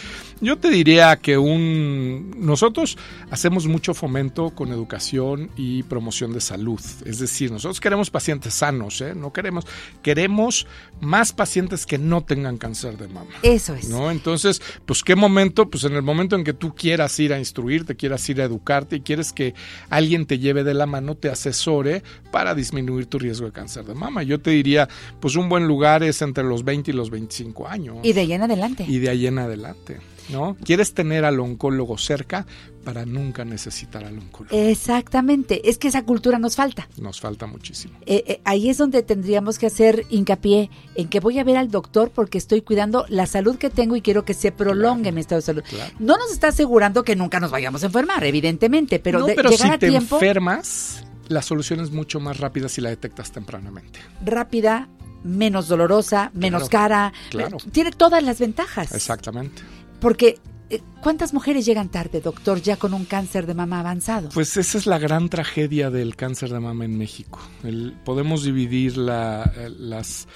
[0.40, 2.97] yo te diría que un nosotros
[3.30, 6.80] hacemos mucho fomento con educación y promoción de salud.
[7.05, 9.14] Es decir, nosotros queremos pacientes sanos, ¿eh?
[9.14, 9.66] no queremos,
[10.02, 10.66] queremos
[11.02, 13.30] más pacientes que no tengan cáncer de mama.
[13.42, 13.90] Eso es.
[13.90, 14.10] ¿no?
[14.10, 17.94] Entonces, pues qué momento, pues en el momento en que tú quieras ir a instruirte,
[17.94, 19.55] quieras ir a educarte y quieres que
[19.90, 23.95] alguien te lleve de la mano, te asesore para disminuir tu riesgo de cáncer de
[23.95, 24.23] mama.
[24.23, 24.89] Yo te diría,
[25.20, 27.97] pues un buen lugar es entre los 20 y los 25 años.
[28.03, 28.85] Y de ahí en adelante.
[28.87, 30.56] Y de ahí en adelante, ¿no?
[30.64, 32.47] Quieres tener al oncólogo cerca
[32.84, 34.56] para nunca necesitar al oncólogo.
[34.56, 36.88] Exactamente, es que esa cultura nos falta.
[36.98, 37.94] Nos falta muchísimo.
[38.06, 41.70] Eh, eh, ahí es donde tendríamos que hacer hincapié en que voy a ver al
[41.70, 45.40] doctor porque estoy cuidando la salud que tengo y quiero que se prolongue mi estado
[45.40, 45.62] de salud.
[45.98, 49.51] No nos está asegurando que nunca nos vayamos a enfermar, evidentemente, pero, no, de- pero
[49.51, 53.30] llegar si a te tiempo, enfermas, la solución es mucho más rápida si la detectas
[53.30, 54.01] tempranamente.
[54.24, 54.88] rápida,
[55.22, 57.59] menos dolorosa, menos cara, claro.
[57.72, 58.92] tiene todas las ventajas.
[58.94, 59.60] Exactamente.
[60.01, 60.39] Porque
[60.70, 64.28] eh, ¿cuántas mujeres llegan tarde, doctor, ya con un cáncer de mama avanzado?
[64.32, 67.40] Pues esa es la gran tragedia del cáncer de mama en México.
[67.64, 70.27] El- podemos dividir la- eh, las,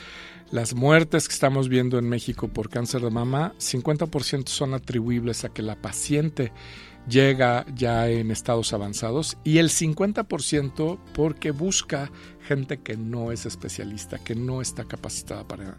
[0.74, 5.62] muertes que estamos viendo en México por cáncer de mama, 50% son atribuibles a que
[5.62, 6.52] la paciente
[7.08, 12.10] llega ya en estados avanzados y el 50% porque busca
[12.46, 15.76] gente que no es especialista, que no está capacitada para.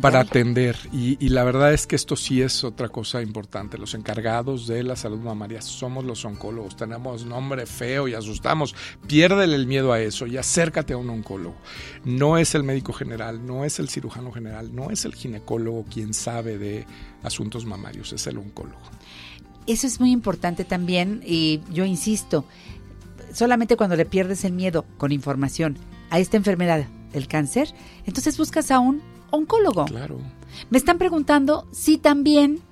[0.00, 0.76] Para atender.
[0.92, 3.78] Y, y la verdad es que esto sí es otra cosa importante.
[3.78, 6.76] Los encargados de la salud mamaria somos los oncólogos.
[6.76, 8.74] Tenemos nombre feo y asustamos.
[9.06, 11.56] Piérdele el miedo a eso y acércate a un oncólogo.
[12.04, 16.14] No es el médico general, no es el cirujano general, no es el ginecólogo quien
[16.14, 16.86] sabe de
[17.22, 18.80] asuntos mamarios, es el oncólogo.
[19.66, 22.46] Eso es muy importante también y yo insisto,
[23.32, 25.76] solamente cuando le pierdes el miedo con información
[26.10, 27.74] a esta enfermedad, el cáncer,
[28.06, 29.84] entonces buscas a un oncólogo.
[29.86, 30.18] Claro.
[30.70, 32.62] Me están preguntando si también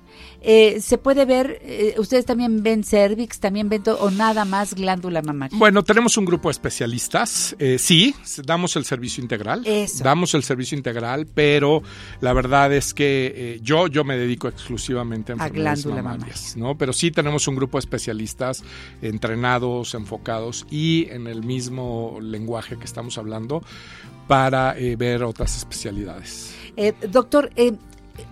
[0.41, 5.21] eh, se puede ver, eh, ustedes también ven cervix, también ven o nada más glándula
[5.21, 5.57] mamaria.
[5.57, 7.55] Bueno, tenemos un grupo de especialistas.
[7.59, 8.15] Eh, sí,
[8.45, 9.63] damos el servicio integral.
[9.65, 10.03] Eso.
[10.03, 11.81] Damos el servicio integral, pero
[12.21, 16.77] la verdad es que yo, yo me dedico exclusivamente a A glándula mamarias, ¿no?
[16.77, 18.63] Pero sí tenemos un grupo de especialistas
[19.01, 23.63] entrenados, enfocados y en el mismo lenguaje que estamos hablando
[24.27, 26.53] para eh, ver otras especialidades.
[26.75, 27.73] Eh, doctor, eh,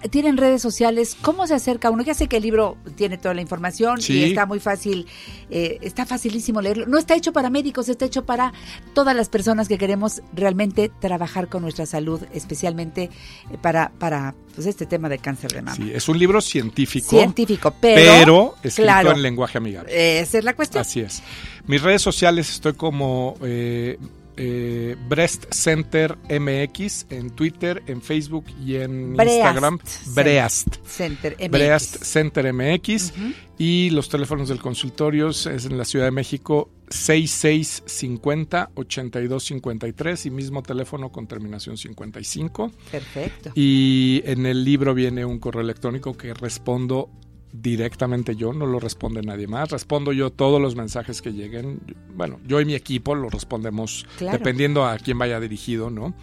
[0.09, 2.03] tienen redes sociales, ¿cómo se acerca uno?
[2.03, 4.13] Ya sé que el libro tiene toda la información Sí.
[4.13, 5.05] y está muy fácil,
[5.49, 6.85] eh, está facilísimo leerlo.
[6.87, 8.53] No está hecho para médicos, está hecho para
[8.93, 13.09] todas las personas que queremos realmente trabajar con nuestra salud, especialmente
[13.51, 15.75] eh, para, para pues, este tema de cáncer de mama.
[15.75, 17.09] Sí, es un libro científico.
[17.09, 20.19] Científico, pero, pero escrito claro, en lenguaje amigable.
[20.19, 20.81] Esa es la cuestión.
[20.81, 21.21] Así es.
[21.67, 23.97] Mis redes sociales estoy como eh,
[24.37, 29.79] eh, Breast Center MX en Twitter, en Facebook y en Breast Instagram.
[30.13, 30.75] Breast.
[30.85, 31.49] Center MX.
[31.49, 33.13] Breast Center MX.
[33.57, 40.61] Y los teléfonos del consultorio es en la Ciudad de México 6650 8253 y mismo
[40.61, 42.71] teléfono con terminación 55.
[42.91, 43.51] Perfecto.
[43.55, 47.09] Y en el libro viene un correo electrónico que respondo
[47.61, 49.69] directamente yo, no lo responde nadie más.
[49.71, 51.79] Respondo yo todos los mensajes que lleguen.
[52.15, 54.37] Bueno, yo y mi equipo lo respondemos Claro.
[54.37, 56.13] dependiendo a quién vaya dirigido, ¿no?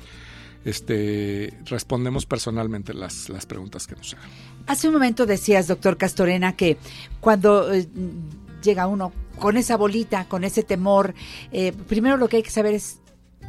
[0.64, 4.28] Este, respondemos personalmente las, las preguntas que nos hagan.
[4.66, 6.76] Hace un momento decías, doctor Castorena, que
[7.20, 7.88] cuando eh,
[8.62, 11.14] llega uno con esa bolita, con ese temor,
[11.50, 13.00] eh, primero lo que hay que saber es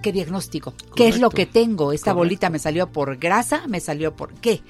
[0.01, 1.91] qué diagnóstico, qué es lo que tengo.
[1.93, 2.18] Esta Correcto.
[2.18, 4.61] bolita me salió por grasa, me salió por qué.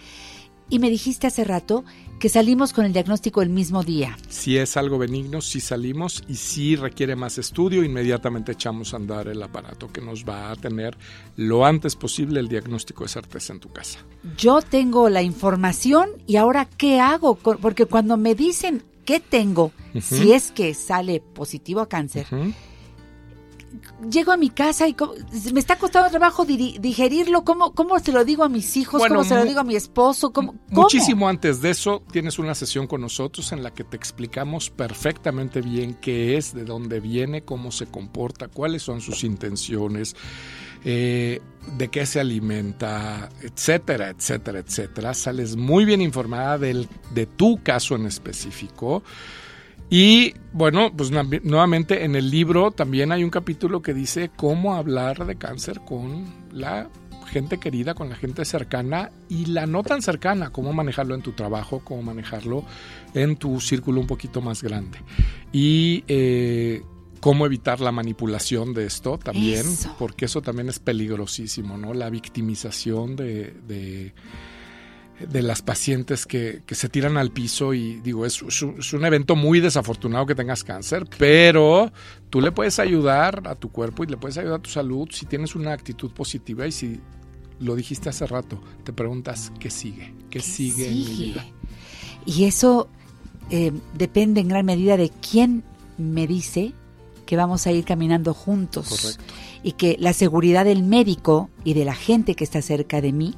[0.70, 1.86] Y me dijiste hace rato
[2.24, 4.18] que salimos con el diagnóstico el mismo día.
[4.30, 9.28] Si es algo benigno, si salimos y si requiere más estudio, inmediatamente echamos a andar
[9.28, 10.98] el aparato que nos va a tener
[11.36, 14.00] lo antes posible el diagnóstico de certeza en tu casa.
[14.38, 20.32] Yo tengo la información y ahora qué hago, porque cuando me dicen qué tengo, si
[20.32, 22.26] es que sale positivo a cáncer.
[24.10, 24.96] Llego a mi casa y
[25.54, 27.44] me está costando trabajo digerirlo.
[27.44, 29.00] ¿Cómo, ¿Cómo se lo digo a mis hijos?
[29.00, 30.32] Bueno, ¿Cómo se lo digo a mi esposo?
[30.32, 30.82] ¿Cómo, cómo?
[30.84, 35.62] Muchísimo antes de eso, tienes una sesión con nosotros en la que te explicamos perfectamente
[35.62, 40.16] bien qué es, de dónde viene, cómo se comporta, cuáles son sus intenciones,
[40.86, 41.42] eh,
[41.78, 45.14] de qué se alimenta, etcétera, etcétera, etcétera.
[45.14, 49.04] Sales muy bien informada del, de tu caso en específico.
[49.90, 55.26] Y bueno, pues nuevamente en el libro también hay un capítulo que dice cómo hablar
[55.26, 56.90] de cáncer con la
[57.28, 61.32] gente querida, con la gente cercana y la no tan cercana, cómo manejarlo en tu
[61.32, 62.64] trabajo, cómo manejarlo
[63.14, 65.00] en tu círculo un poquito más grande.
[65.52, 66.84] Y eh,
[67.20, 69.96] cómo evitar la manipulación de esto también, Eso.
[69.98, 71.94] porque eso también es peligrosísimo, ¿no?
[71.94, 73.54] La victimización de...
[73.68, 74.14] de
[75.28, 78.62] de las pacientes que, que se tiran al piso y digo, es, es
[78.94, 81.92] un- evento muy desafortunado que tengas cáncer, pero
[82.30, 85.26] tú le puedes ayudar a tu cuerpo y le puedes ayudar a tu salud si
[85.26, 87.00] tienes una actitud positiva y si
[87.60, 91.46] lo dijiste hace rato, te preguntas qué sigue, qué, sigue, en mi vida.
[92.26, 92.90] Y eso
[93.50, 95.64] eh, depende en gran medida de quién
[95.98, 96.74] me dice
[97.26, 98.90] que vamos a ir caminando juntos.
[98.90, 99.24] Correcto.
[99.64, 103.36] Y que la seguridad del médico y de la gente que está cerca de mí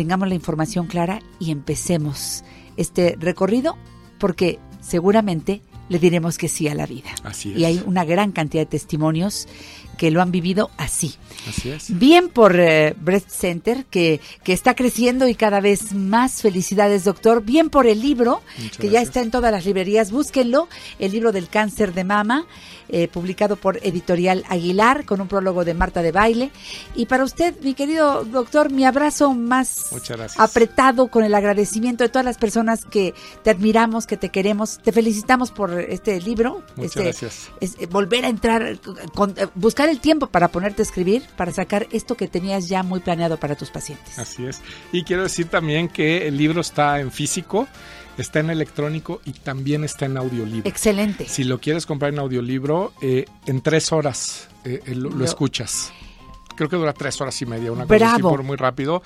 [0.00, 2.42] tengamos la información clara y empecemos
[2.78, 3.76] este recorrido
[4.18, 5.60] porque seguramente
[5.90, 7.10] le diremos que sí a la vida.
[7.22, 7.58] Así es.
[7.58, 9.46] Y hay una gran cantidad de testimonios
[9.96, 11.16] que lo han vivido así.
[11.48, 11.98] Así es.
[11.98, 16.42] Bien por eh, Breast Center, que, que está creciendo y cada vez más.
[16.42, 17.42] Felicidades, doctor.
[17.42, 20.10] Bien por el libro, Muchas que ya está en todas las librerías.
[20.10, 20.68] Búsquenlo,
[20.98, 22.46] el libro del cáncer de mama,
[22.88, 26.50] eh, publicado por Editorial Aguilar, con un prólogo de Marta de Baile.
[26.94, 29.90] Y para usted, mi querido doctor, mi abrazo más
[30.38, 34.78] apretado con el agradecimiento de todas las personas que te admiramos, que te queremos.
[34.82, 36.62] Te felicitamos por este libro.
[36.76, 37.50] Muchas este, gracias.
[37.60, 38.78] es, eh, volver a entrar,
[39.14, 42.82] con- eh, buscar el tiempo para ponerte a escribir, para sacar esto que tenías ya
[42.82, 44.18] muy planeado para tus pacientes.
[44.18, 44.60] Así es.
[44.92, 47.66] Y quiero decir también que el libro está en físico,
[48.18, 50.68] está en electrónico y también está en audiolibro.
[50.68, 51.26] Excelente.
[51.28, 55.24] Si lo quieres comprar en audiolibro, eh, en tres horas eh, eh, lo, lo Lo-
[55.24, 55.92] escuchas.
[56.60, 59.02] Creo que dura tres horas y media, una cosa así por muy rápido.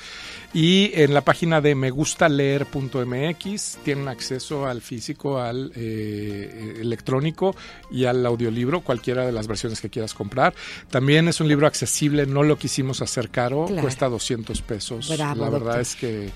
[0.52, 7.54] Y en la página de megustaleer.mx tienen acceso al físico, al eh, electrónico
[7.92, 10.52] y al audiolibro, cualquiera de las versiones que quieras comprar.
[10.90, 13.82] También es un libro accesible, no lo quisimos hacer caro, Claro.
[13.82, 15.16] cuesta 200 pesos.
[15.16, 15.80] Bravo, la verdad doctor.
[15.80, 16.30] es que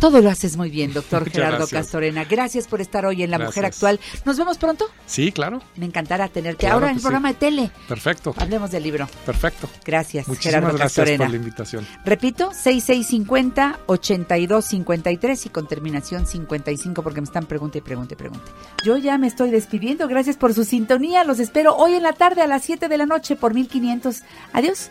[0.00, 1.82] Todo lo haces muy bien, doctor Gerardo gracias.
[1.84, 2.24] Castorena.
[2.24, 3.64] Gracias por estar hoy en La Mujer.
[3.64, 4.00] Actual.
[4.24, 4.86] ¿Nos vemos pronto?
[5.06, 6.60] sí, claro, Me encantará tenerte.
[6.60, 7.02] Claro Ahora en el sí.
[7.02, 7.70] programa de tele.
[7.88, 9.08] perfecto, Hablemos del libro.
[9.24, 9.68] perfecto.
[9.84, 11.24] Gracias, Muchísimas Gerardo gracias Castorena.
[11.24, 11.86] por la invitación.
[12.04, 18.50] Repito, 6650-8253 y con terminación 55 porque me están pregunte y pregunte y pregunte.
[18.84, 20.08] Yo ya me estoy despidiendo.
[20.08, 21.24] Gracias por su sintonía.
[21.24, 24.22] Los espero hoy en la tarde a las 7 de la noche por 1500.
[24.52, 24.90] Adiós.